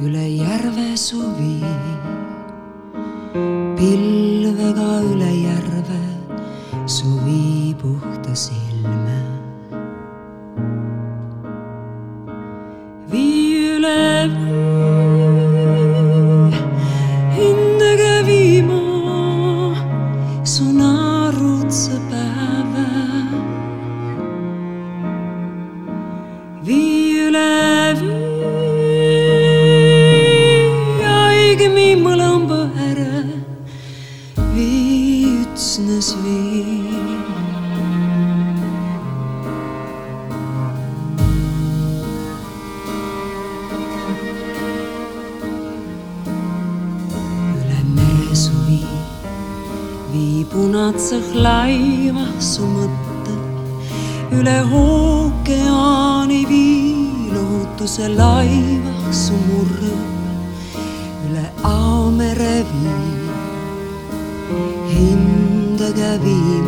üle 0.00 0.26
järve 0.42 0.96
suvi, 0.96 1.58
pilvega 3.76 4.17
üle 54.32 54.58
ookeani 54.80 56.40
vii 56.48 57.32
lohutuse 57.34 58.08
laevaks 58.08 59.26
su 59.26 59.36
murr, 59.46 59.80
üle 61.26 61.46
aamere 61.64 62.56
vii, 62.70 63.28
hindage 64.92 66.12
viima. 66.24 66.67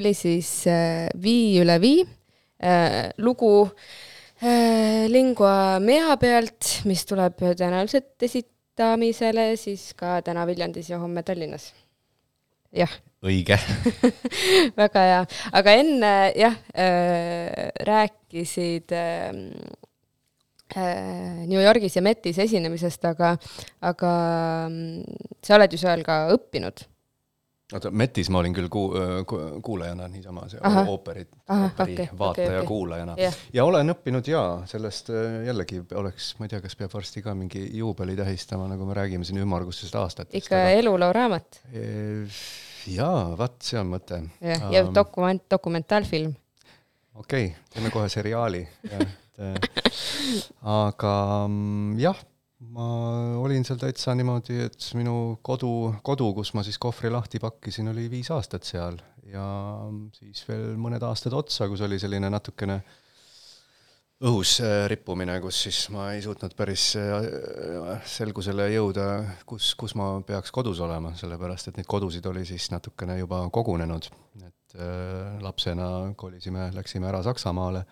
Oli 0.00 0.14
siis 0.16 0.50
äh, 0.70 1.08
Vii 1.22 1.60
üle 1.62 1.76
Vii 1.80 2.04
äh, 2.04 3.10
lugu 3.18 3.52
äh, 4.42 5.06
Lingua 5.08 5.78
Mea 5.84 6.16
pealt, 6.20 6.80
mis 6.88 7.04
tuleb 7.08 7.38
tõenäoliselt 7.40 8.16
esitamisele 8.26 9.52
siis 9.60 9.90
ka 9.98 10.18
täna 10.26 10.46
Viljandis 10.48 10.90
ja 10.92 11.00
homme 11.02 11.22
Tallinnas. 11.26 11.70
jah, 12.72 12.92
õige. 13.26 13.58
väga 14.80 15.04
hea, 15.08 15.20
aga 15.52 15.76
enne 15.82 16.14
jah 16.38 16.56
äh,, 16.72 17.70
rääkisid 17.86 18.94
äh, 18.94 19.32
äh, 20.76 21.46
New 21.46 21.60
Yorgis 21.60 21.96
ja 21.96 22.02
Metis 22.02 22.38
esinemisest, 22.38 23.04
aga, 23.04 23.34
aga 23.80 24.14
mm, 24.70 25.20
sa 25.44 25.58
oled 25.58 25.74
ju 25.74 25.80
seal 25.82 26.04
ka 26.06 26.22
õppinud. 26.34 26.86
oota, 27.76 27.90
Metis 27.90 28.30
ma 28.32 28.40
olin 28.42 28.54
küll 28.56 28.70
kuu-, 28.72 28.94
kuulajana 29.62 30.08
niisama, 30.12 30.46
ooperit, 30.86 31.30
ooperi 31.48 31.96
okei, 31.98 32.08
vaataja 32.18 32.56
okei. 32.58 32.66
kuulajana 32.68 33.18
Jah. 33.20 33.36
ja 33.56 33.66
olen 33.68 33.94
õppinud 33.94 34.30
jaa, 34.30 34.62
sellest 34.70 35.12
jällegi 35.46 35.82
oleks, 36.00 36.32
ma 36.38 36.48
ei 36.48 36.54
tea, 36.54 36.62
kas 36.64 36.78
peab 36.80 36.94
varsti 36.94 37.22
ka 37.26 37.34
mingi 37.38 37.66
juubeli 37.78 38.16
tähistama, 38.18 38.68
nagu 38.70 38.88
me 38.88 38.96
räägime 38.98 39.28
siin 39.28 39.42
ümmargustest 39.44 39.94
aastatest. 40.00 40.36
ikka 40.42 40.64
eluloo 40.80 41.12
raamat 41.16 41.62
jaa, 42.88 43.36
vaat 43.38 43.60
see 43.64 43.78
on 43.80 43.90
mõte. 43.94 44.20
ja, 44.40 44.58
ja 44.72 44.84
dokument, 44.94 45.42
dokumentaalfilm. 45.50 46.32
okei 47.14 47.50
okay,, 47.50 47.68
teeme 47.74 47.92
kohe 47.94 48.08
seriaali. 48.12 48.66
aga 50.84 51.14
mm, 51.48 51.98
jah, 52.00 52.18
ma 52.80 53.40
olin 53.40 53.66
seal 53.66 53.80
täitsa 53.80 54.14
niimoodi, 54.16 54.56
et 54.68 54.88
minu 54.96 55.14
kodu, 55.44 55.92
kodu, 56.06 56.30
kus 56.38 56.54
ma 56.56 56.64
siis 56.66 56.78
kohvri 56.80 57.10
lahti 57.12 57.40
pakkisin, 57.42 57.92
oli 57.92 58.08
viis 58.12 58.30
aastat 58.32 58.68
seal. 58.68 58.98
Ja 59.30 59.44
siis 60.16 60.42
veel 60.48 60.74
mõned 60.80 61.04
aastad 61.06 61.36
otsa, 61.36 61.68
kus 61.70 61.84
oli 61.86 62.00
selline 62.02 62.30
natukene 62.32 62.80
õhus 64.20 64.58
äh, 64.64 64.84
rippumine, 64.92 65.38
kus 65.40 65.62
siis 65.64 65.80
ma 65.94 66.10
ei 66.14 66.20
suutnud 66.24 66.52
päris 66.56 66.90
äh, 67.00 68.00
selgusele 68.08 68.68
jõuda, 68.74 69.06
kus, 69.48 69.72
kus 69.80 69.94
ma 69.96 70.12
peaks 70.26 70.52
kodus 70.52 70.82
olema, 70.84 71.14
sellepärast 71.16 71.70
et 71.70 71.80
neid 71.80 71.88
kodusid 71.88 72.26
oli 72.28 72.44
siis 72.48 72.68
natukene 72.74 73.16
juba 73.20 73.42
kogunenud. 73.52 74.10
et 74.44 74.76
äh, 74.76 75.40
lapsena 75.44 76.12
kolisime, 76.16 76.68
läksime 76.76 77.08
ära 77.08 77.22
Saksamaale, 77.24 77.84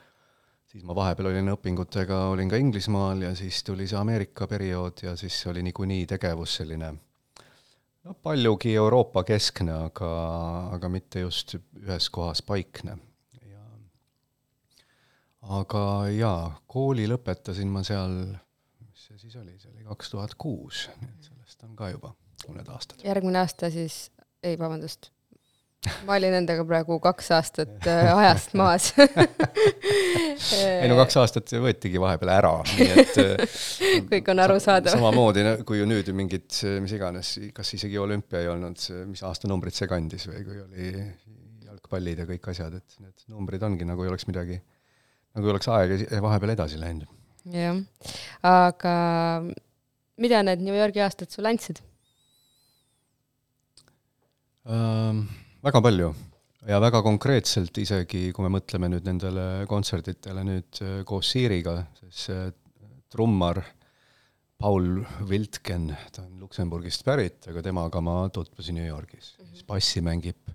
siis 0.69 0.85
ma 0.85 0.95
vahepeal 0.97 1.31
olin 1.31 1.53
õpingutega, 1.55 2.25
olin 2.33 2.51
ka 2.51 2.61
Inglismaal 2.61 3.25
ja 3.29 3.35
siis 3.39 3.63
tuli 3.65 3.89
see 3.89 3.99
Ameerika 3.99 4.47
periood 4.51 5.03
ja 5.03 5.17
siis 5.17 5.39
oli 5.51 5.63
niikuinii 5.67 6.07
tegevus 6.07 6.59
selline 6.61 6.93
no 8.05 8.15
paljugi 8.23 8.75
Euroopa 8.75 9.25
keskne, 9.25 9.75
aga, 9.89 10.11
aga 10.77 10.91
mitte 10.93 11.25
just 11.25 11.57
ühes 11.57 12.11
kohas 12.13 12.43
paikne 12.43 12.99
ja 13.49 13.65
aga 15.61 15.85
jaa, 16.15 16.43
kooli 16.67 17.09
lõpetasin 17.11 17.73
ma 17.73 17.85
seal, 17.87 18.17
mis 18.85 19.09
see 19.09 19.21
siis 19.25 19.37
oli, 19.41 19.57
see 19.61 19.73
oli 19.73 19.89
kaks 19.89 20.15
tuhat 20.15 20.37
kuus, 20.41 20.87
nii 21.01 21.13
et 21.15 21.31
sellest 21.31 21.69
on 21.69 21.77
ka 21.79 21.93
juba 21.95 22.15
mõned 22.47 22.69
aastad. 22.73 23.05
järgmine 23.05 23.41
aasta 23.43 23.71
siis, 23.73 24.09
ei 24.45 24.59
vabandust, 24.61 25.11
ma 26.07 26.17
olin 26.19 26.33
nendega 26.35 26.65
praegu 26.67 26.97
kaks 27.03 27.29
aastat 27.37 27.87
äh, 27.87 28.09
ajast 28.11 28.55
maas. 28.59 28.89
ei 30.83 30.89
no 30.91 30.97
kaks 30.99 31.19
aastat 31.23 31.53
võetigi 31.63 32.01
vahepeal 32.03 32.33
ära, 32.35 32.53
nii 32.73 32.89
et 33.05 33.21
äh, 33.23 33.61
kõik 34.13 34.33
on 34.35 34.43
arusaadav. 34.43 34.97
samamoodi, 34.97 35.45
kui 35.69 35.79
ju 35.79 35.87
nüüd 35.89 36.11
mingid, 36.19 36.51
mis 36.83 36.97
iganes, 36.99 37.35
kas 37.55 37.73
isegi 37.79 38.01
olümpia 38.03 38.43
ei 38.43 38.51
olnud, 38.51 38.83
mis 39.13 39.23
aastanumbrit 39.29 39.79
see 39.79 39.91
kandis 39.91 40.27
või 40.31 40.43
kui 40.49 40.61
oli 40.65 40.91
jalgpallid 41.69 42.25
ja 42.25 42.29
kõik 42.33 42.51
asjad, 42.55 42.75
et 42.81 42.99
need 43.05 43.29
numbrid 43.31 43.63
ongi 43.71 43.87
nagu 43.87 44.03
ei 44.03 44.11
oleks 44.11 44.27
midagi, 44.31 44.59
nagu 45.39 45.47
ei 45.47 45.55
oleks 45.55 45.71
aeg 45.77 46.09
vahepeal 46.25 46.57
edasi 46.59 46.83
läinud. 46.83 47.07
jah, 47.55 47.79
aga 48.43 48.95
mida 50.19 50.43
need 50.43 50.67
New 50.67 50.75
Yorgi 50.75 51.07
aastad 51.07 51.31
sulle 51.31 51.55
andsid? 51.55 51.85
Ähm, 54.69 55.29
väga 55.69 55.81
palju 55.85 56.07
ja 56.69 56.79
väga 56.81 57.01
konkreetselt 57.05 57.77
isegi, 57.83 58.31
kui 58.33 58.45
me 58.47 58.51
mõtleme 58.55 58.89
nüüd 58.89 59.05
nendele 59.05 59.67
kontsertidele 59.69 60.45
nüüd 60.47 60.79
äh, 60.81 60.95
koos 61.09 61.29
Siiriga, 61.35 61.83
siis 61.99 62.23
see 62.29 62.47
trummar 63.13 63.61
Paul 64.59 65.03
Wiltgen, 65.29 65.91
ta 66.13 66.25
on 66.25 66.41
Luksemburgist 66.41 67.05
pärit, 67.05 67.51
aga 67.53 67.61
temaga 67.63 68.01
ma 68.03 68.17
tutvusin 68.33 68.81
New 68.81 68.89
Yorgis 68.89 69.35
mm. 69.37 69.45
-hmm. 69.45 69.67
bassi 69.69 70.01
mängib 70.01 70.55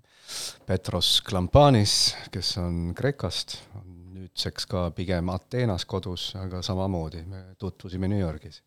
Petros 0.65 1.21
Klampanis, 1.21 2.15
kes 2.31 2.57
on 2.57 2.95
Kreekast, 2.97 3.59
on 3.75 4.17
nüüdseks 4.17 4.65
ka 4.65 4.89
pigem 4.91 5.29
Ateenas 5.29 5.85
kodus, 5.85 6.31
aga 6.35 6.61
samamoodi 6.61 7.23
me 7.27 7.43
tutvusime 7.59 8.07
New 8.07 8.19
Yorgis 8.19 8.63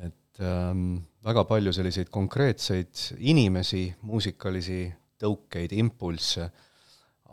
et 0.00 0.40
ähm, 0.40 0.96
väga 1.24 1.44
palju 1.44 1.72
selliseid 1.72 2.08
konkreetseid 2.08 3.18
inimesi, 3.18 3.94
muusikalisi 4.02 4.92
tõukeid, 5.22 5.74
impulsse, 5.78 6.48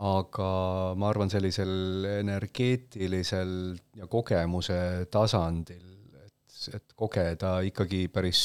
aga 0.00 0.50
ma 0.96 1.10
arvan, 1.10 1.30
sellisel 1.32 2.06
energeetilisel 2.20 3.54
ja 4.00 4.08
kogemuse 4.10 5.06
tasandil, 5.12 5.86
et, 6.24 6.60
et 6.76 6.94
kogeda 6.96 7.58
ikkagi 7.68 8.06
päris 8.12 8.42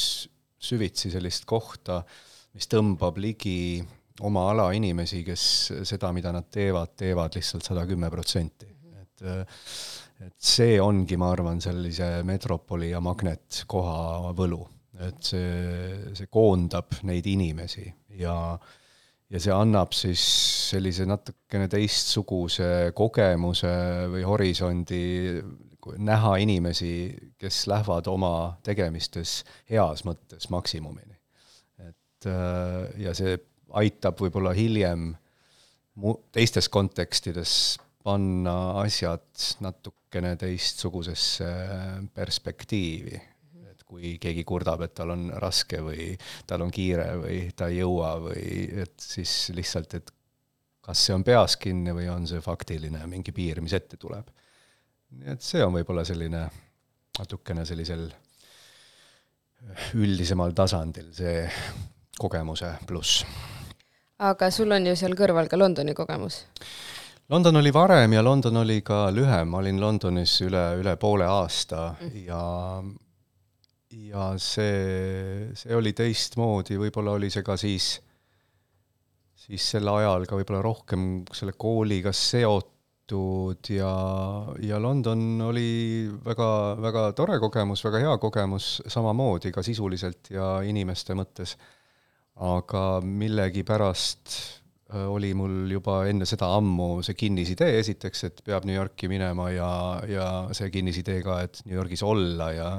süvitsi 0.66 1.14
sellist 1.14 1.46
kohta, 1.48 2.02
mis 2.56 2.68
tõmbab 2.72 3.20
ligi 3.22 3.84
oma 4.26 4.50
ala 4.52 4.70
inimesi, 4.76 5.22
kes 5.28 5.46
seda, 5.88 6.12
mida 6.16 6.32
nad 6.36 6.48
teevad, 6.52 6.96
teevad 6.98 7.36
lihtsalt 7.36 7.68
sada 7.68 7.84
kümme 7.88 8.10
protsenti, 8.12 8.68
et 9.02 9.24
äh, 9.24 9.46
et 10.24 10.36
see 10.40 10.78
ongi, 10.80 11.18
ma 11.20 11.32
arvan, 11.34 11.60
sellise 11.64 12.24
metropoli 12.28 12.92
ja 12.94 13.02
magnetkoha 13.04 14.32
võlu, 14.38 14.62
et 15.04 15.28
see, 15.28 16.14
see 16.16 16.30
koondab 16.32 17.02
neid 17.08 17.28
inimesi 17.28 17.86
ja 18.22 18.36
ja 19.30 19.42
see 19.42 19.54
annab 19.54 19.94
siis 19.96 20.24
sellise 20.72 21.06
natukene 21.10 21.68
teistsuguse 21.72 22.92
kogemuse 22.98 23.72
või 24.12 24.26
horisondi 24.28 25.06
näha 26.02 26.36
inimesi, 26.42 27.14
kes 27.38 27.66
lähevad 27.70 28.08
oma 28.10 28.58
tegemistes 28.66 29.44
heas 29.70 30.02
mõttes 30.06 30.50
maksimumini. 30.50 31.14
et 31.78 32.26
äh, 32.26 33.02
ja 33.06 33.14
see 33.14 33.38
aitab 33.78 34.20
võib-olla 34.22 34.54
hiljem 34.58 35.12
mu-, 36.02 36.18
teistes 36.32 36.70
kontekstides 36.70 37.78
panna 38.06 38.82
asjad 38.82 39.46
natukene 39.66 40.36
teistsugusesse 40.40 41.50
perspektiivi. 42.14 43.22
Et 43.86 43.92
kui 43.92 44.18
keegi 44.18 44.44
kurdab, 44.44 44.82
et 44.82 44.94
tal 44.98 45.12
on 45.14 45.30
raske 45.42 45.82
või 45.82 46.18
tal 46.48 46.62
on 46.66 46.72
kiire 46.72 47.06
või 47.22 47.52
ta 47.56 47.70
ei 47.70 47.80
jõua 47.84 48.16
või 48.20 48.66
et 48.82 48.98
siis 49.00 49.52
lihtsalt, 49.54 49.94
et 49.94 50.12
kas 50.82 51.06
see 51.06 51.16
on 51.16 51.24
peas 51.24 51.58
kinni 51.58 51.94
või 51.94 52.10
on 52.10 52.28
see 52.28 52.42
faktiline 52.42 53.06
mingi 53.08 53.32
piir, 53.32 53.62
mis 53.62 53.74
ette 53.74 53.98
tuleb. 53.98 54.26
nii 55.16 55.34
et 55.34 55.42
see 55.42 55.64
on 55.64 55.74
võib-olla 55.74 56.06
selline 56.06 56.48
natukene 57.20 57.66
sellisel 57.66 58.10
üldisemal 59.96 60.54
tasandil 60.54 61.14
see 61.14 61.46
kogemuse 62.20 62.76
pluss 62.88 63.24
aga 64.20 64.52
sul 64.52 64.72
on 64.72 64.86
ju 64.88 64.96
seal 64.96 65.16
kõrval 65.16 65.50
ka 65.52 65.58
Londoni 65.58 65.94
kogemus. 65.94 66.44
London 67.30 67.58
oli 67.58 67.72
varem 67.74 68.14
ja 68.14 68.22
London 68.24 68.58
oli 68.62 68.82
ka 68.86 69.10
lühem, 69.12 69.50
ma 69.50 69.58
olin 69.58 69.80
Londonis 69.82 70.38
üle, 70.46 70.76
üle 70.80 70.96
poole 71.02 71.26
aasta 71.26 71.96
ja 72.14 72.84
ja 73.96 74.34
see, 74.42 75.52
see 75.56 75.76
oli 75.76 75.94
teistmoodi, 75.96 76.78
võib-olla 76.80 77.16
oli 77.16 77.30
see 77.34 77.46
ka 77.46 77.56
siis, 77.60 77.96
siis 79.46 79.72
sel 79.76 79.88
ajal 79.92 80.28
ka 80.28 80.40
võib-olla 80.40 80.64
rohkem 80.66 81.24
selle 81.36 81.56
kooliga 81.58 82.12
seotud 82.16 83.70
ja, 83.72 83.94
ja 84.66 84.82
London 84.82 85.46
oli 85.48 85.70
väga, 86.26 86.50
väga 86.82 87.08
tore 87.18 87.40
kogemus, 87.44 87.86
väga 87.86 88.04
hea 88.04 88.18
kogemus 88.22 88.70
samamoodi 88.92 89.54
ka 89.56 89.64
sisuliselt 89.66 90.32
ja 90.34 90.60
inimeste 90.66 91.16
mõttes. 91.18 91.56
Aga 92.36 93.00
millegipärast 93.00 94.34
oli 94.96 95.34
mul 95.38 95.72
juba 95.72 96.02
enne 96.10 96.28
seda 96.30 96.50
ammu 96.58 97.02
see 97.06 97.18
kinnisidee 97.20 97.80
esiteks, 97.82 98.24
et 98.30 98.42
peab 98.46 98.68
New 98.68 98.76
Yorki 98.76 99.10
minema 99.12 99.50
ja, 99.54 99.72
ja 100.10 100.30
see 100.56 100.72
kinnisidee 100.74 101.22
ka, 101.26 101.42
et 101.46 101.62
New 101.66 101.76
Yorgis 101.78 102.04
olla 102.06 102.52
ja 102.56 102.70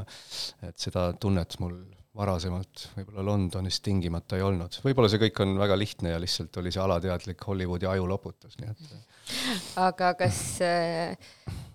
et 0.67 0.79
seda 0.81 1.11
tunnet 1.21 1.59
mul 1.63 1.79
varasemalt 2.17 2.87
võib-olla 2.97 3.25
Londonis 3.27 3.83
tingimata 3.85 4.39
ei 4.39 4.45
olnud. 4.47 4.79
võib-olla 4.85 5.11
see 5.13 5.21
kõik 5.27 5.43
on 5.45 5.57
väga 5.61 5.77
lihtne 5.77 6.15
ja 6.15 6.21
lihtsalt 6.23 6.57
oli 6.63 6.73
see 6.73 6.83
alateadlik 6.83 7.45
Hollywoodi 7.47 7.89
ajuloputus, 7.91 8.57
nii 8.61 8.73
et 8.73 8.97
aga 9.81 10.13
kas 10.17 10.39
äh, 10.65 11.17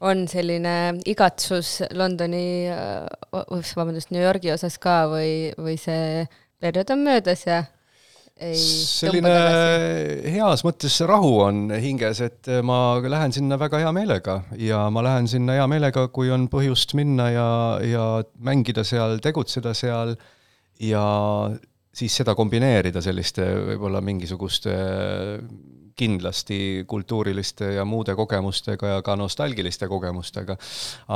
on 0.02 0.26
selline 0.32 0.76
igatsus 1.10 1.82
Londoni, 1.94 2.72
vabandust, 3.32 4.14
New 4.16 4.24
Yorgi 4.24 4.54
osas 4.56 4.80
ka 4.82 5.04
või, 5.12 5.52
või 5.60 5.78
see 5.82 6.26
periood 6.62 6.96
on 6.96 7.06
möödas 7.06 7.46
ja 7.46 7.64
ei 8.42 8.58
selline 8.58 9.32
heas 10.34 10.64
mõttes 10.66 10.98
rahu 11.08 11.34
on 11.46 11.64
hinges, 11.82 12.22
et 12.26 12.50
ma 12.66 13.00
lähen 13.02 13.34
sinna 13.36 13.58
väga 13.62 13.82
hea 13.84 13.92
meelega 13.96 14.42
ja 14.58 14.84
ma 14.94 15.04
lähen 15.06 15.30
sinna 15.30 15.60
hea 15.60 15.68
meelega, 15.70 16.08
kui 16.14 16.32
on 16.34 16.48
põhjust 16.52 16.96
minna 16.98 17.30
ja, 17.32 17.50
ja 17.86 18.06
mängida 18.42 18.86
seal, 18.88 19.20
tegutseda 19.24 19.76
seal 19.78 20.16
ja 20.82 21.06
siis 21.94 22.16
seda 22.22 22.36
kombineerida 22.38 23.04
selliste 23.04 23.46
võib-olla 23.72 24.02
mingisuguste 24.04 24.74
kindlasti 26.02 26.86
kultuuriliste 26.90 27.74
ja 27.78 27.86
muude 27.88 28.16
kogemustega 28.18 28.96
ja 28.96 29.04
ka 29.06 29.18
nostalgiliste 29.20 29.90
kogemustega. 29.92 30.58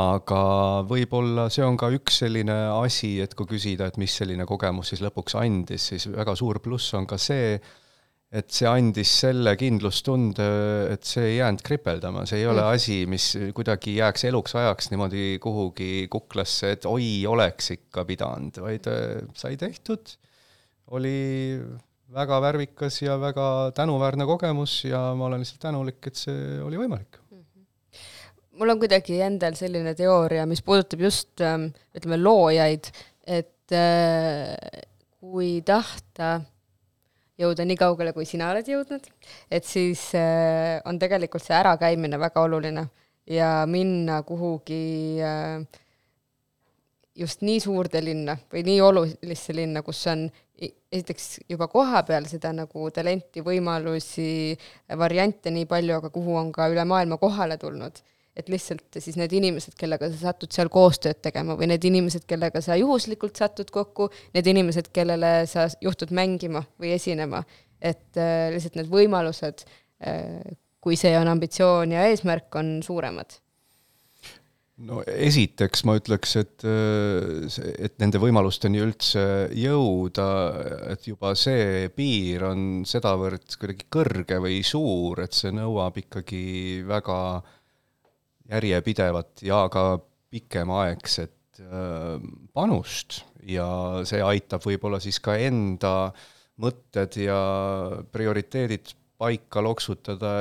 aga 0.01 0.41
võib-olla 0.89 1.47
see 1.53 1.65
on 1.65 1.77
ka 1.79 1.89
üks 1.95 2.21
selline 2.25 2.57
asi, 2.75 3.15
et 3.23 3.33
kui 3.37 3.49
küsida, 3.55 3.89
et 3.89 3.97
mis 4.01 4.13
selline 4.21 4.45
kogemus 4.49 4.93
siis 4.93 5.01
lõpuks 5.05 5.37
andis, 5.41 5.89
siis 5.93 6.07
väga 6.13 6.37
suur 6.37 6.61
pluss 6.63 6.93
on 6.97 7.07
ka 7.09 7.17
see, 7.21 7.57
et 8.35 8.51
see 8.51 8.67
andis 8.67 9.11
selle 9.21 9.55
kindlustunde, 9.59 10.45
et 10.91 11.07
see 11.07 11.31
ei 11.31 11.37
jäänud 11.39 11.63
kripeldama, 11.65 12.25
see 12.29 12.41
ei 12.43 12.49
ole 12.49 12.61
mm. 12.61 12.75
asi, 12.77 12.99
mis 13.09 13.29
kuidagi 13.55 13.97
jääks 13.99 14.27
eluks 14.29 14.57
ajaks 14.59 14.91
niimoodi 14.91 15.25
kuhugi 15.43 16.05
kuklasse, 16.11 16.75
et 16.75 16.87
oi, 16.89 17.09
oleks 17.29 17.73
ikka 17.77 18.05
pidanud, 18.07 18.61
vaid 18.65 18.91
äh, 18.91 19.25
sai 19.37 19.57
tehtud, 19.61 20.17
oli 20.95 21.17
väga 22.13 22.39
värvikas 22.41 23.01
ja 23.01 23.17
väga 23.21 23.71
tänuväärne 23.75 24.25
kogemus 24.25 24.83
ja 24.85 25.13
ma 25.15 25.25
olen 25.25 25.41
lihtsalt 25.41 25.61
tänulik, 25.61 26.01
et 26.07 26.15
see 26.15 26.59
oli 26.61 26.77
võimalik. 26.77 27.21
mul 28.55 28.71
on 28.71 28.79
kuidagi 28.79 29.19
endal 29.21 29.55
selline 29.59 29.91
teooria, 29.95 30.45
mis 30.47 30.61
puudutab 30.63 31.01
just 31.01 31.41
ähm, 31.43 31.67
ütleme, 31.95 32.21
loojaid, 32.21 32.87
et 33.27 33.73
äh, 33.75 34.55
kui 35.19 35.61
tahta 35.65 36.37
jõuda 37.41 37.65
nii 37.67 37.75
kaugele, 37.75 38.13
kui 38.15 38.25
sina 38.25 38.53
oled 38.53 38.67
jõudnud, 38.69 39.09
et 39.51 39.65
siis 39.67 40.07
äh, 40.15 40.79
on 40.87 40.99
tegelikult 41.01 41.43
see 41.43 41.57
ärakäimine 41.57 42.19
väga 42.21 42.45
oluline 42.47 42.85
ja 43.27 43.65
minna 43.67 44.21
kuhugi 44.23 45.19
äh, 45.19 45.65
just 47.15 47.43
nii 47.43 47.59
suurde 47.59 47.99
linna 48.03 48.37
või 48.51 48.63
nii 48.67 48.81
olulisse 48.83 49.55
linna, 49.55 49.83
kus 49.83 50.05
on 50.11 50.29
esiteks 50.55 51.27
juba 51.51 51.67
kohapeal 51.71 52.27
seda 52.29 52.51
nagu 52.55 52.89
talenti, 52.95 53.43
võimalusi, 53.45 54.55
variante 54.99 55.51
nii 55.53 55.67
palju, 55.69 55.99
aga 55.99 56.11
kuhu 56.13 56.35
on 56.39 56.51
ka 56.55 56.69
üle 56.71 56.85
maailma 56.87 57.19
kohale 57.21 57.57
tulnud. 57.61 58.03
et 58.35 58.49
lihtsalt 58.51 58.97
siis 58.99 59.15
need 59.15 59.31
inimesed, 59.31 59.77
kellega 59.79 60.09
sa 60.11 60.17
satud 60.25 60.51
seal 60.51 60.67
koostööd 60.67 61.21
tegema 61.23 61.53
või 61.55 61.69
need 61.71 61.85
inimesed, 61.87 62.25
kellega 62.27 62.59
sa 62.59 62.75
juhuslikult 62.75 63.39
satud 63.39 63.71
kokku, 63.71 64.09
need 64.35 64.49
inimesed, 64.51 64.89
kellele 64.91 65.45
sa 65.47 65.69
juhtud 65.79 66.11
mängima 66.11 66.65
või 66.75 66.91
esinema, 66.97 67.45
et 67.79 68.19
äh, 68.19 68.49
lihtsalt 68.51 68.75
need 68.75 68.91
võimalused 68.91 69.63
äh,, 70.03 70.43
kui 70.83 70.99
see 70.99 71.15
on 71.15 71.31
ambitsioon 71.31 71.95
ja 71.95 72.03
eesmärk, 72.11 72.51
on 72.59 72.81
suuremad 72.83 73.39
no 74.83 75.01
esiteks 75.07 75.85
ma 75.87 75.95
ütleks, 75.99 76.35
et, 76.41 76.65
äh, 76.67 77.59
et 77.87 77.95
nende 78.01 78.19
võimalusteni 78.21 78.81
üldse 78.83 79.23
jõuda, 79.55 80.27
et 80.91 81.07
juba 81.07 81.33
see 81.39 81.87
piir 81.95 82.43
on 82.49 82.83
sedavõrd 82.87 83.55
kuidagi 83.59 83.87
kõrge 83.91 84.39
või 84.43 84.61
suur, 84.67 85.23
et 85.23 85.37
see 85.37 85.53
nõuab 85.55 86.01
ikkagi 86.03 86.83
väga 86.87 87.19
järjepidevat 88.51 89.45
ja 89.47 89.63
ka 89.73 89.95
pikemaaegset 90.35 91.63
äh, 91.63 92.19
panust. 92.53 93.23
Ja 93.45 94.01
see 94.09 94.23
aitab 94.25 94.63
võib-olla 94.65 94.97
siis 94.99 95.19
ka 95.21 95.35
enda 95.37 96.11
mõtted 96.61 97.17
ja 97.21 97.39
prioriteedid 98.11 98.95
paika 99.19 99.61
loksutada, 99.63 100.31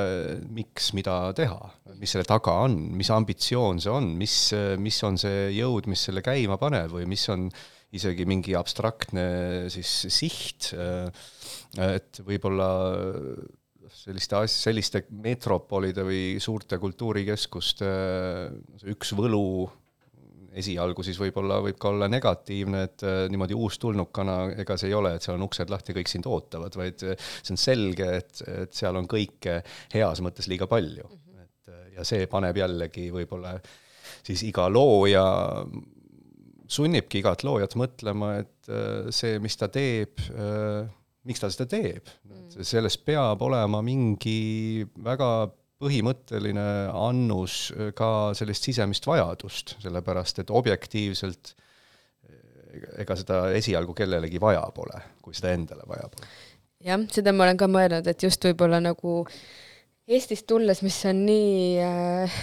miks, 0.51 0.91
mida 0.97 1.31
teha, 1.37 1.59
mis 1.99 2.11
selle 2.11 2.27
taga 2.27 2.57
on, 2.65 2.75
mis 2.97 3.11
ambitsioon 3.13 3.79
see 3.83 3.93
on, 3.93 4.09
mis, 4.19 4.35
mis 4.81 4.97
on 5.07 5.19
see 5.21 5.49
jõud, 5.55 5.87
mis 5.91 6.03
selle 6.09 6.23
käima 6.25 6.59
paneb 6.61 6.91
või 6.91 7.07
mis 7.09 7.23
on 7.31 7.47
isegi 7.95 8.25
mingi 8.27 8.55
abstraktne 8.59 9.25
siis 9.71 9.91
siht, 10.11 10.73
et 10.75 12.19
võib-olla 12.27 12.69
selliste 13.95 14.37
as-, 14.41 14.57
selliste 14.67 15.05
metropolide 15.23 16.03
või 16.03 16.21
suurte 16.43 16.79
kultuurikeskuste 16.81 17.89
üks 18.91 19.15
võlu 19.15 19.45
esialgu 20.59 21.03
siis 21.05 21.17
võib-olla 21.19 21.59
võib 21.63 21.77
ka 21.81 21.91
olla 21.91 22.07
negatiivne, 22.11 22.83
et 22.87 23.05
äh, 23.05 23.21
niimoodi 23.31 23.57
uustulnukana, 23.57 24.37
ega 24.63 24.77
see 24.79 24.91
ei 24.91 24.97
ole, 24.97 25.15
et 25.15 25.25
seal 25.25 25.37
on 25.37 25.45
uksed 25.47 25.71
lahti, 25.71 25.95
kõik 25.97 26.11
sind 26.11 26.29
ootavad, 26.31 26.77
vaid 26.79 27.05
äh, 27.07 27.27
see 27.41 27.55
on 27.55 27.61
selge, 27.61 28.09
et, 28.21 28.43
et 28.63 28.75
seal 28.75 28.97
on 28.99 29.09
kõike 29.11 29.59
heas 29.93 30.23
mõttes 30.25 30.49
liiga 30.51 30.69
palju 30.71 31.07
mm. 31.07 31.19
-hmm. 31.19 31.43
et 31.43 31.73
äh, 31.73 31.83
ja 31.99 32.07
see 32.07 32.29
paneb 32.31 32.57
jällegi 32.61 33.09
võib-olla 33.13 33.57
siis 34.25 34.45
iga 34.47 34.67
looja 34.71 35.25
sunnibki 36.67 37.21
igat 37.21 37.43
loojat 37.45 37.75
mõtlema, 37.77 38.39
et 38.41 38.69
see, 39.13 39.35
mis 39.37 39.53
ta 39.53 39.67
teeb, 39.69 40.17
miks 41.29 41.41
ta 41.41 41.49
seda 41.53 41.67
teeb 41.69 42.07
mm., 42.25 42.63
selles 42.65 42.97
peab 43.05 43.43
olema 43.45 43.83
mingi 43.85 44.81
väga 45.05 45.29
põhimõtteline 45.81 46.65
annus 46.95 47.69
ka 47.97 48.09
sellist 48.37 48.67
sisemist 48.67 49.07
vajadust, 49.07 49.75
sellepärast 49.83 50.43
et 50.43 50.53
objektiivselt 50.53 51.55
ega 53.01 53.17
seda 53.19 53.39
esialgu 53.55 53.95
kellelegi 53.95 54.39
vaja 54.41 54.63
pole, 54.75 54.99
kui 55.23 55.35
seda 55.35 55.53
endale 55.55 55.85
vaja 55.87 56.07
pole. 56.11 56.31
jah, 56.85 57.05
seda 57.11 57.33
ma 57.35 57.47
olen 57.47 57.59
ka 57.59 57.69
mõelnud, 57.71 58.07
et 58.07 58.27
just 58.27 58.43
võib-olla 58.49 58.81
nagu 58.83 59.23
Eestist 60.05 60.45
tulles, 60.45 60.83
mis 60.85 60.99
on 61.09 61.23
nii 61.25 61.79
äh, 61.81 62.33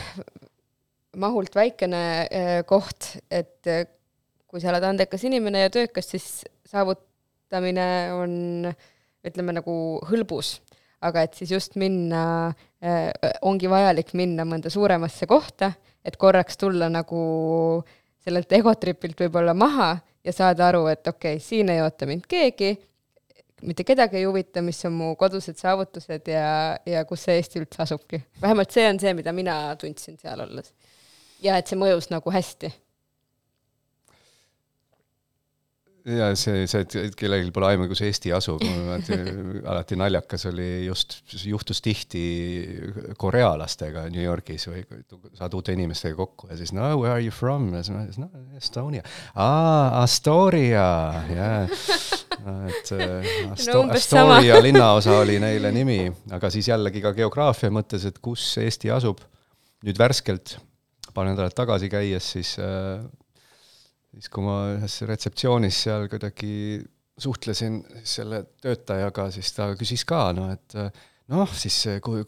mahult 1.22 1.54
väikene 1.54 2.00
äh, 2.26 2.56
koht, 2.66 3.12
et 3.30 3.70
äh, 3.70 3.84
kui 4.50 4.58
sa 4.58 4.72
oled 4.72 4.82
andekas 4.88 5.22
inimene 5.28 5.62
ja 5.62 5.70
töökas, 5.70 6.08
siis 6.10 6.26
saavutamine 6.66 7.86
on 8.16 8.34
ütleme 9.22 9.54
nagu 9.54 9.76
hõlbus 10.10 10.56
aga 11.06 11.24
et 11.26 11.38
siis 11.38 11.52
just 11.54 11.78
minna 11.80 12.24
äh,, 12.50 12.68
ongi 13.46 13.70
vajalik 13.70 14.12
minna 14.18 14.46
mõnda 14.48 14.70
suuremasse 14.72 15.26
kohta, 15.30 15.72
et 16.04 16.16
korraks 16.18 16.58
tulla 16.58 16.88
nagu 16.90 17.18
sellelt 18.22 18.52
egotripilt 18.52 19.20
võib-olla 19.22 19.54
maha 19.54 19.92
ja 20.24 20.34
saada 20.34 20.68
aru, 20.70 20.86
et 20.90 21.06
okei 21.06 21.36
okay,, 21.36 21.42
siin 21.42 21.70
ei 21.70 21.82
oota 21.82 22.08
mind 22.10 22.26
keegi, 22.30 22.72
mitte 23.62 23.86
kedagi 23.86 24.18
ei 24.18 24.26
huvita, 24.26 24.62
mis 24.66 24.82
on 24.88 24.96
mu 24.98 25.12
kodused 25.18 25.58
saavutused 25.58 26.30
ja, 26.30 26.46
ja 26.86 27.04
kus 27.06 27.26
see 27.26 27.38
Eesti 27.38 27.62
üldse 27.62 27.82
asubki. 27.86 28.22
vähemalt 28.42 28.74
see 28.74 28.88
on 28.90 28.98
see, 29.02 29.14
mida 29.14 29.34
mina 29.34 29.58
tundsin 29.78 30.18
seal 30.18 30.42
olles. 30.42 30.72
ja 31.42 31.58
et 31.58 31.70
see 31.70 31.78
mõjus 31.78 32.10
nagu 32.10 32.34
hästi 32.34 32.72
ja 36.08 36.30
see, 36.38 36.64
see, 36.70 36.82
et 37.06 37.14
kellelgi 37.18 37.52
pole 37.54 37.68
aimu, 37.72 37.86
kus 37.90 38.02
Eesti 38.06 38.32
asub, 38.34 38.62
alati 39.70 39.98
naljakas 39.98 40.46
oli 40.50 40.68
just, 40.86 41.20
juhtus 41.46 41.82
tihti 41.84 42.22
korealastega 43.20 44.08
New 44.10 44.22
Yorgis 44.24 44.66
või 44.70 44.82
saad 45.38 45.54
uute 45.58 45.76
inimestega 45.76 46.16
kokku 46.18 46.50
ja 46.50 46.58
siis 46.58 46.74
no 46.74 46.88
where 46.98 47.14
are 47.14 47.22
you 47.22 47.34
from? 47.34 47.70
ja 47.76 47.84
siis 47.84 47.94
ma 47.94 48.02
ütlesin, 48.06 48.26
no 48.26 48.58
Estonia. 48.58 49.04
aa, 49.34 50.02
Astoria, 50.02 50.88
jaa. 51.30 51.62
et 51.62 52.92
äh, 52.96 53.30
Asto- 53.54 53.78
no, 53.78 53.86
Astoria 53.94 54.58
linnaosa 54.62 55.20
oli 55.22 55.38
neile 55.42 55.72
nimi, 55.74 56.00
aga 56.34 56.50
siis 56.50 56.72
jällegi 56.72 57.04
ka 57.04 57.14
geograafia 57.16 57.70
mõttes, 57.74 58.06
et 58.08 58.18
kus 58.22 58.48
Eesti 58.62 58.90
asub. 58.90 59.22
nüüd 59.82 59.98
värskelt, 59.98 60.56
paar 61.14 61.26
nädalat 61.26 61.54
tagasi 61.58 61.88
käies, 61.90 62.32
siis 62.36 62.56
äh, 62.62 63.02
siis 64.12 64.28
kui 64.32 64.44
ma 64.44 64.56
ühes 64.76 64.98
retseptsioonis 65.08 65.82
seal 65.86 66.08
kuidagi 66.12 66.54
suhtlesin 67.22 67.82
selle 68.04 68.44
töötajaga, 68.62 69.30
siis 69.34 69.52
ta 69.56 69.72
küsis 69.78 70.04
ka, 70.08 70.30
noh, 70.36 70.50
et 70.52 70.76
noh, 71.32 71.52
siis 71.56 71.76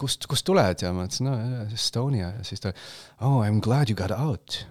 kust, 0.00 0.28
kust 0.30 0.46
tuled? 0.46 0.84
Ja 0.84 0.92
ma 0.96 1.08
ütlesin, 1.08 1.28
no 1.28 1.64
Estonia. 1.74 2.34
Ja 2.38 2.44
siis 2.46 2.62
ta, 2.62 2.72
oh 3.24 3.40
I 3.44 3.50
m 3.50 3.60
glad 3.64 3.90
you 3.92 3.98
got 3.98 4.14
out. 4.14 4.64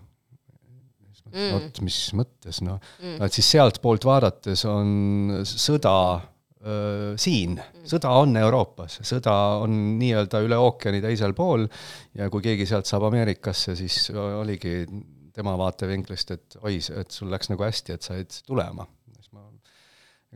Mm. 1.33 1.49
vot 1.49 1.79
mis 1.81 1.95
mõttes, 2.13 2.59
noh 2.61 2.77
mm., 3.01 3.23
et 3.25 3.33
siis 3.33 3.47
sealtpoolt 3.55 4.03
vaadates 4.05 4.61
on 4.69 5.31
sõda 5.49 5.93
öö, 6.61 7.15
siin, 7.17 7.55
sõda 7.89 8.11
on 8.21 8.37
Euroopas, 8.37 8.99
sõda 9.01 9.33
on 9.63 9.73
nii-öelda 9.97 10.43
üle 10.45 10.59
ookeani 10.61 11.01
teisel 11.01 11.33
pool. 11.33 11.65
Ja 12.13 12.29
kui 12.29 12.45
keegi 12.45 12.67
sealt 12.69 12.85
saab 12.85 13.07
Ameerikasse, 13.09 13.73
siis 13.79 13.97
oligi 14.13 14.83
tema 15.33 15.55
vaatevinklist, 15.59 16.31
et 16.35 16.57
oi, 16.61 16.77
et 16.99 17.11
sul 17.11 17.31
läks 17.33 17.49
nagu 17.51 17.65
hästi, 17.65 17.97
et 17.97 18.05
said 18.05 18.35
tulema. 18.47 18.85
siis 19.15 19.31
ma, 19.31 19.45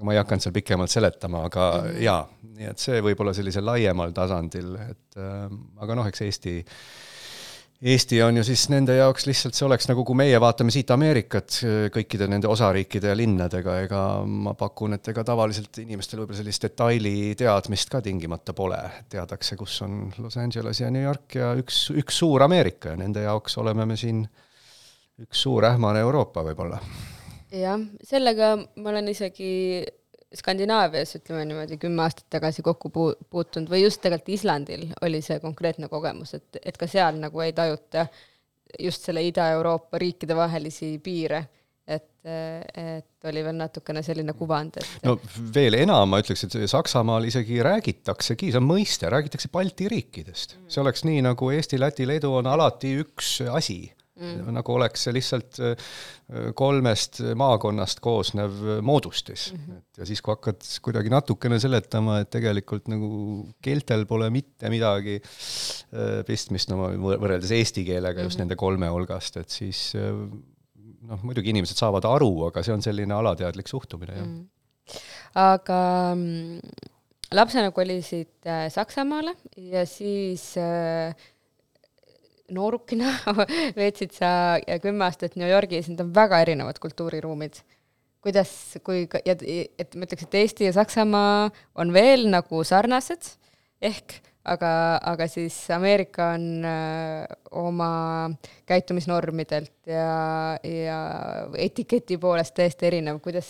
ma 0.03 0.15
ei 0.15 0.21
hakanud 0.21 0.45
seal 0.45 0.55
pikemalt 0.55 0.93
seletama, 0.93 1.43
aga 1.49 1.67
mm 1.71 1.89
-hmm. 1.89 2.01
jaa, 2.03 2.21
nii 2.57 2.71
et 2.71 2.87
see 2.87 3.01
võib-olla 3.01 3.33
sellisel 3.33 3.65
laiemal 3.65 4.11
tasandil, 4.11 4.75
et 4.89 5.21
äh, 5.21 5.45
aga 5.77 5.95
noh, 5.95 6.07
eks 6.07 6.21
Eesti 6.21 6.57
äh, 6.59 6.73
Eesti 7.77 8.23
on 8.25 8.39
ju 8.39 8.41
siis 8.41 8.63
nende 8.73 8.95
jaoks 8.97 9.27
lihtsalt, 9.27 9.53
see 9.53 9.65
oleks 9.67 9.85
nagu, 9.85 10.01
kui 10.05 10.17
meie 10.17 10.37
vaatame 10.41 10.73
siit 10.73 10.89
Ameerikat 10.89 11.59
kõikide 11.93 12.25
nende 12.25 12.49
osariikide 12.49 13.11
ja 13.11 13.17
linnadega, 13.17 13.75
ega 13.83 13.99
ma 14.25 14.55
pakun, 14.57 14.95
et 14.97 15.09
ega 15.13 15.21
tavaliselt 15.27 15.77
inimestel 15.83 16.23
võib-olla 16.23 16.39
sellist 16.39 16.65
detaili 16.65 17.35
teadmist 17.37 17.93
ka 17.93 18.01
tingimata 18.01 18.55
pole. 18.57 18.79
teadakse, 19.13 19.59
kus 19.59 19.75
on 19.85 20.07
Los 20.17 20.39
Angeles 20.41 20.81
ja 20.81 20.89
New 20.89 21.05
York 21.05 21.37
ja 21.37 21.51
üks, 21.59 21.91
üks 21.93 22.17
suur 22.17 22.47
Ameerika 22.47 22.95
ja 22.95 22.97
nende 23.03 23.27
jaoks 23.27 23.59
oleme 23.61 23.85
me 23.85 23.97
siin 23.97 24.25
üks 25.23 25.43
suur 25.47 25.65
ähmane 25.65 26.01
Euroopa 26.05 26.43
võib-olla. 26.45 26.79
jah, 27.53 27.81
sellega 28.05 28.55
ma 28.57 28.91
olen 28.93 29.13
isegi 29.13 29.49
Skandinaavias, 30.35 31.13
ütleme 31.15 31.45
niimoodi, 31.47 31.77
kümme 31.79 32.03
aastat 32.03 32.25
tagasi 32.35 32.63
kokku 32.65 32.89
puu-, 32.91 33.13
puutunud 33.31 33.69
või 33.71 33.85
just 33.85 34.01
tegelikult 34.03 34.33
Islandil 34.35 34.89
oli 35.07 35.21
see 35.23 35.39
konkreetne 35.39 35.87
kogemus, 35.87 36.33
et, 36.35 36.59
et 36.67 36.77
ka 36.77 36.89
seal 36.91 37.21
nagu 37.21 37.43
ei 37.45 37.53
tajuta 37.55 38.09
just 38.83 39.07
selle 39.07 39.23
Ida-Euroopa 39.23 40.01
riikide 40.03 40.35
vahelisi 40.35 40.97
piire, 40.99 41.39
et, 41.87 42.09
et 42.27 43.29
oli 43.31 43.45
veel 43.47 43.55
natukene 43.55 44.03
selline 44.03 44.35
kuvand, 44.35 44.81
et 44.81 45.07
no 45.07 45.15
veel 45.55 45.79
enam, 45.79 46.11
ma 46.11 46.19
ütleks, 46.19 46.43
et 46.43 46.59
Saksamaal 46.67 47.29
isegi 47.31 47.63
räägitaksegi, 47.63 48.51
see 48.51 48.59
on 48.59 48.67
mõiste, 48.67 49.07
räägitakse 49.07 49.47
Balti 49.53 49.87
riikidest. 49.95 50.59
see 50.67 50.83
oleks 50.83 51.07
nii, 51.07 51.23
nagu 51.31 51.55
Eesti, 51.55 51.79
Läti, 51.79 52.07
Leedu 52.09 52.35
on 52.41 52.51
alati 52.51 52.97
üks 52.99 53.37
asi 53.47 53.85
mm.. 54.17 54.49
nagu 54.55 54.73
oleks 54.75 55.05
see 55.07 55.15
lihtsalt 55.15 55.59
äh, 55.63 55.91
kolmest 56.57 57.21
maakonnast 57.39 58.01
koosnev 58.03 58.81
moodustis 58.85 59.51
mm. 59.53 59.59
-hmm. 59.59 59.77
et 59.77 60.01
ja 60.01 60.09
siis, 60.09 60.21
kui 60.21 60.35
hakkad 60.35 60.67
kuidagi 60.83 61.13
natukene 61.13 61.59
seletama, 61.63 62.19
et 62.23 62.31
tegelikult 62.33 62.89
nagu 62.91 63.09
keeltel 63.63 64.05
pole 64.09 64.29
mitte 64.33 64.71
midagi 64.73 65.19
äh, 65.21 66.19
pistmist, 66.27 66.71
no 66.73 66.89
võrreldes 67.07 67.53
eesti 67.55 67.85
keelega 67.87 68.21
just 68.21 68.37
mm 68.37 68.43
-hmm. 68.43 68.45
nende 68.45 68.59
kolme 68.59 68.91
hulgast, 68.93 69.37
et 69.37 69.49
siis 69.49 69.93
äh, 69.95 70.11
noh, 71.07 71.23
muidugi 71.23 71.53
inimesed 71.53 71.77
saavad 71.77 72.05
aru, 72.05 72.31
aga 72.49 72.63
see 72.63 72.75
on 72.75 72.85
selline 72.85 73.13
alateadlik 73.13 73.67
suhtumine, 73.67 74.13
jah 74.17 74.27
mm. 74.27 74.45
aga 75.35 75.81
mm, 76.15 76.59
lapsena 77.37 77.71
kolisid 77.71 78.47
Saksamaale 78.71 79.35
ja 79.57 79.85
siis 79.85 80.53
äh, 80.57 81.15
noorukina 82.53 83.11
veetsid 83.79 84.13
sa 84.15 84.29
kümme 84.83 85.07
aastat 85.07 85.35
New 85.39 85.49
Yorgis, 85.49 85.89
need 85.91 86.03
on 86.03 86.13
väga 86.15 86.43
erinevad 86.45 86.79
kultuuriruumid. 86.83 87.63
kuidas, 88.23 88.51
kui, 88.83 89.05
ja 89.25 89.35
et 89.35 89.93
ma 89.95 90.07
ütleks, 90.07 90.25
et 90.25 90.39
Eesti 90.41 90.67
ja 90.67 90.73
Saksamaa 90.75 91.49
on 91.79 91.93
veel 91.95 92.25
nagu 92.31 92.63
sarnased, 92.67 93.29
ehk 93.81 94.17
aga, 94.47 94.71
aga 95.13 95.27
siis 95.31 95.55
Ameerika 95.75 96.31
on 96.35 96.65
öö, 96.65 96.71
äh, 96.71 97.37
oma 97.51 97.89
käitumisnormidelt 98.65 99.91
ja, 99.91 100.57
ja 100.63 100.99
etiketi 101.57 102.17
poolest 102.21 102.55
täiesti 102.57 102.89
erinev, 102.89 103.19
kuidas 103.23 103.49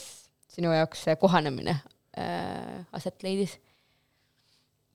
sinu 0.52 0.74
jaoks 0.74 1.06
see 1.08 1.16
kohanemine 1.22 1.78
öö, 1.78 2.26
äh, 2.26 2.86
aset 2.98 3.24
leidis? 3.26 3.58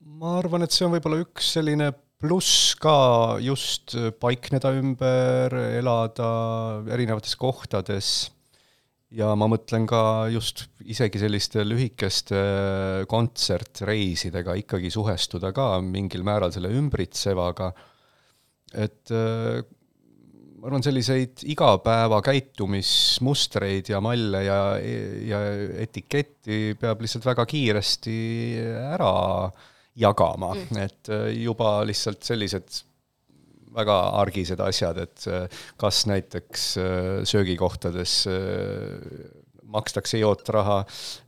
ma 0.03 0.37
arvan, 0.41 0.65
et 0.65 0.75
see 0.75 0.85
on 0.85 0.91
võib-olla 0.97 1.21
üks 1.23 1.53
selline 1.55 1.93
pluss 2.23 2.77
ka 2.79 3.35
just 3.43 3.97
paikneda 4.23 4.71
ümber, 4.79 5.51
elada 5.75 6.29
erinevates 6.95 7.35
kohtades. 7.39 8.13
Ja 9.13 9.33
ma 9.37 9.45
mõtlen 9.51 9.83
ka 9.85 10.29
just 10.33 10.63
isegi 10.89 11.19
selliste 11.21 11.61
lühikeste 11.67 12.39
kontsertreisidega 13.11 14.55
ikkagi 14.63 14.89
suhestuda 14.93 15.51
ka 15.53 15.67
mingil 15.85 16.23
määral 16.25 16.53
selle 16.55 16.71
ümbritsevaga, 16.73 17.67
et 18.73 19.11
ma 19.11 20.71
arvan, 20.71 20.81
selliseid 20.81 21.43
igapäeva 21.53 22.23
käitumismustreid 22.25 23.91
ja 23.93 23.99
malle 24.01 24.41
ja, 24.47 24.57
ja 25.27 25.43
etiketti 25.83 26.73
peab 26.81 27.03
lihtsalt 27.03 27.27
väga 27.27 27.45
kiiresti 27.51 28.17
ära 28.95 29.13
äh, 29.43 29.69
jagama 29.99 30.53
mm., 30.55 30.81
et 30.87 31.13
äh, 31.13 31.29
juba 31.43 31.77
lihtsalt 31.87 32.25
sellised 32.25 32.81
väga 33.73 33.99
argised 34.21 34.61
asjad, 34.61 34.99
et 35.01 35.27
äh, 35.29 35.61
kas 35.81 36.03
näiteks 36.09 36.67
äh, 36.77 37.15
söögikohtades 37.29 38.21
makstakse 39.73 40.19
jootraha, 40.19 40.83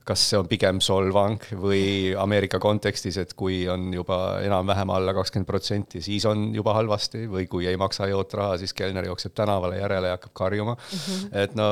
kas 0.06 0.22
see 0.30 0.38
on 0.38 0.46
pigem 0.46 0.78
solvang 0.84 1.42
või 1.58 2.12
Ameerika 2.14 2.60
kontekstis, 2.62 3.16
et 3.18 3.32
kui 3.34 3.64
on 3.70 3.88
juba 3.90 4.36
enam-vähem 4.46 4.92
alla 4.94 5.16
kakskümmend 5.16 5.48
protsenti, 5.48 6.02
siis 6.04 6.22
on 6.30 6.52
juba 6.54 6.76
halvasti 6.76 7.24
või 7.26 7.48
kui 7.50 7.66
ei 7.66 7.80
maksa 7.80 8.06
jootraha, 8.06 8.54
siis 8.62 8.76
kelner 8.78 9.10
jookseb 9.10 9.34
tänavale 9.34 9.80
järele 9.80 10.12
ja 10.12 10.20
hakkab 10.20 10.36
karjuma 10.44 10.76
mm. 10.76 11.02
-hmm. 11.02 11.36
et 11.42 11.58
no, 11.58 11.68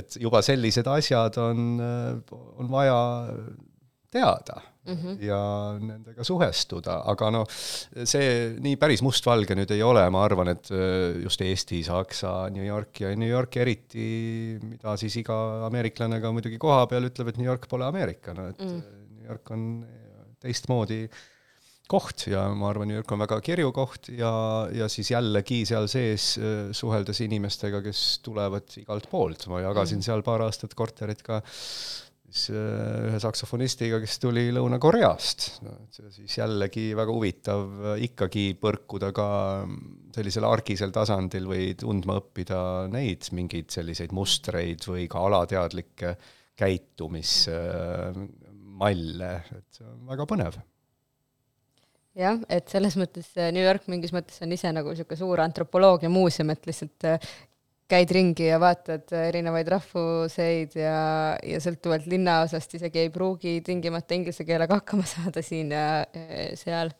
et 0.00 0.16
juba 0.16 0.40
sellised 0.40 0.88
asjad 0.88 1.36
on, 1.44 1.76
on 2.32 2.72
vaja 2.72 3.00
teada 4.08 4.62
mm 4.88 4.96
-hmm. 4.96 5.18
ja 5.22 5.40
nendega 5.80 6.24
suhestuda, 6.26 6.98
aga 7.12 7.30
noh, 7.34 7.46
see 8.04 8.54
nii 8.62 8.76
päris 8.80 9.02
mustvalge 9.04 9.56
nüüd 9.58 9.70
ei 9.74 9.82
ole, 9.86 10.04
ma 10.10 10.24
arvan, 10.26 10.52
et 10.54 10.70
äh, 10.74 11.22
just 11.22 11.40
Eesti, 11.40 11.82
Saksa, 11.86 12.50
New 12.50 12.66
York 12.66 13.00
ja 13.00 13.14
New 13.16 13.28
York 13.28 13.56
eriti, 13.56 14.58
mida 14.62 14.96
siis 14.96 15.16
iga 15.22 15.66
ameeriklane 15.68 16.20
ka 16.20 16.32
muidugi 16.32 16.58
koha 16.58 16.86
peal 16.90 17.10
ütleb, 17.10 17.32
et 17.32 17.38
New 17.38 17.46
York 17.46 17.68
pole 17.68 17.86
Ameerika, 17.86 18.34
no 18.34 18.48
et 18.48 18.62
mm. 18.62 18.82
New 19.18 19.28
York 19.28 19.50
on 19.54 19.68
teistmoodi 20.42 21.06
koht 21.92 22.26
ja 22.30 22.46
ma 22.56 22.70
arvan, 22.70 22.88
New 22.88 22.96
York 22.96 23.10
on 23.12 23.20
väga 23.22 23.38
kirju 23.44 23.72
koht 23.74 24.08
ja, 24.16 24.32
ja 24.72 24.88
siis 24.88 25.10
jällegi 25.12 25.62
seal 25.68 25.88
sees 25.92 26.36
äh, 26.40 26.70
suheldes 26.72 27.20
inimestega, 27.26 27.82
kes 27.84 28.20
tulevad 28.24 28.78
igalt 28.80 29.10
poolt, 29.10 29.46
ma 29.52 29.60
jagasin 29.62 30.00
mm. 30.00 30.06
seal 30.08 30.24
paar 30.26 30.46
aastat 30.46 30.74
korterit 30.78 31.22
ka 31.26 31.42
siis 32.32 32.56
äh, 32.56 33.10
ühe 33.10 33.18
saksofonistiga, 33.20 33.98
kes 34.02 34.16
tuli 34.22 34.46
Lõuna-Koreast, 34.56 35.38
no 35.66 35.72
siis 35.92 36.38
jällegi 36.38 36.84
väga 36.96 37.12
huvitav 37.12 37.60
äh, 37.92 37.98
ikkagi 38.08 38.44
põrkuda 38.60 39.12
ka 39.16 39.26
sellisel 40.16 40.44
argisel 40.48 40.92
tasandil 40.94 41.44
või 41.50 41.64
tundma 41.78 42.16
õppida 42.22 42.60
neid 42.92 43.20
mingeid 43.36 43.68
selliseid 43.74 44.12
mustreid 44.16 44.80
või 44.88 45.02
ka 45.12 45.18
alateadlikke 45.28 46.10
käitumismalle, 46.62 49.32
et 49.58 49.68
see 49.76 49.86
on 49.88 50.06
väga 50.08 50.24
põnev. 50.28 50.54
Jah, 52.16 52.38
et 52.52 52.68
selles 52.68 52.96
mõttes 53.00 53.32
New 53.56 53.64
York 53.64 53.86
mingis 53.88 54.12
mõttes 54.12 54.42
on 54.44 54.52
ise 54.52 54.68
nagu 54.72 54.88
niisugune 54.92 55.16
suur 55.16 55.40
antropoloogia 55.40 56.10
muuseum, 56.12 56.50
et 56.52 56.66
lihtsalt 56.68 57.00
käid 57.92 58.12
ringi 58.16 58.48
ja 58.48 58.58
vaatad 58.62 59.12
erinevaid 59.28 59.68
rahvuseid 59.72 60.76
ja, 60.80 60.98
ja 61.36 61.62
sõltuvalt 61.62 62.08
linnaosast 62.10 62.78
isegi 62.78 63.04
ei 63.04 63.10
pruugi 63.14 63.58
tingimata 63.64 64.16
inglise 64.16 64.46
keelega 64.48 64.80
hakkama 64.80 65.06
saada 65.08 65.44
siin 65.44 65.74
ja 65.76 65.86
seal. 66.58 66.92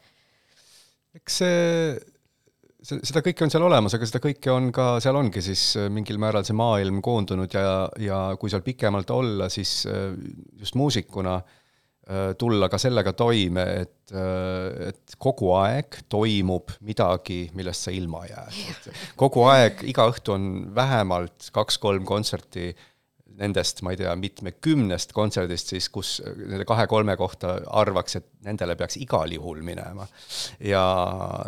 eks 1.16 1.40
see, 1.42 3.00
seda 3.00 3.24
kõike 3.24 3.46
on 3.46 3.54
seal 3.54 3.64
olemas, 3.66 3.96
aga 3.96 4.08
seda 4.08 4.22
kõike 4.24 4.52
on 4.52 4.70
ka, 4.74 4.92
seal 5.04 5.16
ongi 5.18 5.44
siis 5.44 5.64
mingil 5.92 6.20
määral 6.22 6.44
see 6.46 6.56
maailm 6.58 7.00
koondunud 7.04 7.56
ja, 7.56 7.66
ja 8.02 8.22
kui 8.40 8.52
seal 8.52 8.64
pikemalt 8.66 9.10
olla, 9.14 9.48
siis 9.52 9.82
just 10.60 10.78
muusikuna 10.78 11.40
äh, 11.40 11.50
Äh, 11.50 11.61
tulla 12.38 12.66
ka 12.68 12.78
sellega 12.82 13.12
toime, 13.14 13.64
et, 13.84 14.10
äh, 14.10 14.88
et 14.88 15.14
kogu 15.22 15.52
aeg 15.54 16.00
toimub 16.10 16.72
midagi, 16.82 17.44
millest 17.54 17.86
sa 17.86 17.94
ilma 17.94 18.24
jääd. 18.26 18.88
kogu 19.16 19.44
aeg, 19.46 19.84
iga 19.86 20.08
õhtu 20.10 20.34
on 20.34 20.48
vähemalt 20.74 21.50
kaks-kolm 21.54 22.04
kontserti 22.08 22.72
nendest, 23.38 23.80
ma 23.86 23.94
ei 23.94 24.00
tea, 24.00 24.12
mitmekümnest 24.18 25.14
kontserdist 25.16 25.72
siis, 25.72 25.88
kus 25.94 26.16
nende 26.24 26.66
kahe-kolme 26.68 27.16
kohta 27.16 27.54
arvaks, 27.80 28.18
et 28.18 28.28
nendele 28.44 28.76
peaks 28.76 28.98
igal 29.00 29.32
juhul 29.32 29.62
minema. 29.64 30.06
ja 30.60 30.84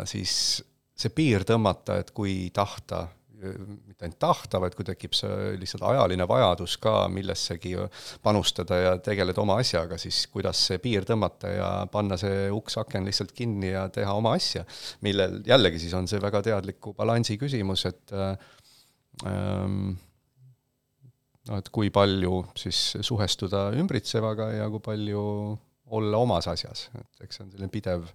siis 0.07 0.63
see 0.95 1.11
piir 1.11 1.43
tõmmata, 1.43 1.99
et 1.99 2.15
kui 2.15 2.49
tahta 2.55 3.05
mitte 3.53 4.05
ainult 4.05 4.19
tahta, 4.21 4.59
vaid 4.63 4.75
kui 4.77 4.87
tekib 4.87 5.15
see 5.17 5.53
lihtsalt 5.59 5.85
ajaline 5.89 6.27
vajadus 6.29 6.77
ka 6.83 6.95
millessegi 7.11 7.75
panustada 8.23 8.79
ja 8.81 8.95
tegeleda 9.03 9.43
oma 9.43 9.59
asjaga, 9.63 9.99
siis 10.01 10.25
kuidas 10.33 10.61
see 10.69 10.81
piir 10.83 11.07
tõmmata 11.07 11.51
ja 11.53 11.69
panna 11.91 12.17
see 12.21 12.49
uks-aken 12.53 13.07
lihtsalt 13.09 13.35
kinni 13.35 13.73
ja 13.73 13.87
teha 13.93 14.15
oma 14.17 14.35
asja, 14.39 14.65
millel 15.05 15.41
jällegi 15.47 15.83
siis 15.85 15.95
on 15.97 16.09
see 16.11 16.21
väga 16.23 16.43
teadliku 16.49 16.95
balansi 16.97 17.37
küsimus, 17.41 17.85
et 17.89 18.15
ähm, 18.15 19.95
noh, 21.49 21.57
et 21.59 21.71
kui 21.73 21.91
palju 21.93 22.43
siis 22.59 22.81
suhestuda 23.05 23.69
ümbritsevaga 23.79 24.51
ja 24.57 24.69
kui 24.73 24.83
palju 24.83 25.25
olla 25.95 26.21
omas 26.21 26.47
asjas, 26.49 26.87
et 26.97 27.25
eks 27.27 27.39
see 27.39 27.45
on 27.45 27.51
selline 27.53 27.73
pidev 27.73 28.07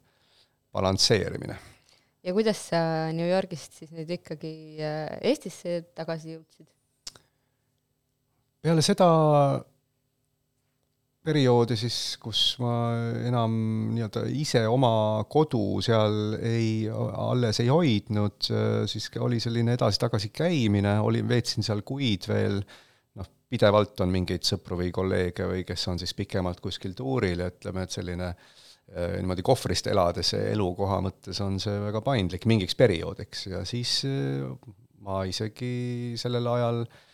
balansseerimine. 0.74 1.58
Ja 2.24 2.34
kuidas 2.36 2.60
sa 2.70 2.82
New 3.16 3.28
Yorgist 3.28 3.80
siis 3.80 3.94
nüüd 3.96 4.10
ikkagi 4.20 4.52
äh, 4.84 5.16
Eestisse 5.32 5.80
tagasi 5.96 6.36
jõudsid? 6.36 6.68
peale 8.60 8.84
seda 8.84 9.08
perioodi 11.24 11.76
siis, 11.76 11.96
kus 12.20 12.40
ma 12.62 12.74
enam 13.28 13.54
nii-öelda 13.94 14.22
ise 14.32 14.62
oma 14.70 14.92
kodu 15.30 15.80
seal 15.84 16.36
ei, 16.38 16.88
alles 16.90 17.60
ei 17.60 17.68
hoidnud, 17.68 18.48
siis 18.88 19.10
oli 19.20 19.40
selline 19.42 19.76
edasi-tagasi 19.76 20.30
käimine, 20.32 20.96
oli, 21.04 21.20
veetsin 21.28 21.66
seal 21.66 21.84
kuid 21.86 22.24
veel, 22.30 22.56
noh, 23.20 23.28
pidevalt 23.52 24.00
on 24.00 24.14
mingeid 24.14 24.48
sõpru 24.48 24.80
või 24.80 24.88
kolleege 24.96 25.48
või 25.50 25.66
kes 25.68 25.86
on 25.92 26.00
siis 26.00 26.16
pikemalt 26.16 26.62
kuskil 26.64 26.96
tuuril 26.96 27.44
ja 27.44 27.50
ütleme, 27.52 27.84
et 27.84 27.98
selline 27.98 28.32
eh, 28.32 28.56
niimoodi 28.90 29.44
kohvrist 29.46 29.86
elades 29.86 30.32
elukoha 30.34 30.96
mõttes 31.04 31.38
on 31.44 31.60
see 31.62 31.76
väga 31.84 32.00
paindlik 32.02 32.46
mingiks 32.50 32.74
perioodiks 32.74 33.46
ja 33.46 33.60
siis 33.68 34.00
eh, 34.08 34.42
ma 35.06 35.22
isegi 35.30 36.16
sellel 36.18 36.48
ajal 36.50 36.82
äh, 36.82 37.06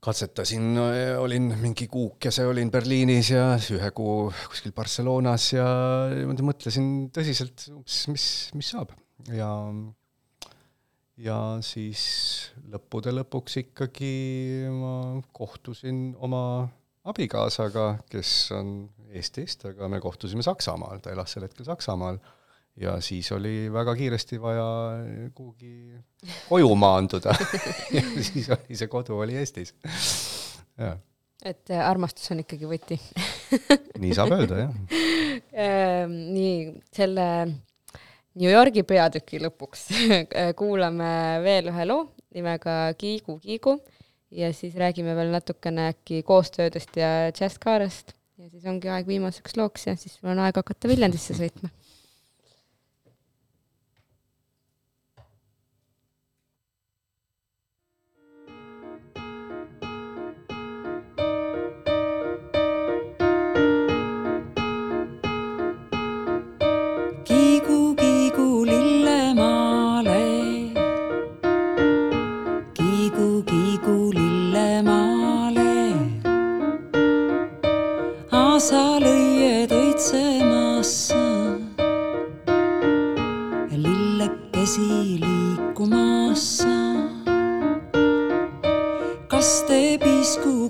katsetasin, 0.00 0.78
olin 1.18 1.50
mingi 1.58 1.88
kuukese, 1.90 2.46
olin 2.46 2.70
Berliinis 2.70 3.32
ja 3.32 3.44
ühe 3.74 3.90
kuu 3.94 4.28
kuskil 4.50 4.74
Barcelonas 4.76 5.52
ja 5.56 5.66
niimoodi 6.12 6.46
mõtlesin 6.46 6.90
tõsiselt, 7.14 7.66
mis, 8.12 8.26
mis 8.54 8.74
saab. 8.74 8.94
Ja 9.34 9.50
ja 11.18 11.36
siis 11.66 12.02
lõppude 12.70 13.10
lõpuks 13.10 13.58
ikkagi 13.64 14.12
ma 14.70 14.92
kohtusin 15.34 16.12
oma 16.22 16.68
abikaasaga, 17.08 17.90
kes 18.10 18.32
on 18.56 18.72
Eestist, 19.08 19.64
aga 19.70 19.88
me 19.88 20.00
kohtusime 20.04 20.44
Saksamaal, 20.44 21.00
ta 21.00 21.12
elas 21.14 21.32
sel 21.32 21.46
hetkel 21.46 21.66
Saksamaal. 21.68 22.18
Ja 22.78 23.00
siis 23.02 23.26
oli 23.34 23.66
väga 23.74 23.94
kiiresti 23.98 24.36
vaja 24.38 24.66
kuhugi 25.34 25.96
koju 26.48 26.74
maanduda. 26.78 27.34
Ja 27.96 28.02
siis 28.22 28.50
oli 28.54 28.76
see 28.78 28.90
kodu 28.92 29.18
oli 29.18 29.34
Eestis. 29.40 29.72
et 30.78 31.70
äh, 31.70 31.82
armastus 31.82 32.30
on 32.30 32.44
ikkagi 32.44 32.68
võti. 32.70 33.00
Nii 34.02 34.14
saab 34.14 34.36
öelda, 34.36 34.60
jah. 34.66 34.76
Ehm, 35.58 36.14
nii, 36.34 36.60
selle 36.94 37.26
New 38.38 38.50
Yorgi 38.52 38.84
peatüki 38.86 39.40
lõpuks 39.42 39.88
kuulame 40.60 41.10
veel 41.42 41.72
ühe 41.72 41.88
loo 41.88 42.04
nimega 42.36 42.92
Kiigu, 42.98 43.38
Kiigu 43.42 43.78
ja 44.30 44.52
siis 44.52 44.76
räägime 44.76 45.14
veel 45.16 45.32
natukene 45.32 45.88
äkki 45.92 46.22
koostöödest 46.26 46.96
ja 46.96 47.30
džässkaarest 47.32 48.12
ja 48.38 48.48
siis 48.50 48.66
ongi 48.68 48.90
aeg 48.92 49.08
viimaseks 49.08 49.56
looks 49.56 49.86
ja 49.88 49.96
siis 49.96 50.18
on 50.22 50.38
aeg 50.38 50.60
hakata 50.60 50.90
Viljandisse 50.90 51.36
sõitma 51.38 51.70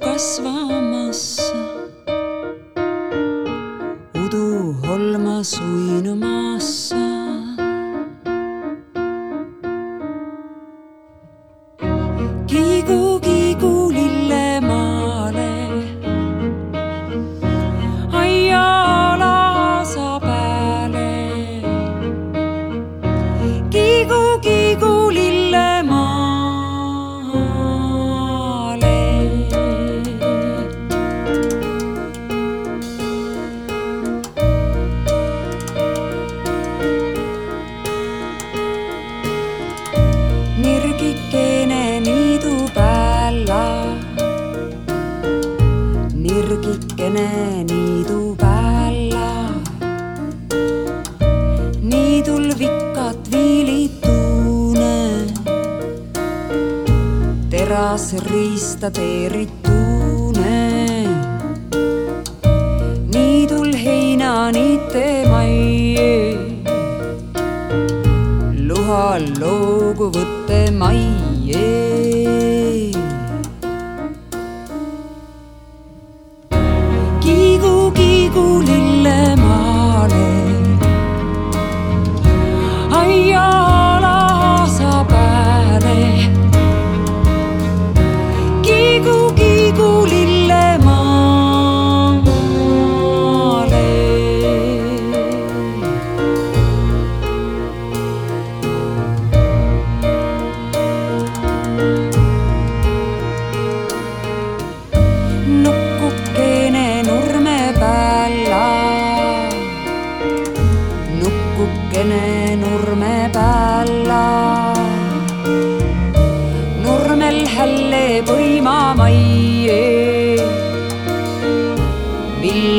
kasvamassa 0.09 1.61
udu 4.25 4.73
holmas 4.83 5.53
uinumas. 5.61 6.28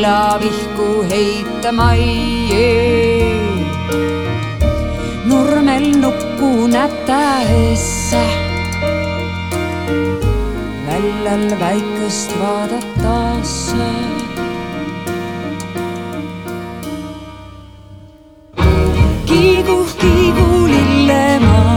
villavihku 0.00 1.04
heitama 1.10 1.92
ei 1.92 2.48
jää. 2.50 3.90
nurmel 5.24 5.96
nukkun 6.00 6.76
ätäessä, 6.76 8.22
väljal 10.86 11.60
väikest 11.60 12.40
vaadatakse 12.40 13.90
kiigu, 19.26 19.86
kiigu 20.00 20.66
lillemaa. 20.66 21.69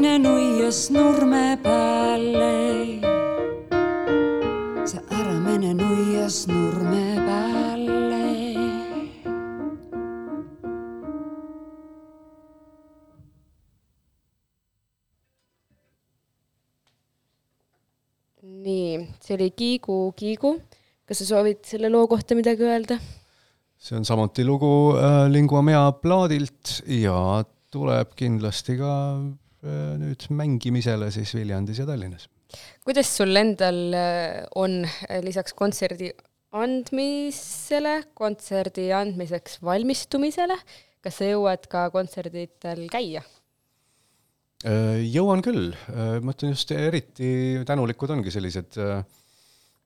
Nuias 0.00 0.90
nurme 0.90 1.58
päälle. 1.62 3.00
sa 4.86 4.98
ära 5.10 5.36
mene 5.40 5.74
nuias 5.74 6.46
nurme 6.48 7.16
päälle. 7.16 8.22
nii, 18.42 19.08
see 19.20 19.34
oli 19.34 19.50
Kiigu, 19.50 20.12
Kiigu. 20.16 20.60
kas 21.04 21.18
sa 21.18 21.24
soovid 21.24 21.64
selle 21.64 21.90
loo 21.90 22.06
kohta 22.08 22.34
midagi 22.34 22.64
öelda? 22.64 22.98
see 23.78 23.96
on 23.96 24.04
samuti 24.04 24.44
lugu 24.44 24.96
äh, 24.96 25.28
Lingua 25.28 25.62
Mea 25.62 25.92
plaadilt 25.92 26.80
ja 26.86 27.44
tuleb 27.70 28.16
kindlasti 28.16 28.76
ka 28.78 28.92
nüüd 29.62 30.26
mängimisele 30.34 31.10
siis 31.14 31.34
Viljandis 31.36 31.78
ja 31.78 31.86
Tallinnas. 31.86 32.28
kuidas 32.84 33.10
sul 33.16 33.36
endal 33.36 33.94
äh, 33.94 34.42
on 34.58 34.82
äh, 34.84 35.20
lisaks 35.22 35.54
kontserdi 35.54 36.10
andmisele, 36.52 37.94
kontserdi 38.14 38.90
andmiseks 38.92 39.60
valmistumisele, 39.64 40.58
kas 41.00 41.20
sa 41.20 41.30
jõuad 41.30 41.68
ka 41.70 41.86
kontserditel 41.94 42.84
käia? 42.92 43.22
Äh, 44.66 45.00
jõuan 45.10 45.42
küll, 45.42 45.72
ma 46.22 46.34
ütlen 46.34 46.52
just 46.52 46.70
eriti 46.74 47.62
tänulikud 47.66 48.12
ongi 48.14 48.34
sellised 48.34 48.76
äh, 48.82 49.00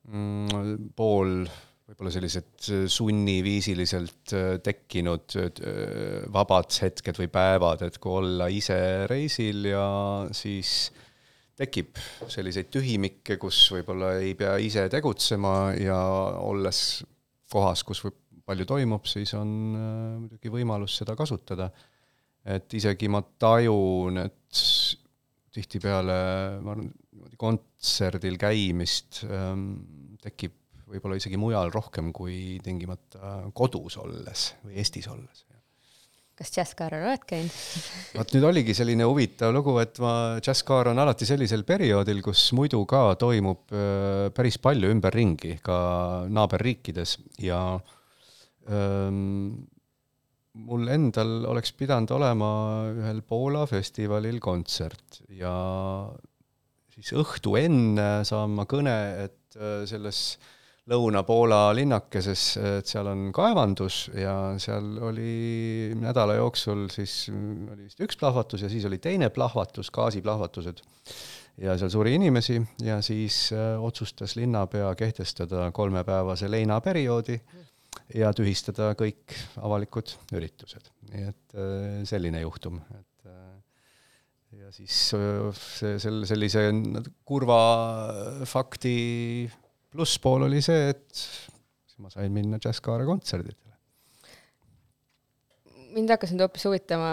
mm, 0.08 0.90
pool 0.96 1.46
võib-olla 1.86 2.10
sellised 2.10 2.68
sunniviisiliselt 2.90 4.34
äh, 4.34 4.46
tekkinud 4.64 5.36
äh, 5.38 5.50
vabad 6.34 6.74
hetked 6.82 7.20
või 7.22 7.30
päevad, 7.32 7.84
et 7.86 7.98
kui 8.02 8.16
olla 8.22 8.48
ise 8.50 8.78
reisil 9.10 9.68
ja 9.70 9.86
siis 10.34 10.90
tekib 11.56 11.96
selliseid 12.28 12.68
tühimikke, 12.74 13.38
kus 13.40 13.62
võib-olla 13.72 14.16
ei 14.20 14.34
pea 14.36 14.56
ise 14.60 14.88
tegutsema 14.92 15.72
ja 15.78 15.98
olles 16.42 16.80
kohas, 17.52 17.86
kus 17.86 18.02
võib, 18.04 18.18
palju 18.46 18.66
toimub, 18.68 19.06
siis 19.10 19.32
on 19.38 19.54
äh, 19.78 19.94
muidugi 20.24 20.52
võimalus 20.58 20.98
seda 21.00 21.16
kasutada. 21.18 21.70
et 22.46 22.74
isegi 22.78 23.08
ma 23.10 23.22
tajun, 23.38 24.20
et 24.22 24.60
tihtipeale 25.54 26.18
ma 26.62 26.74
arvan, 26.74 26.92
kontserdil 27.40 28.36
käimist 28.38 29.24
ähm, 29.24 29.70
tekib 30.22 30.54
võib-olla 30.90 31.18
isegi 31.18 31.38
mujal 31.40 31.72
rohkem 31.74 32.12
kui 32.14 32.56
tingimata 32.64 33.50
kodus 33.56 33.98
olles 34.02 34.52
või 34.64 34.78
Eestis 34.82 35.08
olles. 35.10 35.44
kas 36.36 36.52
Jazzkaarel 36.52 37.06
oled 37.08 37.24
käinud? 37.26 37.60
vot 38.18 38.34
nüüd 38.36 38.46
oligi 38.50 38.74
selline 38.76 39.06
huvitav 39.08 39.54
lugu, 39.56 39.76
et 39.82 39.98
ma, 40.02 40.38
Jazzkaar 40.44 40.92
on 40.92 41.02
alati 41.02 41.28
sellisel 41.28 41.64
perioodil, 41.68 42.22
kus 42.24 42.48
muidu 42.56 42.84
ka 42.88 43.08
toimub 43.20 43.72
äh, 43.74 44.28
päris 44.36 44.60
palju 44.62 44.92
ümberringi, 44.94 45.56
ka 45.64 45.78
naaberriikides 46.30 47.16
ja 47.42 47.62
ähm, 48.70 49.64
mul 50.56 50.88
endal 50.92 51.44
oleks 51.50 51.74
pidanud 51.76 52.14
olema 52.16 52.50
ühel 52.94 53.22
Poola 53.26 53.66
festivalil 53.68 54.38
kontsert 54.40 55.24
ja 55.34 55.54
siis 56.94 57.12
õhtu 57.16 57.56
enne 57.60 58.22
saan 58.28 58.54
ma 58.56 58.64
kõne, 58.70 58.94
et 59.26 59.58
äh, 59.58 59.82
selles 59.88 60.36
Lõuna-Poola 60.86 61.72
linnakeses, 61.74 62.42
et 62.62 62.86
seal 62.86 63.08
on 63.10 63.30
kaevandus 63.34 64.04
ja 64.14 64.54
seal 64.62 65.00
oli 65.02 65.90
nädala 65.98 66.36
jooksul 66.38 66.84
siis 66.94 67.24
oli 67.32 67.88
vist 67.88 68.02
üks 68.06 68.18
plahvatus 68.20 68.62
ja 68.62 68.70
siis 68.70 68.86
oli 68.86 69.00
teine 69.02 69.32
plahvatus, 69.34 69.90
gaasiplahvatused. 69.90 70.84
ja 71.58 71.74
seal 71.80 71.90
suri 71.90 72.14
inimesi 72.14 72.60
ja 72.86 73.00
siis 73.02 73.50
äh, 73.56 73.82
otsustas 73.82 74.36
linnapea 74.36 74.94
kehtestada 74.94 75.72
kolmepäevase 75.74 76.50
leinaperioodi 76.50 77.40
ja 78.14 78.30
tühistada 78.30 78.92
kõik 78.94 79.34
avalikud 79.58 80.14
üritused. 80.38 80.86
nii 81.10 81.28
et 81.32 81.58
äh, 81.58 82.00
selline 82.06 82.46
juhtum, 82.46 82.78
et 82.94 83.26
äh, 83.26 84.62
ja 84.62 84.70
siis 84.70 85.02
see, 85.10 85.96
selle, 85.98 86.30
sellise 86.30 86.68
kurva 87.26 87.62
fakti 88.46 88.98
plusspool 89.96 90.46
oli 90.48 90.62
see, 90.64 90.92
et 90.92 91.24
ma 92.02 92.12
sain 92.12 92.32
minna 92.32 92.60
Jazzkaare 92.62 93.06
kontserditele. 93.08 93.64
mind 95.96 96.12
hakkas 96.12 96.32
nüüd 96.34 96.44
hoopis 96.44 96.66
huvitama 96.68 97.10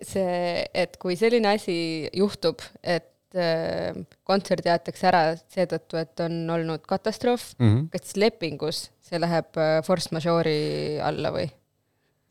see, 0.00 0.64
et 0.72 0.96
kui 1.00 1.16
selline 1.18 1.50
asi 1.58 1.76
juhtub, 2.16 2.62
et 2.80 3.36
äh, 3.36 3.98
kontsert 4.28 4.66
jäetakse 4.66 5.08
ära 5.10 5.22
seetõttu, 5.40 6.00
et 6.00 6.24
on 6.24 6.40
olnud 6.56 6.86
katastroof 6.88 7.52
mm, 7.58 7.68
-hmm. 7.68 7.86
kas 7.92 8.16
lepingus 8.16 8.88
see 9.04 9.20
läheb 9.20 9.60
äh, 9.60 9.78
force 9.84 10.12
majeure'i 10.16 11.00
alla 11.04 11.32
või? 11.34 11.48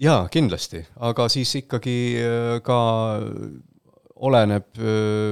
jaa, 0.01 0.27
kindlasti, 0.33 0.83
aga 0.97 1.29
siis 1.29 1.55
ikkagi 1.61 1.97
äh, 2.21 2.57
ka 2.65 2.79
oleneb, 4.25 4.79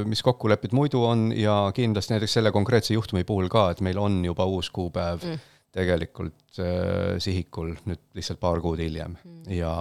mis 0.06 0.22
kokkulepped 0.26 0.76
muidu 0.76 1.04
on 1.08 1.30
ja 1.36 1.72
kindlasti 1.76 2.16
näiteks 2.16 2.38
selle 2.40 2.52
konkreetse 2.56 2.94
juhtumi 2.94 3.24
puhul 3.28 3.50
ka, 3.52 3.70
et 3.74 3.82
meil 3.86 4.00
on 4.02 4.20
juba 4.26 4.46
uus 4.50 4.70
kuupäev 4.74 5.24
mm. 5.24 5.48
tegelikult 5.76 6.60
äh, 6.62 7.16
sihikul 7.24 7.74
nüüd 7.90 8.04
lihtsalt 8.18 8.42
paar 8.42 8.62
kuud 8.64 8.84
hiljem 8.84 9.18
mm. 9.18 9.42
ja 9.58 9.74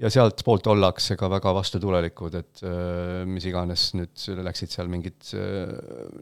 ja 0.00 0.08
sealtpoolt 0.08 0.64
ollakse 0.72 1.12
ka 1.20 1.28
väga 1.28 1.52
vastutulelikud, 1.52 2.36
et 2.38 2.62
äh, 2.64 3.26
mis 3.28 3.44
iganes 3.50 3.90
nüüd 3.98 4.44
läksid 4.46 4.72
seal 4.72 4.88
mingid 4.88 5.34
äh, 5.36 5.74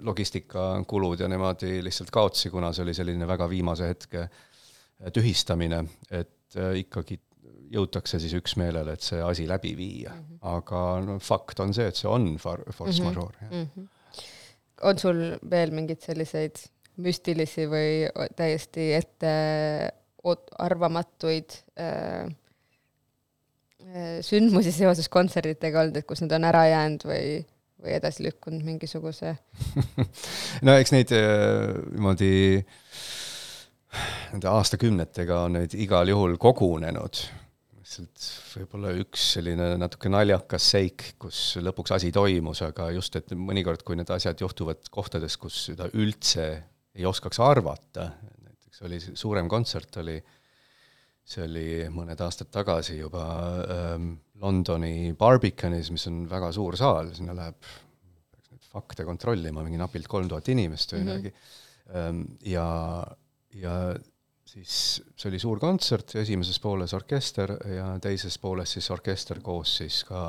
logistikakulud 0.06 1.22
ja 1.22 1.28
niimoodi 1.30 1.78
lihtsalt 1.86 2.10
kaotsi, 2.14 2.50
kuna 2.50 2.72
see 2.74 2.82
oli 2.86 2.96
selline 2.98 3.28
väga 3.30 3.46
viimase 3.50 3.92
hetke 3.92 4.26
tühistamine, 5.14 5.84
et 6.10 6.56
ikkagi 6.80 7.20
jõutakse 7.72 8.20
siis 8.22 8.34
üksmeelele, 8.38 8.96
et 8.96 9.04
see 9.04 9.20
asi 9.24 9.46
läbi 9.48 9.74
viia 9.76 10.14
mm. 10.14 10.24
-hmm. 10.24 10.40
aga 10.54 10.82
no 11.04 11.18
fakt 11.22 11.60
on 11.60 11.74
see, 11.74 11.86
et 11.88 11.96
see 11.96 12.10
on 12.10 12.34
far-, 12.36 12.64
force 12.72 13.02
mm 13.02 13.08
-hmm. 13.08 13.14
majeure, 13.14 13.36
jah 13.42 13.52
mm. 13.52 13.68
-hmm. 13.76 13.86
on 14.82 14.98
sul 14.98 15.22
veel 15.50 15.74
mingeid 15.74 16.00
selliseid 16.00 16.56
müstilisi 16.96 17.66
või 17.70 18.08
täiesti 18.36 18.92
ette 18.94 19.32
arvamatuid 20.58 21.54
äh, 21.80 22.24
äh, 23.86 24.18
sündmusi 24.20 24.72
seoses 24.72 25.08
kontserditega 25.08 25.80
olnud, 25.80 25.96
et 25.96 26.06
kus 26.06 26.20
nad 26.24 26.34
on 26.36 26.44
ära 26.44 26.66
jäänud 26.68 27.06
või, 27.08 27.46
või 27.82 27.94
edasi 27.96 28.26
lükkunud 28.26 28.64
mingisuguse 28.66 29.36
no 30.66 30.74
eks 30.74 30.92
neid 30.92 31.14
äh, 31.16 31.78
niimoodi 31.92 32.32
nende 34.32 34.50
aastakümnetega 34.50 35.44
on 35.46 35.56
neid 35.60 35.74
igal 35.78 36.10
juhul 36.10 36.36
kogunenud 36.40 37.22
lihtsalt 37.88 38.24
võib-olla 38.52 38.90
üks 39.00 39.22
selline 39.34 39.68
natuke 39.80 40.10
naljakas 40.12 40.64
seik, 40.74 41.04
kus 41.20 41.56
lõpuks 41.62 41.94
asi 41.96 42.10
toimus, 42.12 42.60
aga 42.66 42.90
just, 42.92 43.16
et 43.16 43.32
mõnikord, 43.32 43.80
kui 43.86 43.96
need 43.96 44.10
asjad 44.12 44.40
juhtuvad 44.44 44.90
kohtades, 44.92 45.38
kus 45.40 45.56
seda 45.70 45.88
üldse 45.96 46.48
ei 46.98 47.06
oskaks 47.08 47.40
arvata, 47.40 48.10
näiteks 48.44 48.84
oli 48.84 49.00
suurem 49.08 49.48
kontsert, 49.48 49.96
oli, 50.02 50.18
see 51.24 51.46
oli 51.46 51.68
mõned 51.94 52.20
aastad 52.24 52.52
tagasi 52.52 52.98
juba 52.98 53.24
ähm, 53.64 54.12
Londoni 54.42 55.14
Barbicanis, 55.16 55.88
mis 55.94 56.04
on 56.10 56.26
väga 56.28 56.52
suur 56.52 56.76
saal, 56.76 57.14
sinna 57.16 57.36
läheb, 57.38 57.56
peaks 57.62 58.52
nüüd 58.52 58.68
fakte 58.68 59.08
kontrollima, 59.08 59.64
mingi 59.64 59.80
napilt 59.80 60.10
kolm 60.12 60.28
tuhat 60.28 60.52
inimest 60.52 60.92
või 60.92 61.06
mhm. 61.06 61.08
midagi 61.08 61.32
mm 61.32 61.96
-hmm., 61.96 62.24
ja, 62.52 62.68
ja 63.56 63.74
siis 64.48 64.74
see 65.18 65.28
oli 65.30 65.40
suur 65.42 65.60
kontsert, 65.60 66.14
esimeses 66.22 66.58
pooles 66.62 66.94
orkester 66.96 67.52
ja 67.74 67.88
teises 68.02 68.38
pooles 68.40 68.76
siis 68.76 68.88
orkester 68.94 69.42
koos 69.44 69.78
siis 69.82 70.02
ka 70.08 70.22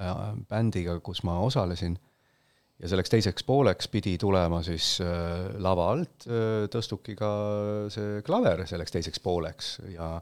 äh, 0.00 0.20
bändiga, 0.48 0.98
kus 1.04 1.22
ma 1.28 1.38
osalesin. 1.44 1.98
ja 2.80 2.88
selleks 2.92 3.12
teiseks 3.12 3.44
pooleks 3.48 3.88
pidi 3.88 4.16
tulema 4.20 4.62
siis 4.64 4.96
äh, 5.04 5.58
lava 5.64 5.90
alt 5.92 6.26
äh, 6.28 6.66
tõstukiga 6.72 7.30
see 7.92 8.20
klaver 8.26 8.66
selleks 8.68 8.96
teiseks 8.96 9.22
pooleks 9.24 9.76
ja 9.92 10.16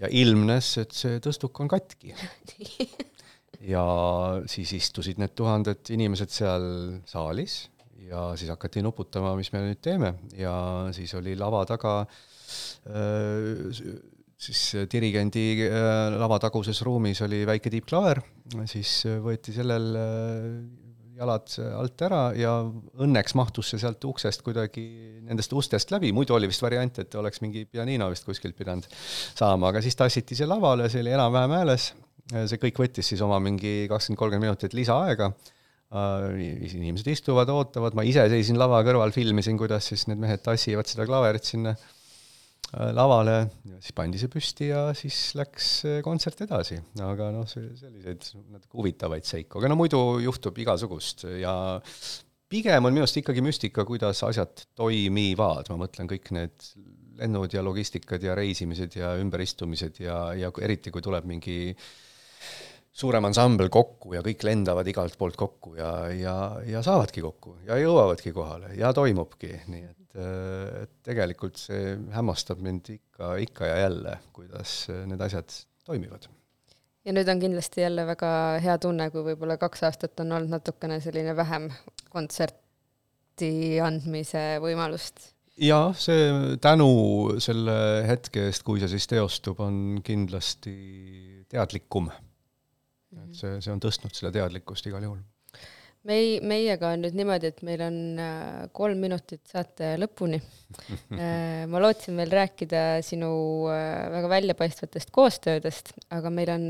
ja 0.00 0.08
ilmnes, 0.16 0.78
et 0.80 0.94
see 0.96 1.18
tõstuk 1.20 1.58
on 1.60 1.68
katki 1.68 2.14
ja 3.74 3.84
siis 4.48 4.72
istusid 4.78 5.20
need 5.20 5.34
tuhanded 5.36 5.92
inimesed 5.92 6.32
seal 6.32 6.64
saalis 7.06 7.66
ja 8.08 8.30
siis 8.40 8.50
hakati 8.50 8.82
nuputama, 8.82 9.36
mis 9.36 9.52
me 9.52 9.60
nüüd 9.66 9.82
teeme 9.84 10.14
ja 10.38 10.54
siis 10.96 11.12
oli 11.18 11.36
lava 11.38 11.66
taga 11.68 11.98
äh, 12.00 12.14
Äh, 12.14 12.29
siis 14.40 14.60
dirigendi 14.90 15.46
äh, 15.66 16.16
lavataguses 16.16 16.80
ruumis 16.86 17.20
oli 17.26 17.42
väike 17.48 17.72
tiibklaver, 17.72 18.22
siis 18.70 19.02
võeti 19.20 19.52
sellel 19.56 19.90
äh, 20.00 20.46
jalad 21.20 21.52
alt 21.76 22.04
ära 22.06 22.20
ja 22.38 22.54
õnneks 23.04 23.36
mahtus 23.36 23.72
see 23.72 23.82
sealt 23.82 24.04
uksest 24.08 24.40
kuidagi 24.46 24.84
nendest 25.28 25.52
ustest 25.52 25.92
läbi, 25.92 26.14
muidu 26.16 26.36
oli 26.36 26.48
vist 26.48 26.64
variant, 26.64 27.02
et 27.02 27.14
oleks 27.20 27.42
mingi 27.44 27.66
pianino 27.68 28.08
vist 28.12 28.24
kuskilt 28.28 28.56
pidanud 28.56 28.88
saama, 28.94 29.68
aga 29.68 29.84
siis 29.84 29.98
tassiti 30.00 30.38
see 30.38 30.48
lavale, 30.48 30.88
see 30.88 31.04
oli 31.04 31.12
enam-vähem 31.12 31.56
hääles, 31.58 31.90
see 32.32 32.60
kõik 32.62 32.80
võttis 32.80 33.12
siis 33.12 33.20
oma 33.26 33.40
mingi 33.42 33.84
kakskümmend, 33.90 34.22
kolmkümmend 34.22 34.48
minutit 34.48 34.76
lisaaega, 34.78 35.28
inimesed 35.90 37.12
istuvad, 37.12 37.50
ootavad, 37.52 37.96
ma 37.98 38.06
ise 38.06 38.24
seisin 38.32 38.58
lava 38.60 38.80
kõrval, 38.86 39.12
filmisin, 39.12 39.58
kuidas 39.60 39.90
siis 39.92 40.06
need 40.08 40.22
mehed 40.22 40.40
tassivad 40.46 40.88
seda 40.88 41.04
klaverit 41.08 41.52
sinna 41.52 41.74
äh, 42.74 42.90
lavale, 42.96 43.36
siis 43.78 43.96
pandi 43.96 44.20
see 44.20 44.32
püsti 44.32 44.70
ja 44.70 44.86
siis 44.96 45.18
läks 45.38 45.70
äh, 45.88 46.00
kontsert 46.06 46.42
edasi. 46.46 46.80
aga 47.04 47.30
noh, 47.34 47.46
selliseid 47.48 48.26
natuke 48.50 48.80
huvitavaid 48.80 49.28
seiku, 49.28 49.60
aga 49.60 49.72
no 49.72 49.78
muidu 49.80 50.02
juhtub 50.24 50.58
igasugust 50.62 51.26
ja 51.40 51.54
pigem 52.50 52.86
on 52.86 52.94
minu 52.94 53.06
arust 53.06 53.20
ikkagi 53.22 53.44
müstika, 53.44 53.86
kuidas 53.88 54.22
asjad 54.26 54.66
toimivad, 54.78 55.70
ma 55.70 55.84
mõtlen 55.84 56.10
kõik 56.10 56.32
need 56.36 56.70
lennud 57.20 57.52
ja 57.52 57.62
logistikad 57.62 58.22
ja 58.24 58.34
reisimised 58.38 58.94
ja 58.96 59.12
ümberistumised 59.20 60.00
ja, 60.00 60.30
ja 60.38 60.48
eriti, 60.64 60.92
kui 60.94 61.04
tuleb 61.04 61.26
mingi 61.28 61.58
äh, 61.74 61.90
suurem 62.92 63.28
ansambel 63.28 63.70
kokku 63.72 64.14
ja 64.16 64.22
kõik 64.24 64.42
lendavad 64.46 64.88
igalt 64.90 65.16
poolt 65.18 65.38
kokku 65.38 65.76
ja, 65.78 65.92
ja, 66.14 66.34
ja 66.66 66.82
saavadki 66.84 67.22
kokku 67.24 67.56
ja 67.68 67.78
jõuavadki 67.80 68.34
kohale 68.34 68.74
ja 68.78 68.92
toimubki, 68.96 69.52
nii 69.70 69.84
et, 69.86 70.18
et 70.82 70.92
tegelikult 71.06 71.60
see 71.60 71.94
hämmastab 72.14 72.62
mind 72.64 72.90
ikka, 72.96 73.34
ikka 73.46 73.70
ja 73.70 73.80
jälle, 73.86 74.18
kuidas 74.34 74.82
need 75.06 75.22
asjad 75.22 75.54
toimivad. 75.86 76.26
ja 77.04 77.14
nüüd 77.14 77.30
on 77.30 77.42
kindlasti 77.42 77.84
jälle 77.86 78.06
väga 78.06 78.32
hea 78.62 78.78
tunne, 78.82 79.10
kui 79.14 79.22
võib-olla 79.30 79.56
kaks 79.60 79.86
aastat 79.88 80.24
on 80.24 80.34
olnud 80.36 80.58
natukene 80.58 80.98
selline 81.00 81.36
vähem 81.36 81.70
kontserti 82.10 83.78
andmise 83.82 84.58
võimalust. 84.62 85.30
Jaa, 85.60 85.92
see 85.92 86.56
tänu 86.62 86.90
selle 87.42 87.76
hetke 88.08 88.48
eest, 88.48 88.64
kui 88.64 88.80
see 88.80 88.90
siis 88.90 89.06
teostub, 89.10 89.60
on 89.60 90.00
kindlasti 90.04 90.74
teadlikum 91.52 92.08
et 93.18 93.36
see, 93.36 93.58
see 93.62 93.72
on 93.72 93.82
tõstnud 93.82 94.14
selle 94.16 94.32
teadlikkust 94.34 94.88
igal 94.90 95.04
juhul. 95.06 95.20
mei-, 96.08 96.38
meiega 96.46 96.92
on 96.94 97.04
nüüd 97.04 97.16
niimoodi, 97.18 97.50
et 97.52 97.62
meil 97.66 97.82
on 97.86 97.98
äh, 98.22 98.68
kolm 98.76 99.02
minutit 99.06 99.44
saate 99.50 99.96
lõpuni. 100.00 100.40
Äh, 101.10 101.66
ma 101.66 101.80
lootsin 101.82 102.14
veel 102.14 102.30
rääkida 102.30 103.00
sinu 103.02 103.30
äh, 103.66 104.06
väga 104.12 104.28
väljapaistvatest 104.30 105.10
koostöödest, 105.10 105.90
aga 106.14 106.30
meil 106.30 106.52
on 106.54 106.68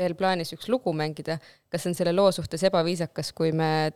veel 0.00 0.14
plaanis 0.16 0.54
üks 0.56 0.70
lugu 0.72 0.94
mängida. 0.96 1.36
kas 1.68 1.84
on 1.86 1.94
selle 1.94 2.14
loo 2.16 2.30
suhtes 2.32 2.64
ebaviisakas, 2.64 3.34
kui 3.36 3.52
me 3.52 3.92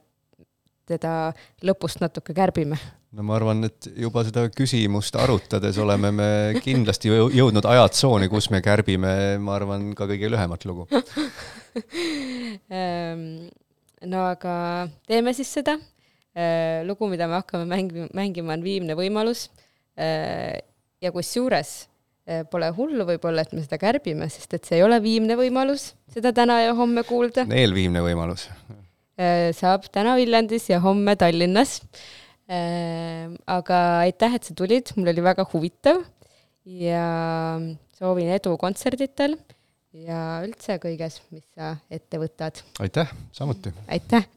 teda 0.86 1.32
lõpust 1.66 2.02
natuke 2.02 2.34
kärbime? 2.36 2.78
no 3.16 3.24
ma 3.26 3.36
arvan, 3.38 3.64
et 3.68 3.88
juba 3.96 4.24
seda 4.26 4.46
küsimust 4.52 5.16
arutades 5.20 5.78
oleme 5.82 6.12
me 6.14 6.28
kindlasti 6.64 7.12
jõudnud 7.12 7.66
ajatsooni, 7.66 8.28
kus 8.32 8.50
me 8.52 8.62
kärbime, 8.64 9.12
ma 9.42 9.56
arvan, 9.56 9.90
ka 9.96 10.08
kõige 10.10 10.30
lühemat 10.32 10.66
lugu 10.68 10.86
ehm, 12.70 13.46
no 14.06 14.24
aga 14.30 14.54
teeme 15.08 15.34
siis 15.36 15.50
seda. 15.58 15.76
Ehm, 16.36 16.86
lugu, 16.88 17.08
mida 17.12 17.28
me 17.30 17.40
hakkame 17.40 17.66
mängi-, 17.70 18.08
mängima, 18.16 18.56
on 18.56 18.64
Viimne 18.64 18.96
võimalus. 18.98 19.48
Ehm, 19.96 20.64
ja 21.00 21.12
kusjuures 21.12 21.76
pole 22.50 22.68
hullu 22.74 23.06
võib-olla, 23.06 23.44
et 23.44 23.52
me 23.54 23.62
seda 23.62 23.78
kärbime, 23.78 24.26
sest 24.32 24.56
et 24.56 24.66
see 24.66 24.80
ei 24.80 24.84
ole 24.86 24.98
viimne 25.02 25.36
võimalus 25.38 25.92
seda 26.10 26.32
täna 26.34 26.58
ja 26.64 26.74
homme 26.74 27.04
kuulda. 27.06 27.46
eelviimne 27.46 28.02
võimalus. 28.02 28.48
Saab 29.16 29.86
täna 29.88 30.12
Viljandis 30.18 30.68
ja 30.68 30.80
homme 30.84 31.14
Tallinnas 31.16 31.80
Ehm, 32.46 33.34
aga 33.50 33.78
aitäh, 34.04 34.36
et 34.38 34.46
sa 34.46 34.54
tulid, 34.54 34.92
mul 34.94 35.10
oli 35.10 35.22
väga 35.24 35.42
huvitav 35.50 36.04
ja 36.62 37.58
soovin 37.98 38.30
edu 38.36 38.54
kontserditel 38.60 39.34
ja 40.06 40.44
üldse 40.46 40.78
kõiges, 40.78 41.18
mis 41.34 41.42
sa 41.56 41.74
ette 41.90 42.22
võtad. 42.22 42.62
aitäh, 42.78 43.10
samuti! 43.34 43.74
aitäh! 43.90 44.30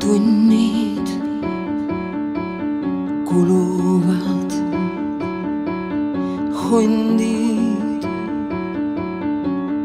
tunnid 0.00 1.12
kuluvad, 3.28 4.39
hundid 6.70 8.04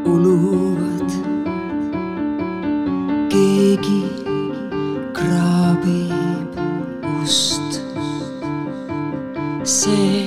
uluvad. 0.06 1.10
keegi 3.32 4.02
kraabib 5.18 6.54
ust. 7.24 7.82
see 9.64 10.25